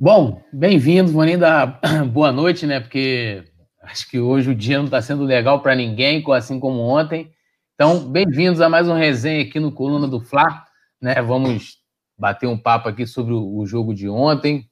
[0.00, 1.80] Bom, bem-vindos, vou nem dar
[2.12, 2.78] boa noite, né?
[2.78, 3.42] Porque
[3.82, 7.32] acho que hoje o dia não está sendo legal para ninguém, assim como ontem.
[7.74, 10.64] Então, bem-vindos a mais um resenha aqui no Coluna do Fla.
[11.02, 11.20] Né?
[11.20, 11.78] Vamos
[12.16, 14.70] bater um papo aqui sobre o jogo de ontem,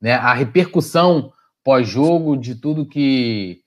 [0.00, 0.14] né?
[0.14, 1.32] A repercussão
[1.62, 3.60] pós-jogo de tudo que,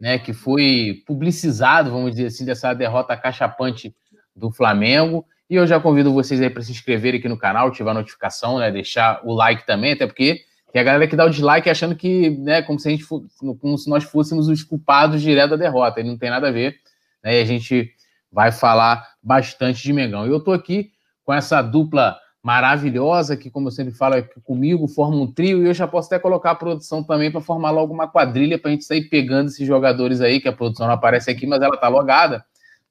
[0.00, 3.94] né, que foi publicizado, vamos dizer assim, dessa derrota cachapante
[4.34, 5.24] do Flamengo.
[5.48, 8.58] E eu já convido vocês aí para se inscreverem aqui no canal, ativar a notificação,
[8.58, 8.70] né?
[8.70, 10.40] Deixar o like também, até porque
[10.72, 13.78] tem a galera que dá o dislike achando que, né, como se, a gente, como
[13.78, 16.00] se nós fôssemos os culpados direto da derrota.
[16.00, 16.76] E não tem nada a ver.
[17.22, 17.38] Né?
[17.38, 17.90] E a gente
[18.30, 20.26] vai falar bastante de Mengão.
[20.26, 20.90] E eu tô aqui
[21.24, 25.66] com essa dupla maravilhosa, que, como eu sempre falo, é comigo, forma um trio, e
[25.66, 28.72] eu já posso até colocar a produção também para formar logo uma quadrilha para a
[28.72, 31.88] gente sair pegando esses jogadores aí, que a produção não aparece aqui, mas ela tá
[31.88, 32.44] logada,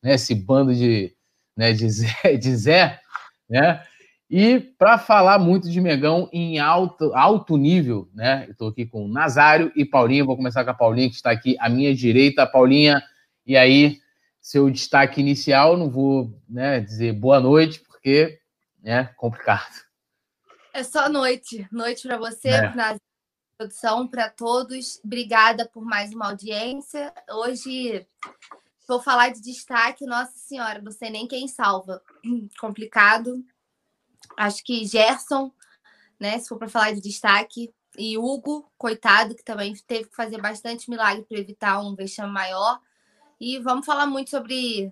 [0.04, 0.16] né?
[0.16, 1.15] Esse bando de
[1.56, 3.00] né, de Zé, de Zé
[3.50, 3.84] né?
[4.30, 8.48] E para falar muito de Megão em alto, alto nível, né?
[8.50, 10.26] Estou aqui com Nazário e Paulinha.
[10.26, 12.48] Vou começar com a Paulinha, que está aqui à minha direita.
[12.48, 13.04] Paulinha,
[13.46, 14.00] e aí,
[14.42, 18.40] seu destaque inicial, não vou né, dizer boa noite, porque
[18.84, 19.86] é né, complicado.
[20.74, 21.68] É só noite.
[21.72, 22.74] Noite para você, é.
[23.58, 25.00] produção, para todos.
[25.06, 27.14] Obrigada por mais uma audiência.
[27.30, 28.06] Hoje
[28.88, 32.02] Vou falar de destaque, nossa senhora, não sei nem quem salva.
[32.60, 33.44] Complicado.
[34.38, 35.52] Acho que Gerson,
[36.20, 36.38] né?
[36.40, 40.90] Se for para falar de destaque, e Hugo, coitado, que também teve que fazer bastante
[40.90, 42.80] milagre para evitar um vexame maior.
[43.40, 44.92] E vamos falar muito sobre,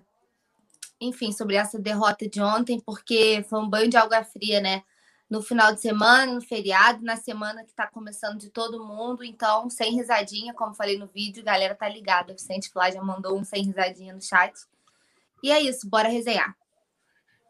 [1.00, 4.82] enfim, sobre essa derrota de ontem, porque foi um banho de água fria, né?
[5.28, 9.24] No final de semana, no feriado, na semana que está começando de todo mundo.
[9.24, 12.32] Então, sem risadinha, como falei no vídeo, a galera tá ligada.
[12.32, 14.52] O Vicente Flá já mandou um sem risadinha no chat.
[15.42, 16.54] E é isso, bora resenhar.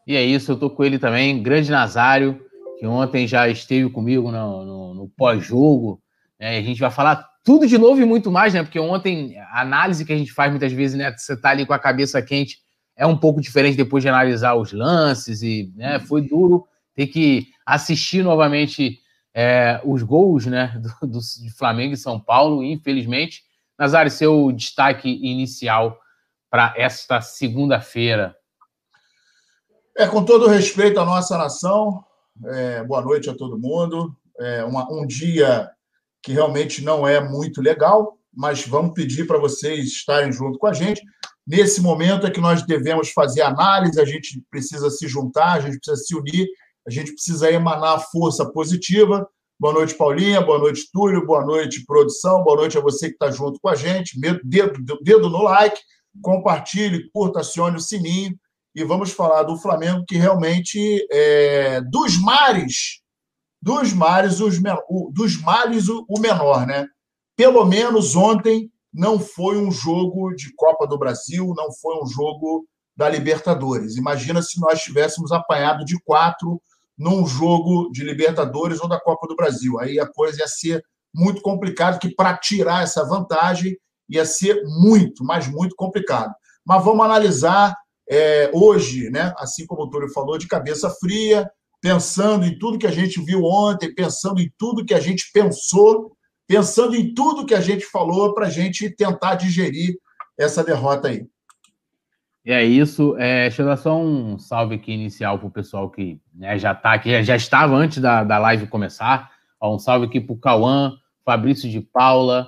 [0.07, 2.45] E é isso, eu tô com ele também, grande Nazário,
[2.79, 6.01] que ontem já esteve comigo no, no, no pós-jogo.
[6.39, 6.57] Né?
[6.57, 8.63] A gente vai falar tudo de novo e muito mais, né?
[8.63, 11.15] Porque ontem a análise que a gente faz muitas vezes, né?
[11.15, 12.59] Você tá ali com a cabeça quente,
[12.95, 15.99] é um pouco diferente depois de analisar os lances e, né?
[15.99, 18.99] Foi duro ter que assistir novamente
[19.33, 23.43] é, os gols né, do, do, de Flamengo e São Paulo, infelizmente.
[23.77, 25.99] Nazário, seu destaque inicial
[26.49, 28.33] para esta segunda-feira.
[29.97, 32.03] É, com todo respeito à nossa nação,
[32.45, 34.15] é, boa noite a todo mundo.
[34.39, 35.69] É uma, um dia
[36.21, 40.73] que realmente não é muito legal, mas vamos pedir para vocês estarem junto com a
[40.73, 41.01] gente.
[41.45, 45.77] Nesse momento é que nós devemos fazer análise, a gente precisa se juntar, a gente
[45.77, 46.47] precisa se unir
[46.87, 49.27] a gente precisa emanar força positiva.
[49.59, 50.41] Boa noite, Paulinha.
[50.41, 51.25] Boa noite, Túlio.
[51.25, 52.43] Boa noite, produção.
[52.43, 54.19] Boa noite a você que está junto com a gente.
[54.19, 55.79] Dedo, dedo no like,
[56.21, 58.37] compartilhe, curta, acione o sininho.
[58.75, 63.01] E vamos falar do Flamengo, que realmente é dos mares,
[63.61, 64.59] dos mares, os,
[65.13, 66.85] dos males o, o menor, né?
[67.37, 72.67] Pelo menos ontem não foi um jogo de Copa do Brasil, não foi um jogo
[72.95, 73.97] da Libertadores.
[73.97, 76.61] Imagina se nós tivéssemos apanhado de quatro
[76.97, 79.79] num jogo de Libertadores ou da Copa do Brasil.
[79.79, 80.83] Aí a coisa ia ser
[81.13, 83.77] muito complicada, que para tirar essa vantagem
[84.09, 86.33] ia ser muito, mas muito complicado.
[86.65, 87.75] Mas vamos analisar
[88.09, 91.49] é, hoje, né, assim como o Túlio falou, de cabeça fria,
[91.81, 96.15] pensando em tudo que a gente viu ontem, pensando em tudo que a gente pensou,
[96.47, 99.95] pensando em tudo que a gente falou para a gente tentar digerir
[100.37, 101.25] essa derrota aí.
[102.45, 103.17] E é isso.
[103.17, 106.73] É, deixa eu dar só um salve aqui inicial para o pessoal que né, já
[106.73, 109.31] está aqui, já, já, estava antes da, da live começar.
[109.59, 110.95] Ó, um salve aqui para o Cauã,
[111.25, 112.47] Fabrício de Paula,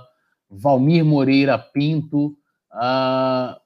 [0.50, 2.38] Valmir Moreira Pinto,
[2.74, 3.60] uh,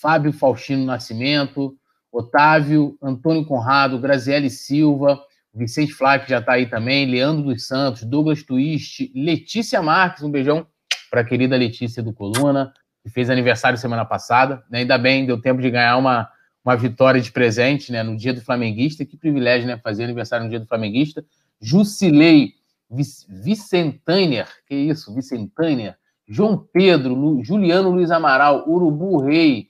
[0.00, 1.74] Fábio Faustino Nascimento,
[2.12, 5.18] Otávio, Antônio Conrado, Graziele Silva,
[5.54, 10.30] Vicente Flá, que já está aí também, Leandro dos Santos, Douglas Twist, Letícia Marques, um
[10.30, 10.66] beijão
[11.10, 14.62] para a querida Letícia do Coluna, que fez aniversário semana passada.
[14.70, 14.80] Né?
[14.80, 16.28] Ainda bem, deu tempo de ganhar uma,
[16.64, 18.02] uma vitória de presente né?
[18.02, 19.04] no dia do Flamenguista.
[19.04, 19.78] Que privilégio, né?
[19.78, 21.24] Fazer aniversário no dia do Flamenguista.
[21.60, 22.54] Jusilei
[22.90, 25.96] Vicentânia, que isso, Vicentânia.
[26.26, 29.68] João Pedro, Lu, Juliano Luiz Amaral, Urubu Rei,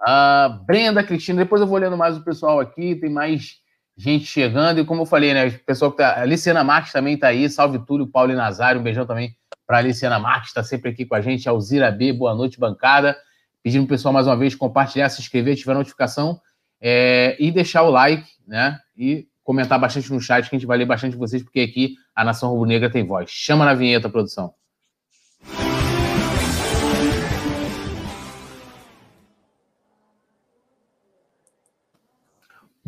[0.00, 1.42] a Brenda Cristina.
[1.42, 3.60] Depois eu vou lendo mais o pessoal aqui, tem mais
[3.96, 4.80] gente chegando.
[4.80, 5.50] E como eu falei, né?
[5.50, 6.20] Pessoal que tá.
[6.20, 7.48] A Luciana Marques também está aí.
[7.48, 8.80] Salve Túlio, Paulo e Nazário.
[8.80, 12.12] Um beijão também para a Aliciana Marques, está sempre aqui com a gente, Alzira B,
[12.12, 13.16] boa noite, bancada.
[13.62, 16.40] Pedindo o pessoal mais uma vez compartilhar, se inscrever, ativar a notificação
[16.80, 18.78] é, e deixar o like, né?
[18.96, 22.24] E comentar bastante no chat, que a gente vai ler bastante vocês, porque aqui a
[22.24, 23.28] Nação Rubro-Negra tem voz.
[23.30, 24.54] Chama na vinheta, produção.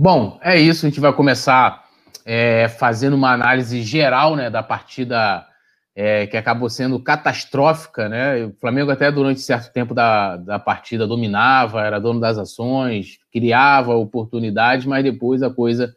[0.01, 0.87] Bom, é isso.
[0.87, 1.85] A gente vai começar
[2.25, 5.45] é, fazendo uma análise geral né, da partida
[5.93, 8.09] é, que acabou sendo catastrófica.
[8.09, 8.45] Né?
[8.45, 13.97] O Flamengo, até durante certo tempo da, da partida, dominava, era dono das ações, criava
[13.97, 15.93] oportunidades, mas depois a coisa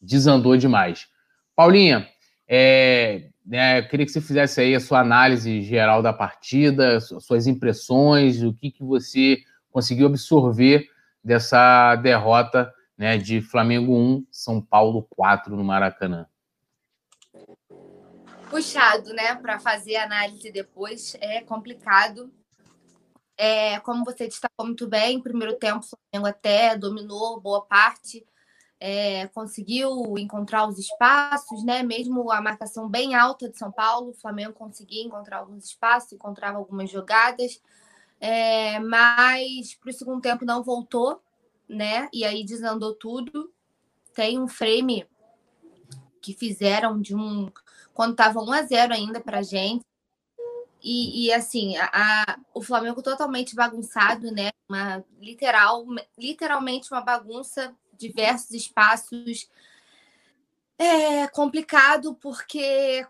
[0.00, 1.08] desandou demais.
[1.56, 2.06] Paulinha,
[2.46, 8.44] é, né, queria que você fizesse aí a sua análise geral da partida, suas impressões,
[8.44, 9.38] o que, que você
[9.72, 10.86] conseguiu absorver
[11.24, 16.26] dessa derrota né, de Flamengo 1, São Paulo 4 no Maracanã.
[18.50, 22.30] Puxado, né, para fazer análise depois, é complicado.
[23.38, 28.22] É, como você destacou muito bem, primeiro tempo o Flamengo até dominou boa parte,
[28.78, 31.82] é, conseguiu encontrar os espaços, né?
[31.82, 36.58] Mesmo a marcação bem alta de São Paulo, o Flamengo conseguia encontrar alguns espaços, encontrava
[36.58, 37.62] algumas jogadas,
[38.20, 41.22] é, mas para o segundo tempo não voltou,
[41.70, 42.08] né?
[42.12, 43.52] E aí desandou tudo.
[44.12, 45.06] Tem um frame
[46.20, 47.50] que fizeram de um.
[47.94, 49.84] quando estava 1 a 0 ainda para gente.
[50.82, 54.50] E, e assim, a, a, o Flamengo totalmente bagunçado, né?
[54.68, 55.84] Uma, literal,
[56.18, 59.48] literalmente uma bagunça, diversos espaços.
[60.78, 63.06] É complicado porque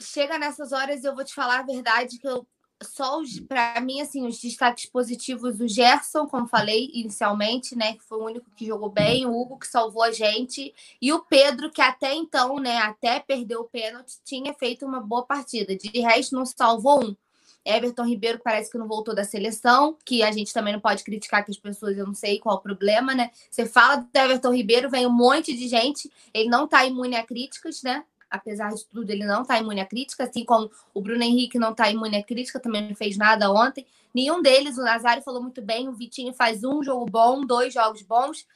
[0.00, 2.46] chega nessas horas, eu vou te falar a verdade, que eu
[2.82, 8.18] só para mim assim os destaques positivos o Gerson, como falei inicialmente, né, que foi
[8.18, 11.80] o único que jogou bem, o Hugo que salvou a gente e o Pedro que
[11.80, 15.76] até então, né, até perdeu o pênalti, tinha feito uma boa partida.
[15.76, 17.16] De resto não salvou um.
[17.64, 21.44] Everton Ribeiro parece que não voltou da seleção, que a gente também não pode criticar
[21.44, 23.30] que as pessoas, eu não sei qual o problema, né?
[23.50, 27.24] Você fala do Everton Ribeiro, vem um monte de gente, ele não tá imune a
[27.24, 28.04] críticas, né?
[28.32, 31.72] Apesar de tudo, ele não está imune à crítica, assim como o Bruno Henrique não
[31.72, 33.86] está imune à crítica, também não fez nada ontem.
[34.14, 38.02] Nenhum deles, o Nazário falou muito bem, o Vitinho faz um jogo bom, dois jogos
[38.02, 38.46] bons.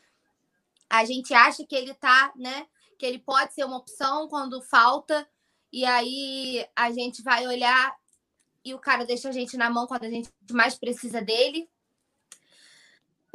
[0.89, 2.67] A gente acha que ele tá, né?
[2.99, 5.29] Que ele pode ser uma opção quando falta,
[5.71, 7.95] e aí a gente vai olhar
[8.65, 11.69] e o cara deixa a gente na mão quando a gente mais precisa dele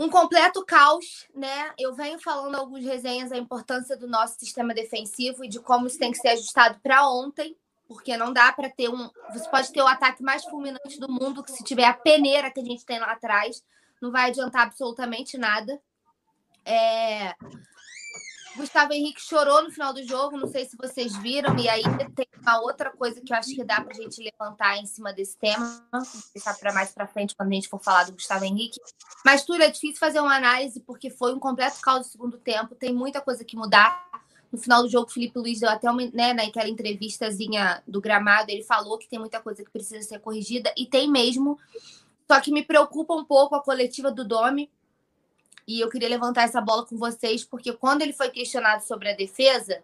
[0.02, 1.72] um completo caos, né?
[1.78, 6.00] Eu venho falando algumas resenhas da importância do nosso sistema defensivo e de como isso
[6.00, 7.56] tem que ser ajustado para ontem,
[7.88, 9.12] porque não dá para ter um.
[9.32, 12.60] Você pode ter o ataque mais fulminante do mundo, que se tiver a peneira que
[12.60, 13.64] a gente tem lá atrás,
[14.02, 15.80] não vai adiantar absolutamente nada.
[16.66, 17.36] É...
[18.56, 21.84] Gustavo Henrique chorou no final do jogo, não sei se vocês viram, e aí
[22.16, 25.14] tem uma outra coisa que eu acho que dá para a gente levantar em cima
[25.14, 25.84] desse tema,
[26.34, 28.80] deixar para mais para frente quando a gente for falar do Gustavo Henrique.
[29.26, 32.76] Mas tudo é difícil fazer uma análise porque foi um completo caos no segundo tempo,
[32.76, 34.10] tem muita coisa que mudar.
[34.52, 38.64] No final do jogo, Felipe Luiz deu até uma, né, naquela entrevistazinha do gramado, ele
[38.64, 41.58] falou que tem muita coisa que precisa ser corrigida, e tem mesmo.
[42.30, 44.70] Só que me preocupa um pouco a coletiva do Domi,
[45.72, 49.16] e eu queria levantar essa bola com vocês, porque quando ele foi questionado sobre a
[49.16, 49.82] defesa,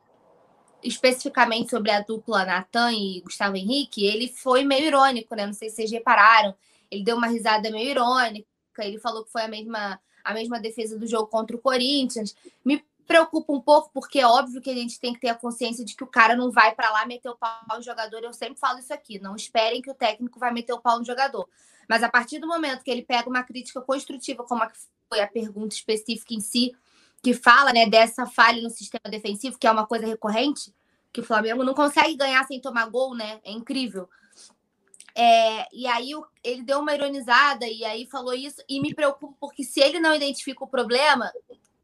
[0.84, 5.46] especificamente sobre a dupla Natan e Gustavo Henrique, ele foi meio irônico, né?
[5.46, 6.54] Não sei se vocês repararam.
[6.92, 8.46] Ele deu uma risada meio irônica,
[8.80, 12.36] ele falou que foi a mesma, a mesma defesa do jogo contra o Corinthians.
[12.66, 15.86] Me preocupa um pouco, porque é óbvio que a gente tem que ter a consciência
[15.86, 18.22] de que o cara não vai para lá meter o pau no jogador.
[18.24, 19.20] Eu sempre falo isso aqui.
[19.20, 21.48] Não esperem que o técnico vai meter o pau no jogador.
[21.88, 24.72] Mas a partir do momento que ele pega uma crítica construtiva, como a
[25.10, 26.76] foi a pergunta específica em si,
[27.22, 30.74] que fala né, dessa falha no sistema defensivo, que é uma coisa recorrente,
[31.12, 33.40] que o Flamengo não consegue ganhar sem tomar gol, né?
[33.44, 34.10] É incrível.
[35.16, 36.12] É, e aí
[36.44, 40.14] ele deu uma ironizada e aí falou isso, e me preocupa porque se ele não
[40.14, 41.32] identifica o problema,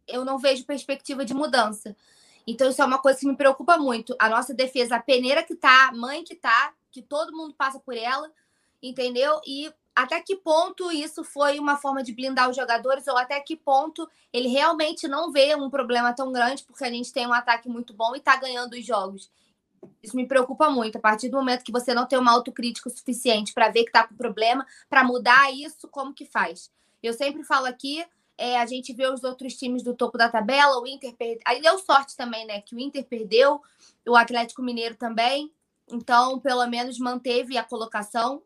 [0.07, 1.95] eu não vejo perspectiva de mudança.
[2.45, 4.15] Então, isso é uma coisa que me preocupa muito.
[4.19, 7.79] A nossa defesa, a peneira que tá, a mãe que tá, que todo mundo passa
[7.79, 8.29] por ela,
[8.81, 9.39] entendeu?
[9.47, 13.55] E até que ponto isso foi uma forma de blindar os jogadores ou até que
[13.55, 17.69] ponto ele realmente não vê um problema tão grande porque a gente tem um ataque
[17.69, 19.29] muito bom e está ganhando os jogos.
[20.01, 20.97] Isso me preocupa muito.
[20.97, 24.07] A partir do momento que você não tem uma autocrítica suficiente para ver que está
[24.07, 26.71] com problema, para mudar isso, como que faz?
[27.01, 28.03] Eu sempre falo aqui,
[28.37, 31.41] é, a gente vê os outros times do topo da tabela, o Inter perdeu.
[31.45, 32.61] Aí deu sorte também, né?
[32.61, 33.61] Que o Inter perdeu,
[34.07, 35.51] o Atlético Mineiro também.
[35.91, 38.41] Então, pelo menos manteve a colocação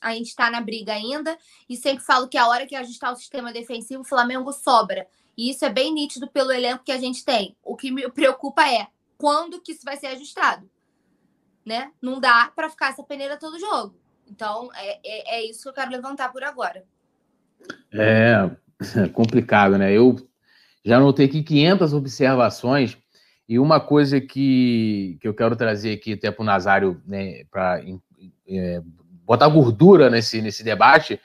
[0.00, 1.36] a gente está na briga ainda,
[1.68, 5.06] e sempre falo que a hora que ajustar o sistema defensivo, o Flamengo sobra.
[5.36, 7.56] E isso é bem nítido pelo elenco que a gente tem.
[7.62, 10.68] O que me preocupa é quando que isso vai ser ajustado.
[11.64, 11.92] Né?
[12.00, 13.94] Não dá para ficar essa peneira todo jogo.
[14.28, 16.84] Então, é, é, é, isso que eu quero levantar por agora.
[17.92, 18.50] É,
[19.12, 19.92] complicado, né?
[19.92, 20.16] Eu
[20.84, 22.96] já anotei aqui 500 observações
[23.48, 27.82] e uma coisa que, que eu quero trazer aqui até para o Nazário, né, para
[28.46, 28.82] é,
[29.30, 31.20] botar gordura nesse, nesse debate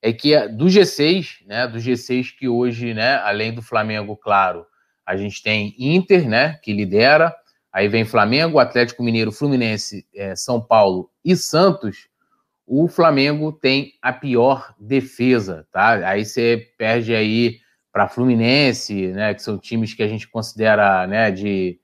[0.00, 4.64] é que do G6, né, do G6 que hoje, né, além do Flamengo, claro,
[5.04, 7.34] a gente tem Inter, né, que lidera,
[7.72, 12.06] aí vem Flamengo, Atlético Mineiro, Fluminense, é, São Paulo e Santos,
[12.64, 15.94] o Flamengo tem a pior defesa, tá?
[16.08, 17.58] Aí você perde aí
[17.90, 21.80] para Fluminense, né, que são times que a gente considera, né, de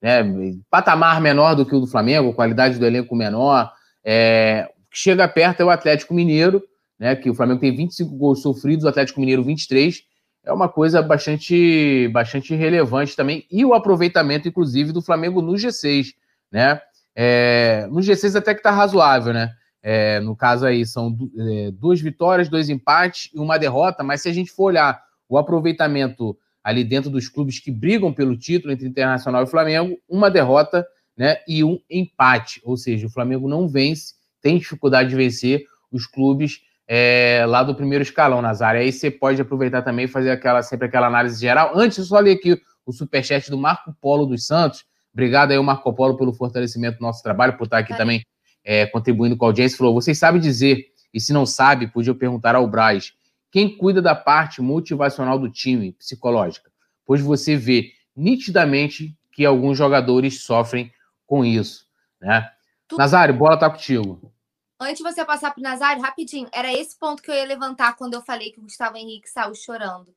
[0.00, 0.22] né,
[0.70, 3.72] patamar menor do que o do Flamengo, qualidade do elenco menor.
[4.04, 6.62] É, chega perto é o Atlético Mineiro,
[6.98, 10.02] né, que o Flamengo tem 25 gols sofridos, o Atlético Mineiro 23.
[10.42, 13.44] É uma coisa bastante, bastante relevante também.
[13.50, 16.14] E o aproveitamento, inclusive, do Flamengo no G6,
[16.50, 16.80] né?
[17.14, 19.52] É, no G6 até que tá razoável, né?
[19.82, 24.30] É, no caso aí, são é, duas vitórias, dois empates e uma derrota, mas se
[24.30, 28.88] a gente for olhar o aproveitamento ali dentro dos clubes que brigam pelo título entre
[28.88, 30.86] Internacional e Flamengo, uma derrota
[31.16, 32.62] né, e um empate.
[32.64, 34.15] Ou seja, o Flamengo não vence,
[34.46, 38.80] tem dificuldade de vencer os clubes é, lá do primeiro escalão, Nazário.
[38.80, 41.72] Aí você pode aproveitar também e fazer aquela, sempre aquela análise geral.
[41.74, 44.84] Antes, eu só ler aqui o superchat do Marco Polo dos Santos.
[45.12, 47.96] Obrigado aí, Marco Polo, pelo fortalecimento do nosso trabalho, por estar aqui é.
[47.96, 48.24] também
[48.64, 52.54] é, contribuindo com a audiência, falou: vocês sabem dizer, e se não sabe, podia perguntar
[52.54, 53.14] ao Braz,
[53.50, 56.70] quem cuida da parte motivacional do time, psicológica?
[57.04, 60.92] Pois você vê nitidamente que alguns jogadores sofrem
[61.26, 61.84] com isso.
[62.20, 62.48] Né?
[62.86, 62.96] Tu...
[62.96, 64.32] Nazário, bola tá contigo.
[64.78, 67.96] Antes de você passar para o Nazário, rapidinho, era esse ponto que eu ia levantar
[67.96, 70.14] quando eu falei que o Gustavo Henrique saiu chorando.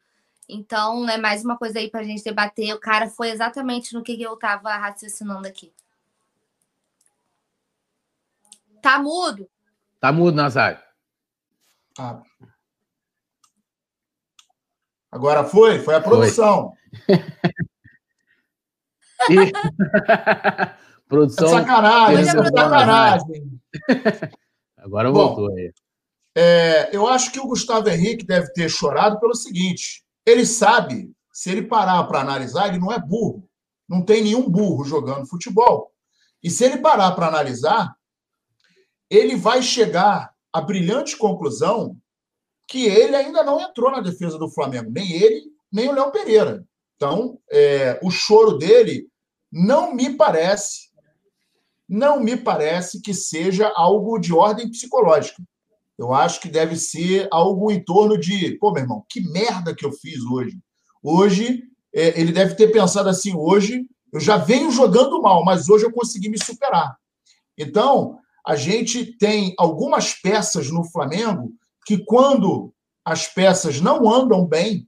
[0.50, 2.74] Então, é mais uma coisa aí para a gente debater.
[2.74, 5.72] O cara foi exatamente no que eu estava raciocinando aqui.
[8.82, 9.50] Tá mudo.
[10.00, 10.80] Tá mudo, Nazário.
[11.98, 12.22] Ah.
[15.12, 15.80] Agora foi?
[15.80, 16.76] Foi a produção.
[19.30, 19.36] e...
[21.08, 21.48] produção.
[21.48, 23.62] É sacanagem, é sacanagem.
[24.80, 25.72] Agora voltou aí.
[26.36, 31.52] É, eu acho que o Gustavo Henrique deve ter chorado pelo seguinte: ele sabe, se
[31.52, 33.48] ele parar para analisar, ele não é burro.
[33.88, 35.92] Não tem nenhum burro jogando futebol.
[36.44, 37.94] E se ele parar para analisar,
[39.10, 41.98] ele vai chegar à brilhante conclusão
[42.68, 46.64] que ele ainda não entrou na defesa do Flamengo, nem ele, nem o Léo Pereira.
[46.96, 49.08] Então, é, o choro dele
[49.52, 50.89] não me parece,
[51.90, 55.42] não me parece que seja algo de ordem psicológica.
[55.98, 59.86] Eu acho que deve ser algo em torno de, pô, meu irmão, que merda que
[59.86, 60.58] eu fiz hoje.
[61.02, 65.86] Hoje, é, ele deve ter pensado assim: hoje eu já venho jogando mal, mas hoje
[65.86, 66.96] eu consegui me superar.
[67.58, 71.52] Então, a gente tem algumas peças no Flamengo
[71.86, 72.72] que, quando
[73.04, 74.88] as peças não andam bem,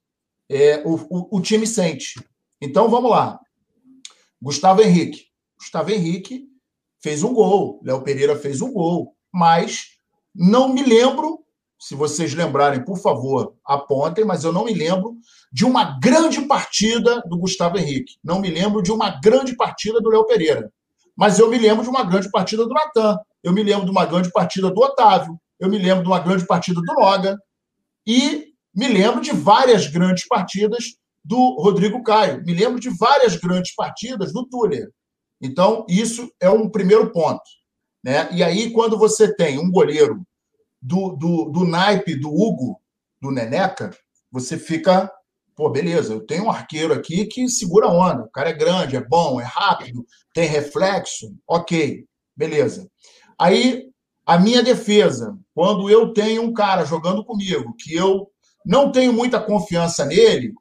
[0.49, 2.13] é, o, o, o time sente.
[2.61, 3.39] Então, vamos lá.
[4.41, 5.25] Gustavo Henrique.
[5.59, 6.50] Gustavo Henrique
[7.01, 9.97] fez um gol, Léo Pereira fez um gol, mas
[10.33, 11.39] não me lembro,
[11.79, 15.15] se vocês lembrarem, por favor, apontem, mas eu não me lembro
[15.51, 18.17] de uma grande partida do Gustavo Henrique.
[18.23, 20.71] Não me lembro de uma grande partida do Léo Pereira.
[21.15, 24.05] Mas eu me lembro de uma grande partida do Natan eu me lembro de uma
[24.05, 27.37] grande partida do Otávio, eu me lembro de uma grande partida do Noga
[28.05, 33.75] e me lembro de várias grandes partidas do Rodrigo Caio, me lembro de várias grandes
[33.75, 34.89] partidas do Tuller.
[35.41, 37.41] Então, isso é um primeiro ponto.
[38.03, 38.29] Né?
[38.31, 40.21] E aí, quando você tem um goleiro
[40.81, 42.79] do, do, do naipe do Hugo,
[43.21, 43.91] do Neneca,
[44.31, 45.11] você fica,
[45.55, 48.95] pô, beleza, eu tenho um arqueiro aqui que segura a onda, o cara é grande,
[48.95, 52.05] é bom, é rápido, tem reflexo, ok,
[52.35, 52.89] beleza.
[53.37, 53.89] Aí,
[54.25, 58.31] a minha defesa, quando eu tenho um cara jogando comigo que eu
[58.65, 60.53] não tenho muita confiança nele,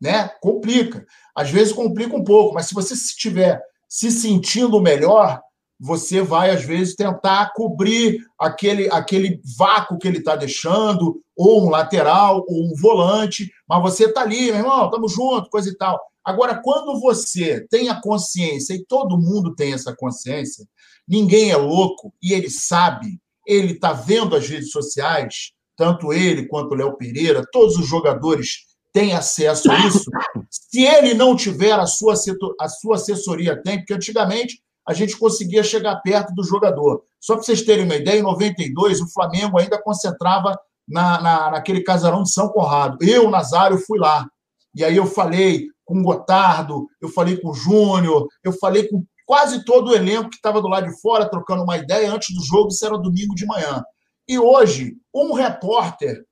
[0.00, 0.28] né?
[0.40, 1.06] Complica.
[1.34, 3.60] Às vezes complica um pouco, mas se você estiver
[3.90, 5.40] se sentindo melhor,
[5.78, 11.70] você vai, às vezes, tentar cobrir aquele, aquele vácuo que ele está deixando, ou um
[11.70, 16.00] lateral, ou um volante, mas você está ali, meu irmão, estamos juntos, coisa e tal.
[16.24, 20.66] Agora, quando você tem a consciência, e todo mundo tem essa consciência,
[21.10, 23.18] Ninguém é louco e ele sabe.
[23.44, 28.60] Ele está vendo as redes sociais, tanto ele quanto o Léo Pereira, todos os jogadores
[28.92, 30.10] têm acesso a isso.
[30.50, 32.14] Se ele não tiver, a sua,
[32.60, 37.02] a sua assessoria tem, porque antigamente a gente conseguia chegar perto do jogador.
[37.20, 41.82] Só para vocês terem uma ideia, em 92, o Flamengo ainda concentrava na, na, naquele
[41.82, 42.98] casarão de São Conrado.
[43.00, 44.26] Eu, Nazário, fui lá.
[44.74, 49.04] E aí eu falei com o Gotardo, eu falei com o Júnior, eu falei com
[49.26, 52.44] quase todo o elenco que estava do lado de fora trocando uma ideia antes do
[52.44, 53.82] jogo, isso era domingo de manhã.
[54.26, 56.24] E hoje, um repórter,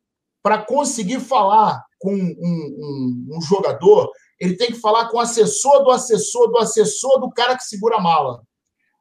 [0.42, 5.82] para conseguir falar com um, um, um, jogador, ele tem que falar com o assessor
[5.82, 8.42] do assessor do assessor do cara que segura a mala.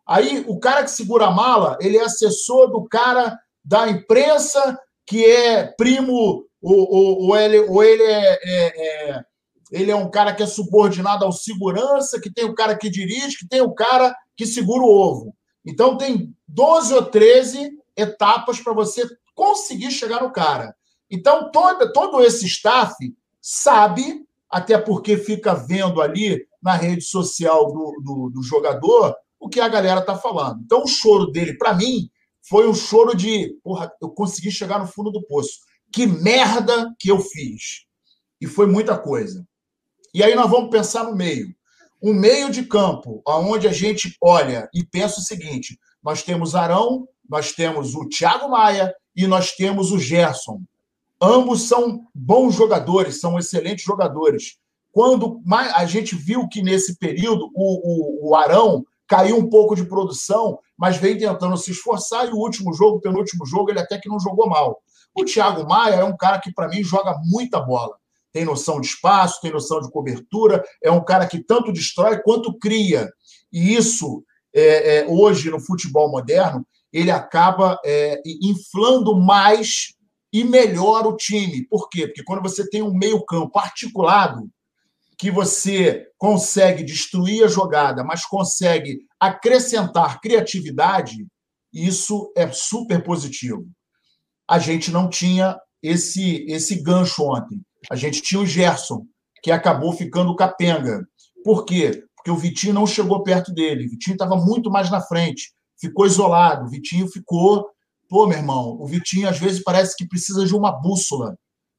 [0.07, 5.25] Aí, o cara que segura a mala, ele é assessor do cara da imprensa, que
[5.25, 9.23] é primo, ou, ou, ou ele, ou ele é, é, é
[9.71, 13.37] ele é um cara que é subordinado ao segurança, que tem o cara que dirige,
[13.37, 15.35] que tem o cara que segura o ovo.
[15.65, 20.73] Então, tem 12 ou 13 etapas para você conseguir chegar no cara.
[21.09, 22.95] Então, todo, esse staff
[23.41, 29.59] sabe, até porque fica vendo ali na rede social do, do, do jogador o que
[29.59, 30.61] a galera está falando.
[30.63, 32.09] Então, o choro dele, para mim,
[32.41, 35.59] foi um choro de, porra, eu consegui chegar no fundo do poço.
[35.91, 37.85] Que merda que eu fiz.
[38.41, 39.45] E foi muita coisa.
[40.13, 41.55] E aí nós vamos pensar no meio.
[42.01, 47.07] Um meio de campo, onde a gente olha e pensa o seguinte: nós temos Arão,
[47.27, 50.61] nós temos o Thiago Maia e nós temos o Gerson.
[51.21, 54.57] Ambos são bons jogadores, são excelentes jogadores.
[54.91, 59.85] Quando a gente viu que nesse período o, o, o Arão caiu um pouco de
[59.85, 64.09] produção, mas vem tentando se esforçar, e o último jogo, penúltimo jogo, ele até que
[64.09, 64.81] não jogou mal.
[65.15, 67.95] O Thiago Maia é um cara que, para mim, joga muita bola.
[68.31, 72.57] Tem noção de espaço, tem noção de cobertura, é um cara que tanto destrói quanto
[72.59, 73.09] cria.
[73.51, 79.95] E isso, é, é, hoje, no futebol moderno, ele acaba é, inflando mais
[80.37, 81.65] e melhor o time.
[81.67, 82.05] Por quê?
[82.05, 84.47] Porque quando você tem um meio-campo articulado,
[85.17, 91.25] que você consegue destruir a jogada, mas consegue acrescentar criatividade,
[91.73, 93.65] isso é super positivo.
[94.47, 97.59] A gente não tinha esse esse gancho ontem.
[97.89, 99.07] A gente tinha o Gerson,
[99.41, 101.03] que acabou ficando capenga.
[101.43, 102.03] Por quê?
[102.15, 103.87] Porque o Vitinho não chegou perto dele.
[103.87, 105.51] O Vitinho estava muito mais na frente,
[105.81, 106.65] ficou isolado.
[106.65, 107.67] O Vitinho ficou.
[108.09, 111.37] Pô, meu irmão, o Vitinho às vezes parece que precisa de uma bússola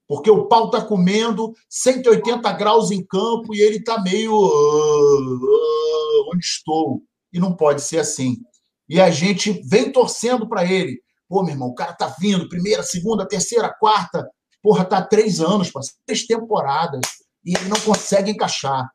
[0.08, 4.32] porque o pau está comendo 180 graus em campo e ele está meio.
[4.32, 5.50] Uh,
[6.32, 7.02] onde estou?
[7.30, 8.38] E não pode ser assim.
[8.88, 10.98] E a gente vem torcendo para ele.
[11.28, 14.26] Pô, meu irmão, o cara tá vindo, primeira, segunda, terceira, quarta.
[14.62, 15.70] Porra, tá três anos,
[16.06, 17.02] três temporadas.
[17.44, 18.88] E ele não consegue encaixar.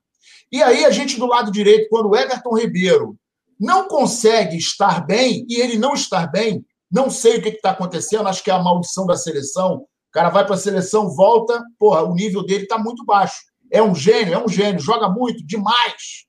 [0.51, 3.15] E aí a gente do lado direito, quando o Everton Ribeiro
[3.59, 8.27] não consegue estar bem, e ele não estar bem, não sei o que está acontecendo,
[8.27, 12.13] acho que é a maldição da seleção, cara vai para a seleção, volta, porra, o
[12.13, 13.41] nível dele está muito baixo.
[13.71, 16.27] É um gênio, é um gênio, joga muito, demais.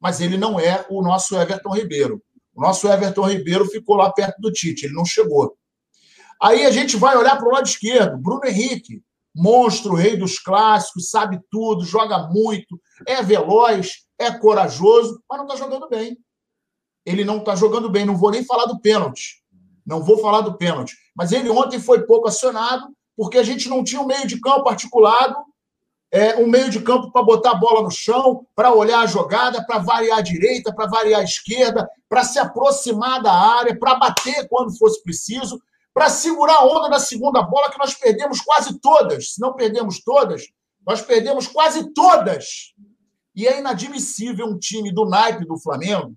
[0.00, 2.22] Mas ele não é o nosso Everton Ribeiro.
[2.54, 5.54] O nosso Everton Ribeiro ficou lá perto do Tite, ele não chegou.
[6.40, 9.02] Aí a gente vai olhar para o lado esquerdo, Bruno Henrique,
[9.36, 15.56] monstro, rei dos clássicos, sabe tudo, joga muito, é veloz, é corajoso, mas não está
[15.56, 16.16] jogando bem.
[17.04, 19.42] Ele não está jogando bem, não vou nem falar do pênalti.
[19.88, 20.94] Não vou falar do pênalti.
[21.16, 24.68] Mas ele ontem foi pouco acionado porque a gente não tinha um meio de campo
[24.68, 25.34] articulado,
[26.12, 29.64] é, um meio de campo para botar a bola no chão, para olhar a jogada,
[29.66, 34.46] para variar a direita, para variar a esquerda, para se aproximar da área, para bater
[34.48, 35.58] quando fosse preciso,
[35.92, 39.34] para segurar a onda da segunda bola, que nós perdemos quase todas.
[39.34, 40.42] Se não perdemos todas,
[40.86, 42.74] nós perdemos quase todas.
[43.34, 46.14] E é inadmissível um time do naipe do Flamengo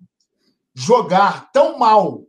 [0.74, 2.24] jogar tão mal.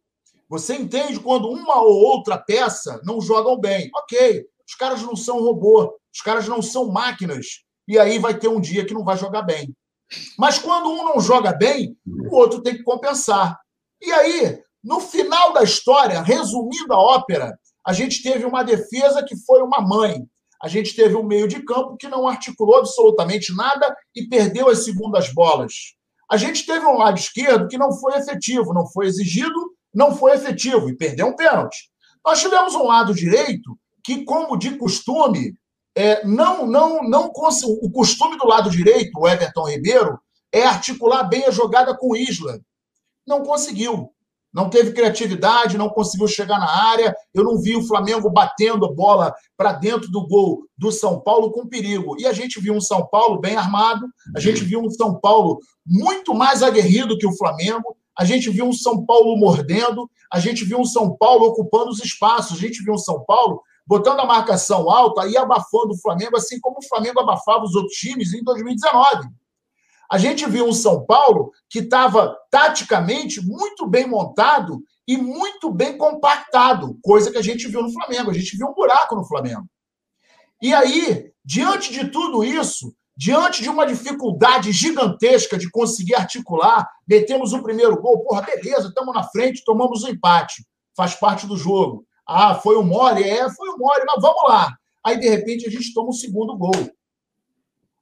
[0.53, 3.91] Você entende quando uma ou outra peça não jogam bem.
[3.97, 7.63] Ok, os caras não são robô, os caras não são máquinas.
[7.89, 9.75] E aí vai ter um dia que não vai jogar bem.
[10.39, 13.59] Mas quando um não joga bem, o outro tem que compensar.
[13.99, 19.35] E aí, no final da história, resumindo a ópera, a gente teve uma defesa que
[19.47, 20.23] foi uma mãe.
[20.63, 24.85] A gente teve um meio de campo que não articulou absolutamente nada e perdeu as
[24.85, 25.95] segundas bolas.
[26.31, 30.33] A gente teve um lado esquerdo que não foi efetivo, não foi exigido, não foi
[30.33, 31.91] efetivo e perdeu um pênalti.
[32.25, 35.55] Nós tivemos um lado direito que, como de costume,
[35.95, 40.19] é, não, não, não o costume do lado direito, o Everton Ribeiro,
[40.53, 42.61] é articular bem a jogada com o Isla.
[43.27, 44.11] Não conseguiu.
[44.53, 47.15] Não teve criatividade, não conseguiu chegar na área.
[47.33, 51.51] Eu não vi o Flamengo batendo a bola para dentro do gol do São Paulo
[51.51, 52.17] com perigo.
[52.21, 55.59] E a gente viu um São Paulo bem armado, a gente viu um São Paulo
[55.87, 60.65] muito mais aguerrido que o Flamengo, a gente viu um São Paulo mordendo, a gente
[60.65, 64.27] viu um São Paulo ocupando os espaços, a gente viu um São Paulo botando a
[64.27, 68.43] marcação alta e abafando o Flamengo, assim como o Flamengo abafava os outros times em
[68.43, 69.29] 2019.
[70.11, 75.97] A gente viu um São Paulo que estava taticamente muito bem montado e muito bem
[75.97, 78.31] compactado, coisa que a gente viu no Flamengo.
[78.31, 79.67] A gente viu um buraco no Flamengo.
[80.61, 87.53] E aí, diante de tudo isso, diante de uma dificuldade gigantesca de conseguir articular, metemos
[87.53, 91.57] o primeiro gol, porra, beleza, estamos na frente, tomamos o um empate, faz parte do
[91.57, 92.05] jogo.
[92.27, 93.23] Ah, foi o mole?
[93.23, 94.75] É, foi o mole, mas vamos lá.
[95.05, 96.73] Aí, de repente, a gente toma o um segundo gol.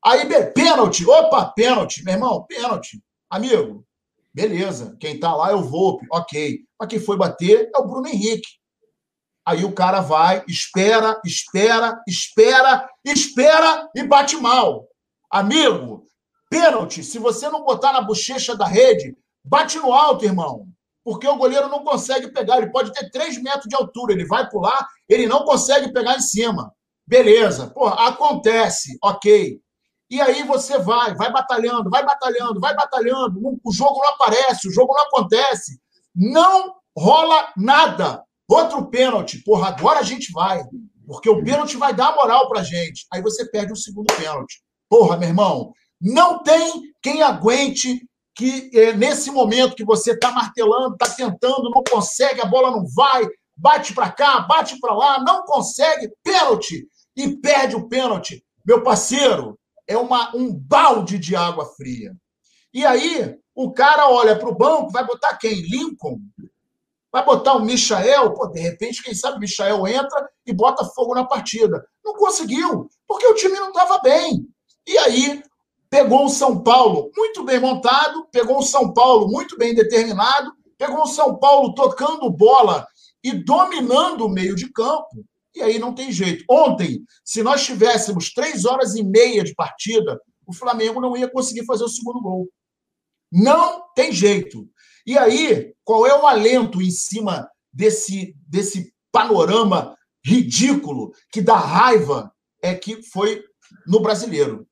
[0.04, 1.08] Aí, pênalti.
[1.08, 2.04] Opa, pênalti.
[2.04, 3.02] Meu irmão, pênalti.
[3.28, 3.84] Amigo,
[4.32, 4.96] beleza.
[5.00, 6.06] Quem tá lá é o Volpe.
[6.12, 6.60] Ok.
[6.78, 8.60] Mas quem foi bater é o Bruno Henrique.
[9.46, 14.86] Aí o cara vai, espera, espera, espera, espera e bate mal.
[15.30, 16.06] Amigo,
[16.50, 20.66] pênalti, se você não botar na bochecha da rede, bate no alto, irmão.
[21.04, 22.58] Porque o goleiro não consegue pegar.
[22.58, 26.20] Ele pode ter 3 metros de altura, ele vai pular, ele não consegue pegar em
[26.20, 26.74] cima.
[27.06, 29.60] Beleza, pô, acontece, ok.
[30.10, 33.40] E aí você vai, vai batalhando, vai batalhando, vai batalhando.
[33.64, 35.80] O jogo não aparece, o jogo não acontece.
[36.14, 38.22] Não rola nada.
[38.48, 39.42] Outro pênalti.
[39.44, 40.62] Porra, agora a gente vai.
[41.06, 43.06] Porque o pênalti vai dar moral pra gente.
[43.12, 44.60] Aí você perde o segundo pênalti.
[44.90, 50.94] Porra, meu irmão, não tem quem aguente que é, nesse momento que você está martelando,
[50.94, 53.24] está tentando, não consegue, a bola não vai,
[53.56, 58.44] bate para cá, bate para lá, não consegue, pênalti e perde o pênalti.
[58.66, 62.12] Meu parceiro, é uma, um balde de água fria.
[62.74, 65.54] E aí, o cara olha para o banco, vai botar quem?
[65.62, 66.18] Lincoln?
[67.12, 68.32] Vai botar o Michael?
[68.34, 71.84] Pô, de repente, quem sabe o Michael entra e bota fogo na partida.
[72.04, 74.46] Não conseguiu, porque o time não estava bem.
[74.90, 75.40] E aí,
[75.88, 81.02] pegou o São Paulo muito bem montado, pegou o São Paulo muito bem determinado, pegou
[81.02, 82.84] o São Paulo tocando bola
[83.22, 85.24] e dominando o meio de campo.
[85.54, 86.44] E aí não tem jeito.
[86.50, 91.64] Ontem, se nós tivéssemos três horas e meia de partida, o Flamengo não ia conseguir
[91.66, 92.48] fazer o segundo gol.
[93.30, 94.68] Não tem jeito.
[95.06, 102.32] E aí, qual é o alento em cima desse, desse panorama ridículo que dá raiva?
[102.60, 103.40] É que foi
[103.86, 104.66] no brasileiro.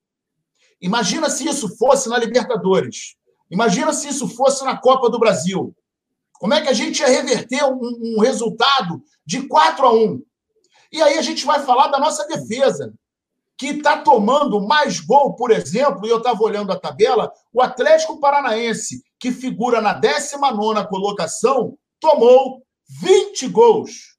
[0.81, 3.15] Imagina se isso fosse na Libertadores.
[3.49, 5.75] Imagina se isso fosse na Copa do Brasil.
[6.33, 7.79] Como é que a gente ia reverter um,
[8.17, 10.21] um resultado de 4 a 1?
[10.91, 12.93] E aí a gente vai falar da nossa defesa,
[13.57, 18.19] que está tomando mais gol, por exemplo, e eu estava olhando a tabela, o Atlético
[18.19, 22.63] Paranaense, que figura na 19 colocação, tomou
[23.01, 24.17] 20 gols.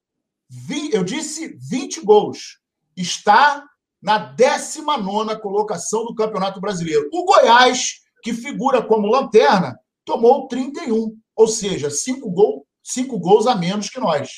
[0.92, 2.58] Eu disse 20 gols.
[2.94, 3.64] Está
[4.02, 7.08] na 19 colocação do Campeonato Brasileiro.
[7.12, 13.54] O Goiás, que figura como lanterna, tomou 31, ou seja, 5 gol, cinco gols a
[13.54, 14.28] menos que nós.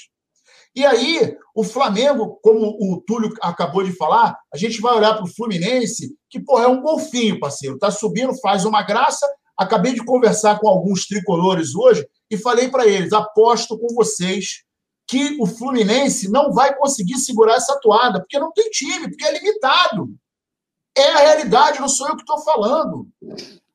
[0.75, 5.25] E aí, o Flamengo, como o Túlio acabou de falar, a gente vai olhar para
[5.25, 7.79] o Fluminense, que, pô, é um golfinho, parceiro.
[7.79, 9.27] Tá subindo, faz uma graça.
[9.57, 14.65] Acabei de conversar com alguns tricolores hoje e falei para eles: aposto com vocês
[15.13, 19.39] que o Fluminense não vai conseguir segurar essa toada, porque não tem time, porque é
[19.39, 20.09] limitado.
[20.97, 23.07] É a realidade, não sou eu que estou falando.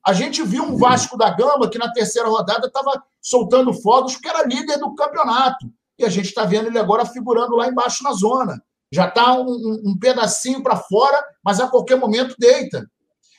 [0.03, 4.29] A gente viu um Vasco da Gama que na terceira rodada estava soltando fogos porque
[4.29, 8.13] era líder do campeonato e a gente está vendo ele agora figurando lá embaixo na
[8.13, 8.59] zona.
[8.91, 12.83] Já está um, um, pedacinho para fora, mas a qualquer momento deita.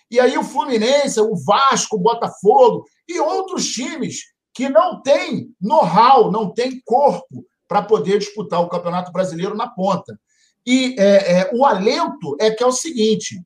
[0.08, 4.20] E aí o Fluminense, o Vasco, o Botafogo e outros times
[4.54, 10.18] que não têm know-how, não têm corpo para poder disputar o Campeonato Brasileiro na ponta.
[10.66, 13.40] E é, é, o alento é que é o seguinte: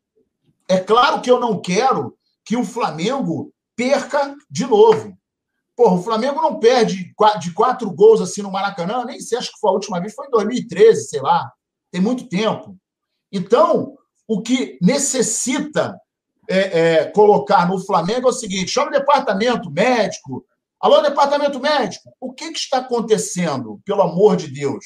[0.69, 5.17] é claro que eu não quero que o Flamengo perca de novo.
[5.77, 9.59] Porra, o Flamengo não perde de quatro gols assim no Maracanã, nem sei, acho que
[9.59, 11.51] foi a última vez, foi em 2013, sei lá.
[11.91, 12.77] Tem muito tempo.
[13.31, 13.97] Então,
[14.29, 15.99] o que necessita
[16.49, 20.45] é, é, colocar no Flamengo é o seguinte: chama o departamento médico.
[20.83, 24.85] Alô, departamento médico, o que, que está acontecendo, pelo amor de Deus?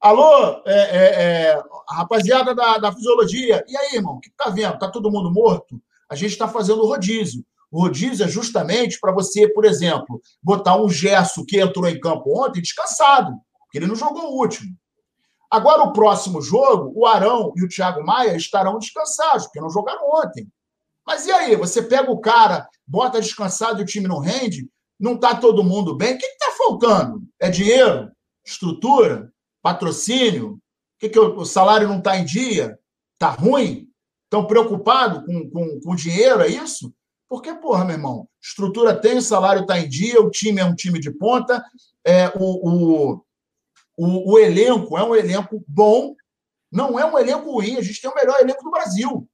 [0.00, 4.72] Alô, é, é, é rapaziada da, da fisiologia, e aí, irmão, o que está vendo?
[4.72, 5.78] Está todo mundo morto?
[6.10, 7.44] A gente está fazendo rodízio.
[7.70, 12.42] O rodízio é justamente para você, por exemplo, botar um gesso que entrou em campo
[12.42, 14.74] ontem descansado, porque ele não jogou o último.
[15.50, 20.08] Agora, o próximo jogo, o Arão e o Thiago Maia estarão descansados, porque não jogaram
[20.14, 20.48] ontem.
[21.06, 21.56] Mas e aí?
[21.56, 24.66] Você pega o cara, bota descansado e o time não rende?
[24.98, 26.14] Não está todo mundo bem?
[26.14, 27.22] O que está faltando?
[27.40, 28.10] É dinheiro?
[28.44, 29.32] Estrutura?
[29.62, 30.54] Patrocínio?
[30.54, 30.60] O
[30.98, 32.78] que, que o salário não está em dia?
[33.14, 33.88] Está ruim?
[34.24, 36.40] Estão preocupados com, com, com dinheiro?
[36.40, 36.92] É isso?
[37.28, 40.74] Porque, porra, meu irmão, estrutura tem, o salário está em dia, o time é um
[40.74, 41.62] time de ponta,
[42.04, 43.24] é, o, o,
[43.96, 46.14] o, o elenco é um elenco bom,
[46.72, 49.28] não é um elenco ruim, a gente tem o melhor elenco do Brasil.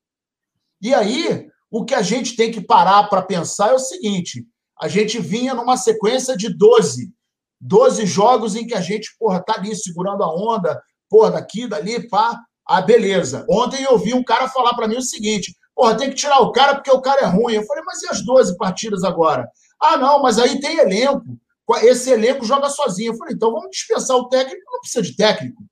[0.83, 4.47] E aí, o que a gente tem que parar para pensar é o seguinte:
[4.81, 7.13] a gente vinha numa sequência de 12.
[7.61, 12.09] 12 jogos em que a gente, porra, tá ali segurando a onda, porra, daqui, dali,
[12.09, 12.39] pá.
[12.67, 13.45] Ah, beleza.
[13.49, 16.53] Ontem eu vi um cara falar para mim o seguinte: Porra, tem que tirar o
[16.53, 17.55] cara porque o cara é ruim.
[17.55, 19.49] Eu falei, mas e as 12 partidas agora?
[19.81, 21.37] Ah, não, mas aí tem elenco.
[21.83, 23.13] Esse elenco joga sozinho.
[23.13, 25.63] Eu falei, então vamos dispensar o técnico, não precisa de técnico.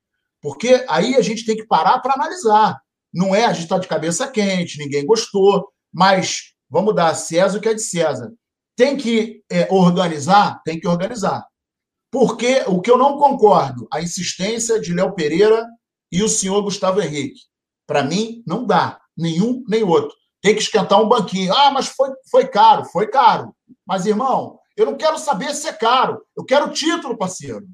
[0.40, 2.80] Porque aí a gente tem que parar para analisar.
[3.14, 7.60] Não é a gente está de cabeça quente, ninguém gostou, mas vamos dar César o
[7.60, 8.32] que é de César.
[8.76, 10.60] Tem que é, organizar?
[10.64, 11.46] Tem que organizar.
[12.10, 15.66] Porque o que eu não concordo, a insistência de Léo Pereira
[16.10, 17.40] e o senhor Gustavo Henrique.
[17.86, 20.14] Para mim, não dá nenhum nem outro.
[20.40, 21.54] tem que esquentar um banquinho.
[21.54, 23.54] Ah, mas foi, foi caro, foi caro.
[23.86, 26.22] Mas, irmão, eu não quero saber se é caro.
[26.36, 27.66] Eu quero título, parceiro.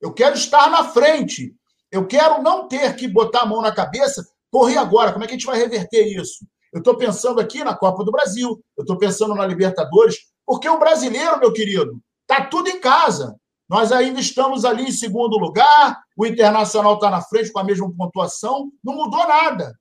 [0.00, 1.54] Eu quero estar na frente.
[1.90, 4.24] Eu quero não ter que botar a mão na cabeça.
[4.50, 5.12] Porra, e agora?
[5.12, 6.46] Como é que a gente vai reverter isso?
[6.72, 10.78] Eu estou pensando aqui na Copa do Brasil, eu estou pensando na Libertadores, porque o
[10.78, 13.36] brasileiro, meu querido, tá tudo em casa.
[13.68, 17.90] Nós ainda estamos ali em segundo lugar, o Internacional está na frente com a mesma
[17.96, 19.74] pontuação, não mudou nada.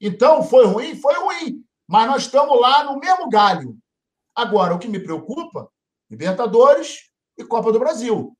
[0.00, 0.94] Então, foi ruim?
[0.94, 1.64] Foi ruim.
[1.88, 3.76] Mas nós estamos lá no mesmo galho.
[4.34, 5.68] Agora, o que me preocupa,
[6.10, 8.36] Libertadores e Copa do Brasil.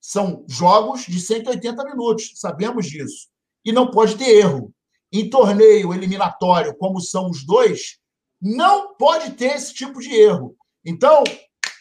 [0.00, 3.28] São jogos de 180 minutos, sabemos disso.
[3.64, 4.72] E não pode ter erro.
[5.12, 7.98] Em torneio eliminatório, como são os dois,
[8.40, 10.56] não pode ter esse tipo de erro.
[10.84, 11.22] Então,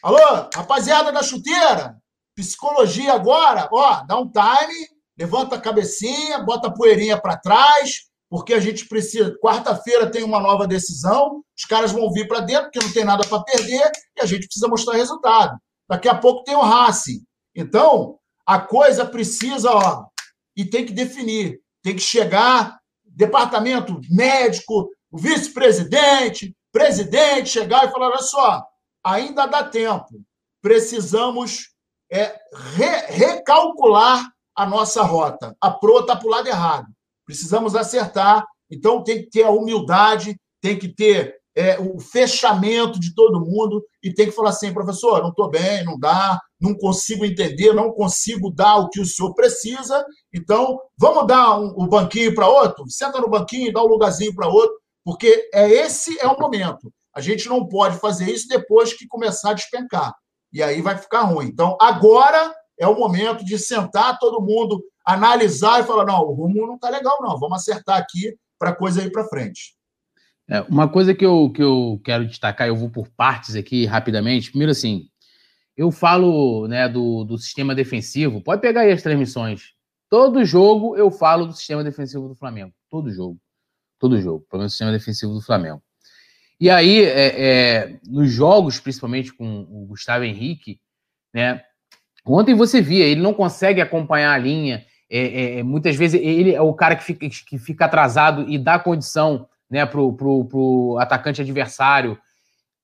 [0.04, 2.02] alô, rapaziada da chuteira,
[2.36, 4.88] Psicologia agora, ó, dá um time,
[5.18, 9.38] levanta a cabecinha, bota a poeirinha para trás, porque a gente precisa.
[9.40, 13.28] Quarta-feira tem uma nova decisão, os caras vão vir para dentro, porque não tem nada
[13.28, 15.58] para perder, e a gente precisa mostrar resultado.
[15.90, 17.22] Daqui a pouco tem o Racing.
[17.54, 20.06] Então, a coisa precisa, ó,
[20.56, 28.08] e tem que definir, tem que chegar, departamento médico, o vice-presidente, presidente, chegar e falar:
[28.08, 28.64] olha só,
[29.04, 30.22] ainda dá tempo,
[30.62, 31.72] precisamos
[32.12, 32.36] é
[32.76, 35.56] re, recalcular a nossa rota.
[35.62, 36.88] A proa está para o lado errado.
[37.26, 38.46] Precisamos acertar.
[38.70, 43.84] Então, tem que ter a humildade, tem que ter é, o fechamento de todo mundo
[44.04, 47.92] e tem que falar assim, professor, não estou bem, não dá, não consigo entender, não
[47.92, 52.86] consigo dar o que o senhor precisa, então vamos dar um, o banquinho para outro?
[52.88, 56.92] Senta no banquinho, dá um lugarzinho para outro, porque é esse é o momento.
[57.14, 60.14] A gente não pode fazer isso depois que começar a despencar
[60.52, 61.48] e aí vai ficar ruim.
[61.48, 66.68] Então, agora é o momento de sentar todo mundo, analisar e falar: não, o rumo
[66.68, 69.76] não está legal, não, vamos acertar aqui para a coisa ir para frente.
[70.50, 74.50] É, uma coisa que eu, que eu quero destacar, eu vou por partes aqui rapidamente.
[74.50, 75.06] Primeiro, assim,
[75.78, 79.74] eu falo né, do, do sistema defensivo, pode pegar aí as transmissões.
[80.10, 82.74] Todo jogo eu falo do sistema defensivo do Flamengo.
[82.90, 83.40] Todo jogo.
[83.98, 84.46] Todo jogo.
[84.50, 85.82] Pelo menos o sistema defensivo do Flamengo.
[86.62, 90.80] E aí, é, é, nos jogos, principalmente com o Gustavo Henrique,
[91.34, 91.60] né?
[92.24, 94.86] Ontem você via, ele não consegue acompanhar a linha.
[95.10, 98.60] É, é, é muitas vezes ele é o cara que fica, que fica atrasado e
[98.60, 102.16] dá condição né, pro, pro, pro atacante adversário.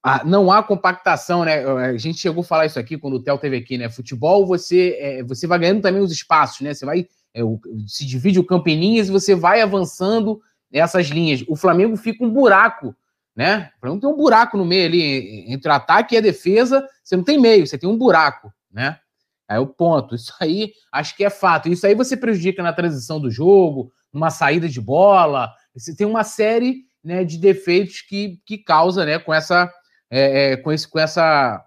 [0.02, 1.63] Ah, não há compactação, né?
[1.63, 3.92] A gente chegou a falar isso aqui quando o Theo teve aqui, né?
[3.92, 6.74] Futebol, você, é, você vai ganhando também os espaços, né?
[6.74, 7.06] Você vai.
[7.32, 7.42] É,
[7.86, 10.42] se divide o campo em linhas e você vai avançando
[10.74, 11.44] essas linhas.
[11.48, 12.96] O Flamengo fica um buraco
[13.38, 13.69] né?
[13.84, 17.23] Não tem um buraco no meio ali entre o ataque e a defesa, você não
[17.23, 19.00] tem meio, você tem um buraco, né?
[19.47, 20.15] É o ponto.
[20.15, 21.69] Isso aí acho que é fato.
[21.69, 25.54] Isso aí você prejudica na transição do jogo, numa saída de bola.
[25.76, 29.71] Você tem uma série né, de defeitos que, que causa, né, com essa,
[30.10, 31.63] é, é, com esse, com essa,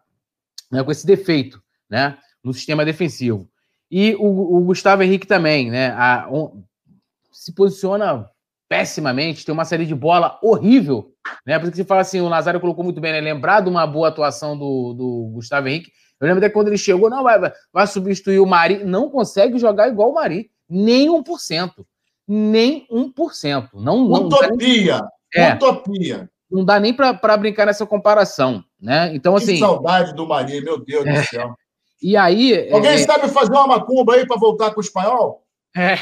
[0.71, 3.49] né, com esse defeito, né, no sistema defensivo.
[3.89, 6.29] E o, o Gustavo Henrique também, né, a,
[7.33, 8.29] se posiciona
[8.71, 11.13] pessimamente, tem uma série de bola horrível,
[11.45, 11.59] né?
[11.59, 13.21] Por isso que você fala assim, o Nazário colocou muito bem, né?
[13.21, 15.91] Lembrar de uma boa atuação do, do Gustavo Henrique.
[16.21, 19.89] Eu lembro até quando ele chegou, não, vai, vai substituir o Mari, não consegue jogar
[19.89, 21.85] igual o Mari, nem 1%.
[22.29, 23.71] Nem 1%.
[23.75, 25.01] Não, não, Utopia!
[25.35, 26.31] É, Utopia!
[26.49, 29.11] Não dá nem para brincar nessa comparação, né?
[29.13, 29.55] Então, assim.
[29.55, 31.55] Que saudade do Mari, meu Deus é, do céu.
[32.01, 32.71] E aí.
[32.73, 35.45] Alguém é, sabe fazer uma macumba aí para voltar com o espanhol?
[35.77, 35.97] É.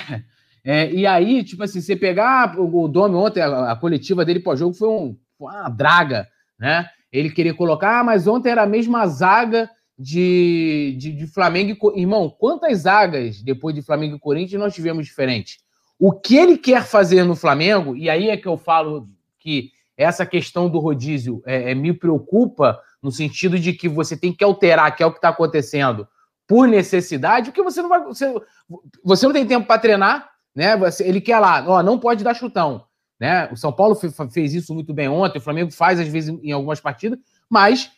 [0.65, 4.41] É, e aí, tipo assim, você pegar o, o Domi ontem, a, a coletiva dele
[4.41, 6.89] pós-jogo foi um, uma draga, né?
[7.13, 12.01] Ele queria colocar, ah, mas ontem era a mesma zaga de, de, de Flamengo e
[12.01, 15.59] Irmão, quantas zagas depois de Flamengo e Corinthians nós tivemos diferentes?
[15.99, 20.25] O que ele quer fazer no Flamengo, e aí é que eu falo que essa
[20.25, 24.95] questão do rodízio é, é, me preocupa no sentido de que você tem que alterar,
[24.95, 26.07] que é o que está acontecendo,
[26.47, 28.03] por necessidade, porque você não vai.
[28.05, 28.33] Você,
[29.05, 30.73] você não tem tempo para treinar, né?
[30.99, 32.85] Ele quer lá, ó, não pode dar chutão.
[33.21, 33.49] Né?
[33.53, 36.81] O São Paulo fez isso muito bem ontem, o Flamengo faz às vezes em algumas
[36.81, 37.17] partidas,
[37.49, 37.93] mas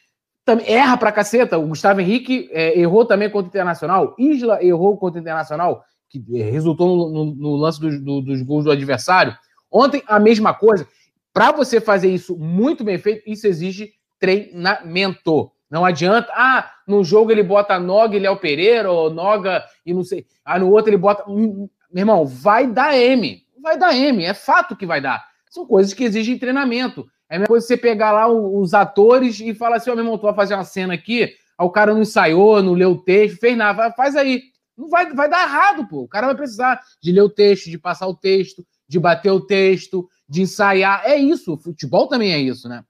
[0.67, 1.57] erra pra caceta.
[1.57, 6.23] O Gustavo Henrique é, errou também contra o Internacional, Isla errou contra o Internacional, que
[6.35, 9.35] é, resultou no, no, no lance dos, do, dos gols do adversário.
[9.73, 10.87] Ontem, a mesma coisa.
[11.33, 15.51] Para você fazer isso muito bem feito, isso exige treinamento.
[15.71, 20.05] Não adianta, ah, no jogo ele bota Noga e Léo Pereira, ou Noga e não
[20.05, 20.27] sei.
[20.45, 21.25] Ah, no outro ele bota.
[21.93, 23.43] Meu irmão, vai dar M.
[23.63, 25.25] Vai dar M, é fato que vai dar.
[25.51, 27.07] São coisas que exigem treinamento.
[27.29, 30.05] É a mesma coisa você pegar lá os atores e falar assim: ó, oh, meu
[30.05, 33.03] irmão, tu vai fazer uma cena aqui, aí o cara não ensaiou, não leu o
[33.03, 34.43] texto, fez nada, faz aí.
[34.77, 36.03] Não vai, vai dar errado, pô.
[36.03, 39.41] O cara vai precisar de ler o texto, de passar o texto, de bater o
[39.41, 41.03] texto, de ensaiar.
[41.05, 42.83] É isso, futebol também é isso, né?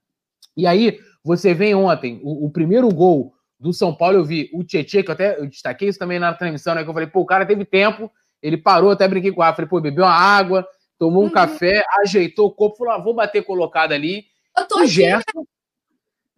[0.57, 4.65] E aí, você vem ontem, o, o primeiro gol do São Paulo, eu vi o
[4.65, 6.83] Tietchan, que eu até eu destaquei isso também na transmissão, né?
[6.83, 8.11] Que eu falei, pô, o cara teve tempo,
[8.43, 10.67] ele parou, até brinquei com o Falei, pô, bebeu uma água,
[10.99, 11.33] tomou um uhum.
[11.33, 14.25] café, ajeitou o corpo, falou, ah, vou bater colocado ali.
[14.57, 15.47] Eu tô o Gerson.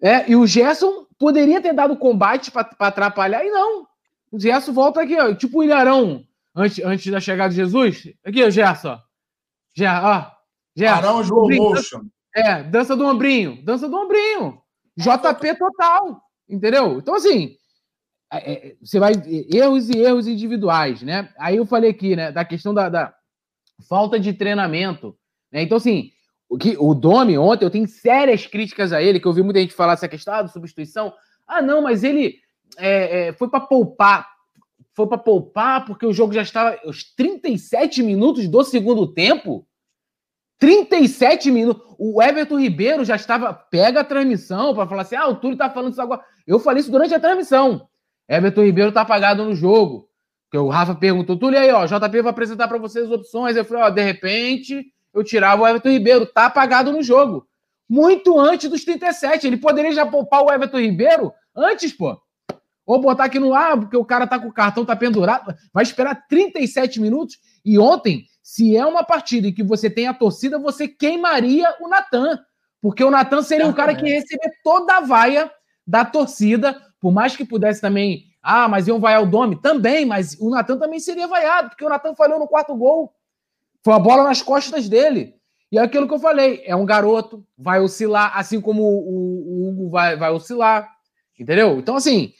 [0.01, 3.87] É, e o Gerson poderia ter dado combate para atrapalhar, e não.
[4.31, 8.09] O Gerson volta aqui, ó, tipo o Ilharão, antes, antes da chegada de Jesus.
[8.25, 8.99] Aqui, o Gerson.
[9.75, 10.43] Já, ó.
[10.77, 10.97] Gerson.
[10.97, 12.03] Arão motion.
[12.35, 13.63] É, dança do ombrinho.
[13.63, 14.61] Dança do ombrinho.
[14.97, 16.23] JP total.
[16.49, 16.99] Entendeu?
[16.99, 17.57] Então, assim,
[18.33, 19.13] é, é, você vai.
[19.53, 21.29] Erros e erros individuais, né?
[21.39, 23.15] Aí eu falei aqui, né, da questão da, da
[23.87, 25.15] falta de treinamento.
[25.53, 25.63] Né?
[25.63, 26.11] Então, assim,
[26.49, 29.61] o, que, o Domi, ontem, eu tenho sérias críticas a ele, que eu vi muita
[29.61, 31.13] gente falar essa questão ah, substituição.
[31.47, 32.37] Ah, não, mas ele
[32.79, 34.27] é, é, foi para poupar.
[34.95, 36.79] Foi para poupar porque o jogo já estava.
[36.87, 39.67] Os 37 minutos do segundo tempo.
[40.59, 41.83] 37 minutos.
[41.99, 43.53] O Everton Ribeiro já estava.
[43.53, 46.23] Pega a transmissão para falar assim: ah, o Túlio tá falando isso agora.
[46.47, 47.89] Eu falei isso durante a transmissão.
[48.29, 50.09] Everton Ribeiro tá apagado no jogo.
[50.51, 53.57] Que o Rafa perguntou: Túlio, aí, ó, JP vai apresentar para vocês as opções.
[53.57, 56.27] Eu falei: ó, de repente eu tirava o Everton Ribeiro.
[56.27, 57.47] Tá apagado no jogo.
[57.89, 59.47] Muito antes dos 37.
[59.47, 62.21] Ele poderia já poupar o Everton Ribeiro antes, pô.
[62.85, 65.55] Ou botar aqui no ar, porque o cara tá com o cartão, tá pendurado.
[65.73, 67.39] Vai esperar 37 minutos.
[67.65, 71.89] E ontem se é uma partida em que você tem a torcida, você queimaria o
[71.89, 72.39] Natan.
[72.81, 75.51] Porque o Natan seria um cara que ia receber toda a vaia
[75.87, 78.27] da torcida, por mais que pudesse também.
[78.41, 79.61] Ah, mas iam vaiar o Domi?
[79.61, 83.13] Também, mas o Natan também seria vaiado, porque o Natan falhou no quarto gol.
[83.85, 85.35] Foi a bola nas costas dele.
[85.71, 89.91] E é aquilo que eu falei: é um garoto, vai oscilar, assim como o, Hugo
[89.91, 90.89] vai, vai oscilar.
[91.37, 91.77] Entendeu?
[91.81, 92.33] Então, assim,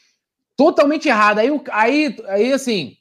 [0.57, 1.41] totalmente errado.
[1.41, 2.97] Aí, aí, aí assim,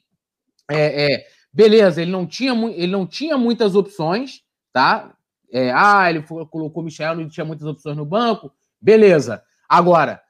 [0.68, 4.40] é, é, Beleza, ele não tinha, ele não tinha muitas opções,
[4.72, 5.14] tá?
[5.52, 8.50] É, ah, ele colocou o Michel, não tinha muitas opções no banco.
[8.80, 9.42] Beleza.
[9.68, 10.21] Agora,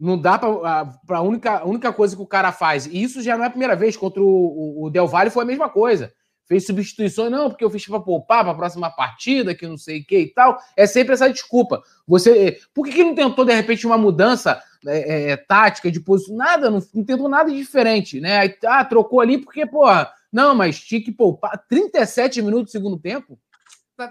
[0.00, 3.44] não dá para a única, única coisa que o cara faz, e isso já não
[3.44, 6.12] é a primeira vez, contra o, o, o Del Valle foi a mesma coisa.
[6.46, 10.00] Fez substituições, não, porque eu fiz para poupar para a próxima partida, que não sei
[10.00, 10.58] o que e tal.
[10.76, 11.80] É sempre essa desculpa.
[12.08, 16.34] Você, por que, que não tentou, de repente, uma mudança é, é, tática de posição?
[16.34, 18.38] Nada, não, não tentou nada diferente, né?
[18.38, 22.98] Aí, ah, trocou ali porque, porra não, mas tinha que poupar 37 minutos do segundo
[22.98, 23.38] tempo.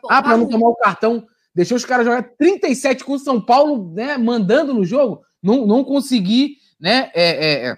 [0.09, 1.25] Ah, para não tomar o cartão.
[1.55, 4.17] Deixou os caras jogar 37 com o São Paulo, né?
[4.17, 5.23] Mandando no jogo.
[5.41, 7.11] Não, não consegui, né?
[7.13, 7.77] É, é, é,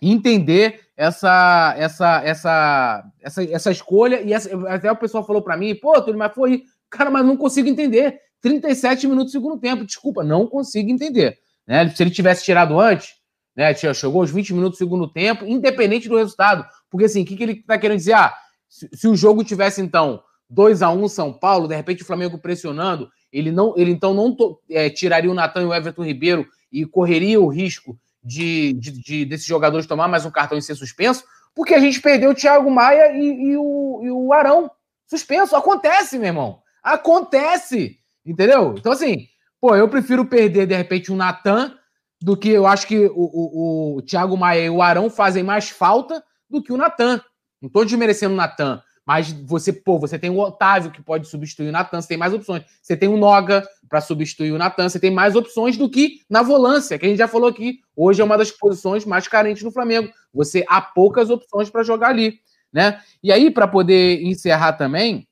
[0.00, 4.20] entender essa, essa, essa, essa, essa escolha.
[4.22, 6.64] E essa, até o pessoal falou para mim, pô, tudo mas foi.
[6.88, 8.20] Cara, mas não consigo entender.
[8.40, 9.84] 37 minutos do segundo tempo.
[9.84, 11.38] Desculpa, não consigo entender.
[11.66, 11.88] Né?
[11.90, 13.16] Se ele tivesse tirado antes,
[13.56, 13.74] né?
[13.74, 16.64] Chegou aos 20 minutos do segundo tempo, independente do resultado.
[16.90, 18.12] Porque assim, o que, que ele está querendo dizer?
[18.12, 18.34] Ah,
[18.68, 22.38] se, se, o jogo tivesse, então, 2 a 1 São Paulo, de repente o Flamengo
[22.38, 26.46] pressionando, ele não, ele então não to, é, tiraria o Natan e o Everton Ribeiro
[26.76, 30.74] e correria o risco de, de, de, desses jogadores tomar mais um cartão e ser
[30.74, 34.70] suspenso, porque a gente perdeu o Thiago Maia e, e, o, e o Arão
[35.06, 35.56] suspenso.
[35.56, 36.60] Acontece, meu irmão.
[36.82, 37.98] Acontece.
[38.26, 38.74] Entendeu?
[38.76, 39.26] Então, assim,
[39.58, 41.74] pô, eu prefiro perder, de repente, um Natan
[42.20, 45.70] do que eu acho que o, o, o Thiago Maia e o Arão fazem mais
[45.70, 47.22] falta do que o Natan.
[47.62, 51.68] Não estou desmerecendo o Natan, mas você, pô, você tem o Otávio que pode substituir
[51.68, 52.64] o Natan, você tem mais opções.
[52.82, 56.42] Você tem o Noga para substituir o Natan, você tem mais opções do que na
[56.42, 57.80] volância, que a gente já falou aqui.
[57.94, 60.12] Hoje é uma das posições mais carentes no Flamengo.
[60.32, 62.40] Você há poucas opções para jogar ali,
[62.72, 63.00] né?
[63.22, 65.26] E aí, para poder encerrar também,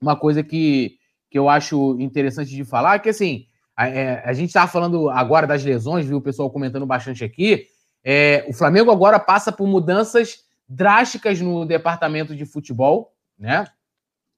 [0.00, 0.98] uma coisa que,
[1.30, 5.10] que eu acho interessante de falar, é que assim, a, é, a gente estava falando
[5.10, 7.66] agora das lesões, viu o pessoal comentando bastante aqui.
[8.04, 13.66] É, o Flamengo agora passa por mudanças drásticas no departamento de futebol, né?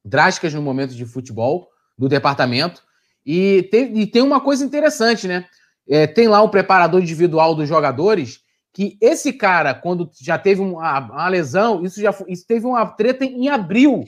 [0.04, 2.82] Drásticas no momento de futebol do departamento.
[3.30, 5.44] E tem, e tem uma coisa interessante, né?
[5.86, 8.40] É, tem lá o preparador individual dos jogadores,
[8.72, 13.26] que esse cara, quando já teve uma, uma lesão, isso já isso teve uma treta
[13.26, 14.02] em abril,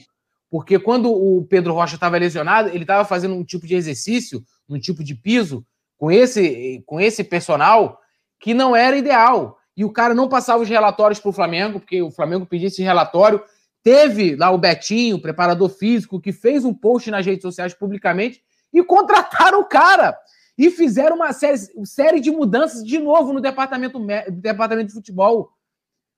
[0.49, 4.79] porque quando o Pedro Rocha estava lesionado, ele estava fazendo um tipo de exercício, um
[4.79, 5.63] tipo de piso,
[5.99, 7.99] com esse, com esse personal,
[8.39, 12.01] que não era ideal e o cara não passava os relatórios para o Flamengo, porque
[12.01, 13.39] o Flamengo pedia esse relatório.
[13.83, 18.41] Teve lá o Betinho, preparador físico, que fez um post nas redes sociais publicamente
[18.73, 20.17] e contrataram o cara.
[20.57, 23.99] E fizeram uma série, série de mudanças de novo no departamento,
[24.31, 25.51] departamento de futebol.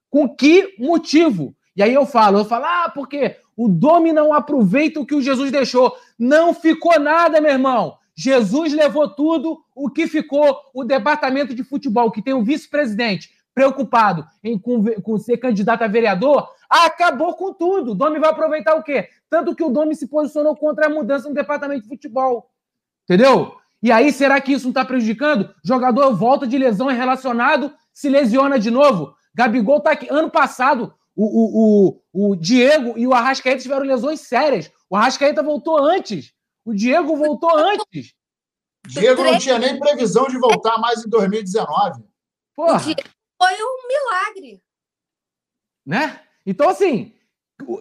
[0.09, 1.55] Com que motivo?
[1.75, 5.21] E aí eu falo, eu falo, ah, porque o Domi não aproveita o que o
[5.21, 5.95] Jesus deixou.
[6.17, 7.97] Não ficou nada, meu irmão.
[8.15, 14.25] Jesus levou tudo, o que ficou o departamento de futebol, que tem o vice-presidente, preocupado
[14.43, 17.91] em com, com ser candidato a vereador, acabou com tudo.
[17.91, 19.09] O Domi vai aproveitar o quê?
[19.33, 22.51] Tanto que o Domi se posicionou contra a mudança no departamento de futebol.
[23.03, 23.57] Entendeu?
[23.81, 25.51] E aí, será que isso não está prejudicando?
[25.65, 29.15] Jogador volta de lesão é relacionado, se lesiona de novo.
[29.33, 30.07] Gabigol tá aqui.
[30.07, 34.71] Ano passado, o, o, o, o Diego e o Arrascaeta tiveram lesões sérias.
[34.87, 36.31] O Arrascaeta voltou antes.
[36.63, 38.13] O Diego voltou antes.
[38.85, 42.03] Diego não tinha nem previsão de voltar mais em 2019.
[42.55, 42.79] Porra.
[42.79, 44.61] Foi um milagre.
[45.83, 46.21] Né?
[46.45, 47.15] Então, assim,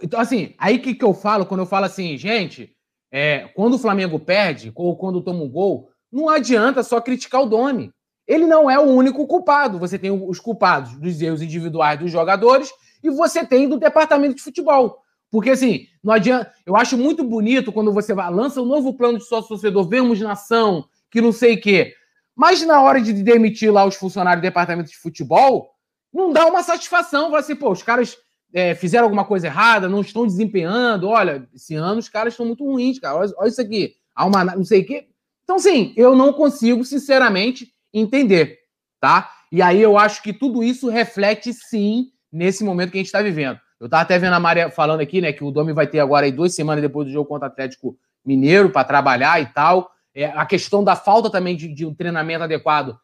[0.02, 2.74] então, assim, aí que, que eu falo, quando eu falo assim, gente,
[3.10, 7.46] é, quando o Flamengo perde, ou quando toma um gol, não adianta só criticar o
[7.46, 7.92] Domi.
[8.26, 9.78] Ele não é o único culpado.
[9.78, 12.72] Você tem os culpados dos erros individuais dos jogadores
[13.02, 15.02] e você tem do departamento de futebol.
[15.30, 16.52] Porque, assim, não adianta.
[16.64, 20.84] Eu acho muito bonito quando você lança um novo plano de sócio torcedor, vemos nação,
[21.10, 21.94] que não sei o quê.
[22.36, 25.70] Mas na hora de demitir lá os funcionários do departamento de futebol,
[26.12, 27.30] não dá uma satisfação.
[27.30, 28.16] Vai assim, pô, os caras
[28.52, 31.08] é, fizeram alguma coisa errada, não estão desempenhando.
[31.08, 33.16] Olha, esse ano os caras estão muito ruins, cara.
[33.16, 33.94] Olha, olha isso aqui.
[34.14, 35.08] Há uma não sei o quê.
[35.44, 38.58] Então, sim, eu não consigo, sinceramente, entender,
[39.00, 39.30] tá?
[39.50, 43.20] E aí eu acho que tudo isso reflete, sim, nesse momento que a gente está
[43.20, 43.58] vivendo.
[43.78, 46.24] Eu estava até vendo a Maria falando aqui, né, que o Domi vai ter agora
[46.24, 49.90] aí duas semanas depois do jogo contra o Atlético Mineiro para trabalhar e tal.
[50.14, 52.96] É, a questão da falta também de, de um treinamento adequado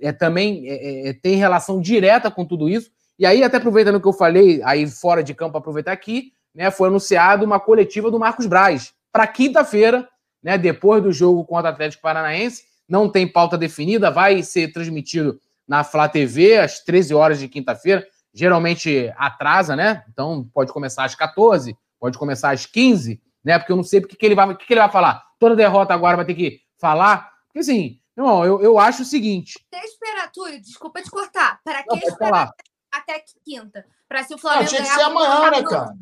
[0.00, 2.90] é, também é, é, tem relação direta com tudo isso.
[3.18, 6.70] E aí, até aproveitando o que eu falei, aí fora de campo, aproveitar aqui, né,
[6.70, 10.08] foi anunciado uma coletiva do Marcos Braz para quinta-feira,
[10.42, 12.64] né, depois do jogo contra o Atlético Paranaense.
[12.88, 18.06] Não tem pauta definida, vai ser transmitido na Flá TV às 13 horas de quinta-feira.
[18.32, 20.04] Geralmente atrasa, né?
[20.12, 23.58] Então pode começar às 14, pode começar às 15, né?
[23.58, 25.22] Porque eu não sei porque que ele vai, que, que ele vai falar.
[25.38, 27.30] Toda derrota agora vai ter que falar.
[27.46, 29.64] Porque assim, irmão, eu, eu acho o seguinte.
[29.72, 31.60] Esperar, Túlio, desculpa te cortar.
[31.64, 32.50] Para que esperar
[32.96, 33.86] até quinta?
[34.08, 34.94] Para se o Flamengo não, tinha ganhar.
[34.94, 35.94] Que ser amanhã, né, cara?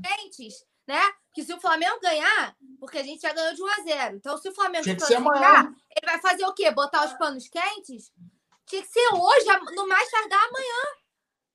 [0.86, 1.00] né?
[1.34, 4.16] Que se o Flamengo ganhar, porque a gente já ganhou de 1 a 0.
[4.16, 6.70] Então, se o Flamengo ganhar, ele vai fazer o quê?
[6.70, 8.12] Botar os panos quentes?
[8.66, 11.02] Tinha que ser hoje, no mais tardar amanhã.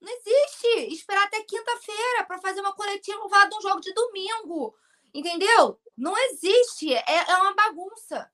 [0.02, 0.94] Não existe.
[0.94, 4.76] Esperar até quinta-feira para fazer uma coletiva falar de um jogo de domingo.
[5.14, 5.80] Entendeu?
[5.96, 6.94] Não existe.
[6.94, 8.30] É, é uma bagunça.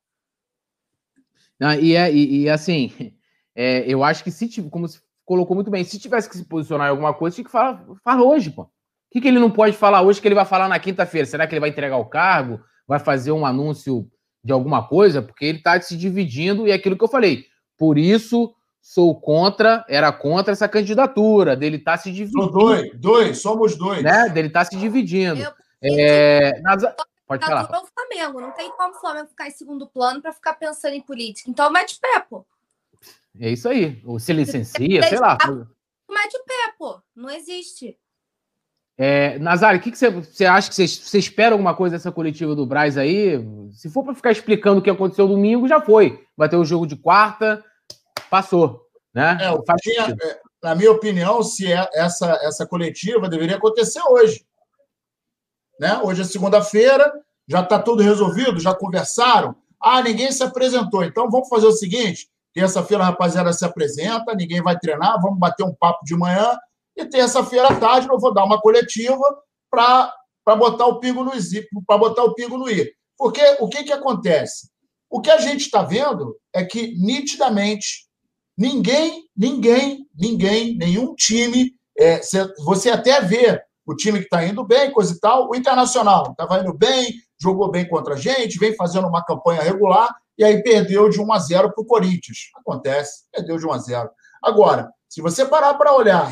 [1.60, 2.92] Não, e, é, e, e assim,
[3.56, 6.88] é, eu acho que se, como você colocou muito bem, se tivesse que se posicionar
[6.88, 8.64] em alguma coisa, tinha que falar, falar hoje, pô.
[8.64, 8.70] O
[9.12, 11.28] que, que ele não pode falar hoje que ele vai falar na quinta-feira?
[11.28, 12.60] Será que ele vai entregar o cargo?
[12.88, 14.10] Vai fazer um anúncio
[14.44, 15.22] de alguma coisa?
[15.22, 17.46] Porque ele está se dividindo e é aquilo que eu falei.
[17.78, 22.50] Por isso, sou contra, era contra essa candidatura, dele estar tá se dividindo.
[22.50, 24.02] Dois, dois, somos dois.
[24.02, 24.30] Né?
[24.30, 25.42] Dele estar tá se dividindo.
[25.42, 25.54] Eu,
[25.84, 26.84] é, nas...
[27.28, 27.64] Pode falar.
[27.64, 31.02] O Flamengo, não tem como o Flamengo ficar em segundo plano para ficar pensando em
[31.02, 31.50] política.
[31.50, 32.46] Então mete pé, pô.
[33.40, 34.02] É isso aí.
[34.06, 35.38] Ou se licencia, sei lá.
[36.10, 37.02] Mete o pé, pô.
[37.16, 37.98] Não existe.
[38.96, 42.12] É, Nazário, o que, que você, você acha que você, você, espera alguma coisa dessa
[42.12, 43.44] coletiva do Braz aí?
[43.72, 46.24] Se for para ficar explicando o que aconteceu domingo, já foi.
[46.38, 47.64] Vai ter o jogo de quarta,
[48.30, 48.84] passou.
[49.14, 49.38] Né?
[49.42, 54.46] É, tinha, é, na minha opinião, se é, essa, essa coletiva deveria acontecer hoje.
[55.80, 55.98] Né?
[56.04, 57.12] Hoje é segunda-feira,
[57.48, 59.56] já está tudo resolvido, já conversaram.
[59.82, 61.04] Ah, ninguém se apresentou.
[61.04, 65.74] Então vamos fazer o seguinte: terça-feira rapaziada se apresenta, ninguém vai treinar, vamos bater um
[65.74, 66.58] papo de manhã,
[66.96, 69.24] e terça-feira à tarde eu vou dar uma coletiva
[69.70, 70.14] para
[70.56, 71.32] botar o pingo no
[71.88, 72.92] para botar o pingo no i.
[73.18, 74.70] Porque o que, que acontece?
[75.10, 78.08] O que a gente está vendo é que, nitidamente,
[78.58, 81.74] Ninguém, ninguém, ninguém, nenhum time.
[81.98, 82.22] É,
[82.64, 85.50] você até vê o time que está indo bem, coisa e tal.
[85.50, 90.16] O Internacional estava indo bem, jogou bem contra a gente, vem fazendo uma campanha regular
[90.38, 92.50] e aí perdeu de 1 a 0 para o Corinthians.
[92.56, 94.10] Acontece, perdeu de 1 a 0.
[94.42, 96.32] Agora, se você parar para olhar,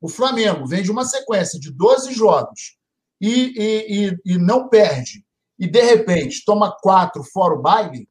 [0.00, 2.76] o Flamengo vem de uma sequência de 12 jogos
[3.20, 5.24] e, e, e, e não perde,
[5.58, 8.08] e de repente toma quatro fora o baile,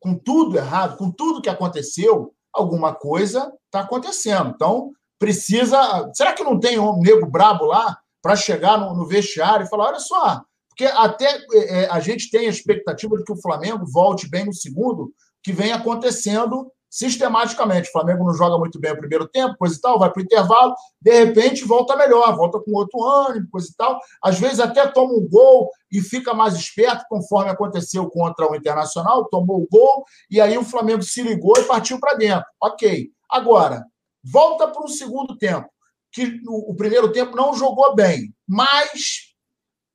[0.00, 4.52] com tudo errado, com tudo que aconteceu, alguma coisa está acontecendo.
[4.54, 6.10] Então, precisa.
[6.12, 9.88] Será que não tem um nego brabo lá para chegar no, no, vestiário e falar:
[9.88, 10.42] olha só,
[10.76, 14.52] porque até é, a gente tem a expectativa de que o Flamengo volte bem no
[14.52, 17.88] segundo, que vem acontecendo sistematicamente.
[17.88, 20.24] O Flamengo não joga muito bem o primeiro tempo, coisa e tal, vai para o
[20.24, 24.00] intervalo, de repente volta melhor, volta com outro ânimo, coisa e tal.
[24.22, 29.26] Às vezes até toma um gol e fica mais esperto, conforme aconteceu contra o Internacional,
[29.26, 32.44] tomou o gol, e aí o Flamengo se ligou e partiu para dentro.
[32.60, 33.10] Ok.
[33.30, 33.84] Agora,
[34.24, 35.68] volta para o segundo tempo,
[36.12, 39.33] que o, primeiro tempo não jogou bem, mas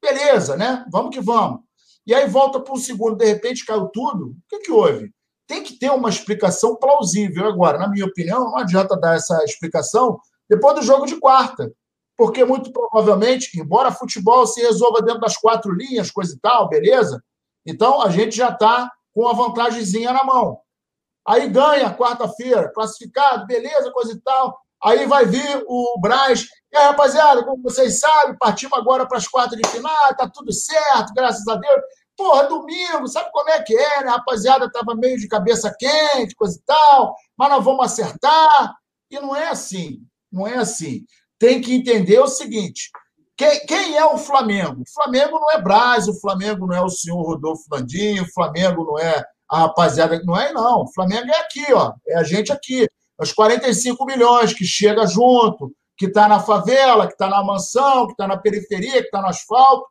[0.02, 0.86] beleza, né?
[0.92, 1.62] Vamos que vamos.
[2.06, 4.30] E aí volta para o segundo, de repente caiu tudo.
[4.30, 5.14] O que, que houve?
[5.50, 7.48] tem que ter uma explicação plausível.
[7.48, 11.74] Agora, na minha opinião, não adianta dar essa explicação depois do jogo de quarta.
[12.16, 17.20] Porque, muito provavelmente, embora futebol se resolva dentro das quatro linhas, coisa e tal, beleza?
[17.66, 20.60] Então, a gente já está com a vantagemzinha na mão.
[21.28, 24.56] Aí ganha quarta-feira, classificado, beleza, coisa e tal.
[24.84, 26.46] Aí vai vir o Braz.
[26.72, 30.54] E aí, rapaziada, como vocês sabem, partimos agora para as quartas de final, tá tudo
[30.54, 31.82] certo, graças a Deus.
[32.16, 34.10] Porra, domingo, sabe como é que é, né?
[34.10, 38.76] A rapaziada tava meio de cabeça quente, coisa e tal, mas nós vamos acertar.
[39.10, 40.02] E não é assim,
[40.32, 41.06] não é assim.
[41.40, 42.92] Tem que entender o seguinte:
[43.38, 44.82] quem, quem é o Flamengo?
[44.82, 48.84] O Flamengo não é Braz, o Flamengo não é o senhor Rodolfo Landinho, o Flamengo
[48.84, 50.82] não é a rapaziada, não é, não.
[50.82, 52.86] O Flamengo é aqui, ó, é a gente aqui
[53.20, 58.14] os 45 milhões que chega junto, que está na favela, que está na mansão, que
[58.14, 59.86] está na periferia, que está no asfalto.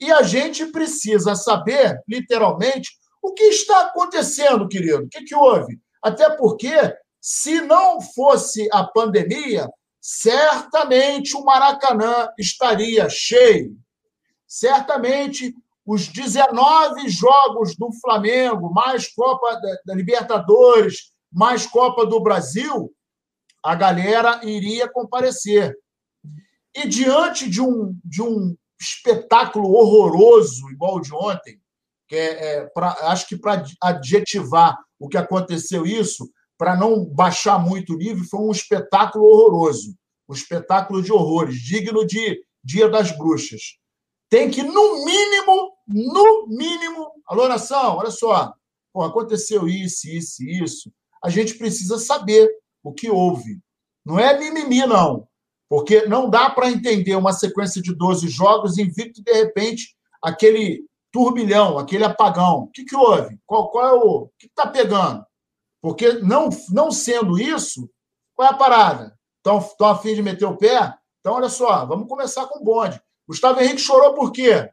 [0.00, 2.90] E a gente precisa saber, literalmente,
[3.22, 5.04] o que está acontecendo, querido.
[5.04, 5.78] O que, que houve?
[6.02, 6.72] Até porque,
[7.20, 9.68] se não fosse a pandemia,
[10.00, 13.76] certamente o Maracanã estaria cheio.
[14.48, 22.90] Certamente os 19 jogos do Flamengo, mais Copa da Libertadores, mais Copa do Brasil,
[23.62, 25.76] a galera iria comparecer.
[26.74, 31.60] E diante de um, de um espetáculo horroroso, igual o de ontem,
[32.08, 37.58] que é, é pra, acho que para adjetivar o que aconteceu isso, para não baixar
[37.58, 39.94] muito o nível, foi um espetáculo horroroso.
[40.28, 43.78] Um espetáculo de horrores, digno de Dia das Bruxas.
[44.30, 47.10] Tem que, no mínimo, no mínimo.
[47.26, 48.52] Alô, nação, olha só.
[48.92, 50.92] Pô, aconteceu isso, isso, isso
[51.22, 52.50] a gente precisa saber
[52.82, 53.60] o que houve.
[54.04, 55.28] Não é mimimi, não.
[55.68, 61.78] Porque não dá para entender uma sequência de 12 jogos invicto de repente aquele turbilhão,
[61.78, 62.64] aquele apagão.
[62.64, 63.38] O que, que houve?
[63.46, 64.22] Qual, qual é o.
[64.24, 65.24] O que está pegando?
[65.80, 67.88] Porque não, não sendo isso,
[68.34, 69.18] qual é a parada?
[69.38, 70.94] Estão a fim de meter o pé?
[71.20, 73.00] Então, olha só, vamos começar com o bonde.
[73.26, 74.70] Gustavo Henrique chorou por quê?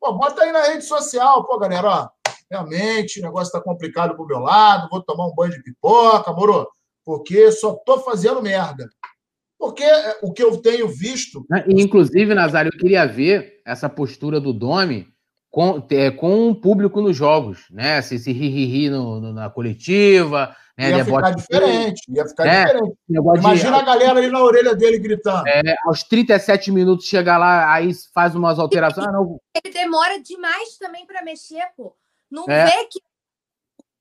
[0.00, 2.22] Pô, bota aí na rede social, pô, galera, ó
[2.52, 6.68] realmente o negócio está complicado pro meu lado, vou tomar um banho de pipoca, moro?
[7.04, 8.88] Porque só tô fazendo merda.
[9.58, 11.44] Porque é, o que eu tenho visto.
[11.48, 15.06] Né, inclusive, Nazário, eu queria ver essa postura do Domi
[15.50, 18.00] com, é, com o público nos jogos, né?
[18.02, 20.56] Se, se ri, ri, ri no, no, na coletiva.
[20.76, 20.90] Né?
[20.90, 22.96] Ia ficar diferente, ia ficar é, diferente.
[23.08, 25.46] Imagina de, a galera ali na orelha dele gritando.
[25.46, 29.06] É, aos 37 minutos chega lá, aí faz umas alterações.
[29.06, 29.38] Ah, não...
[29.62, 31.94] Ele demora demais também para mexer, pô.
[32.30, 32.64] Não é.
[32.64, 32.98] vê que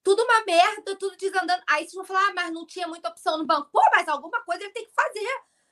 [0.04, 1.62] tudo uma merda, tudo desandando.
[1.68, 3.70] Aí vocês vão falar, ah, mas não tinha muita opção no banco.
[3.72, 5.28] Pô, mas alguma coisa ele tem que fazer.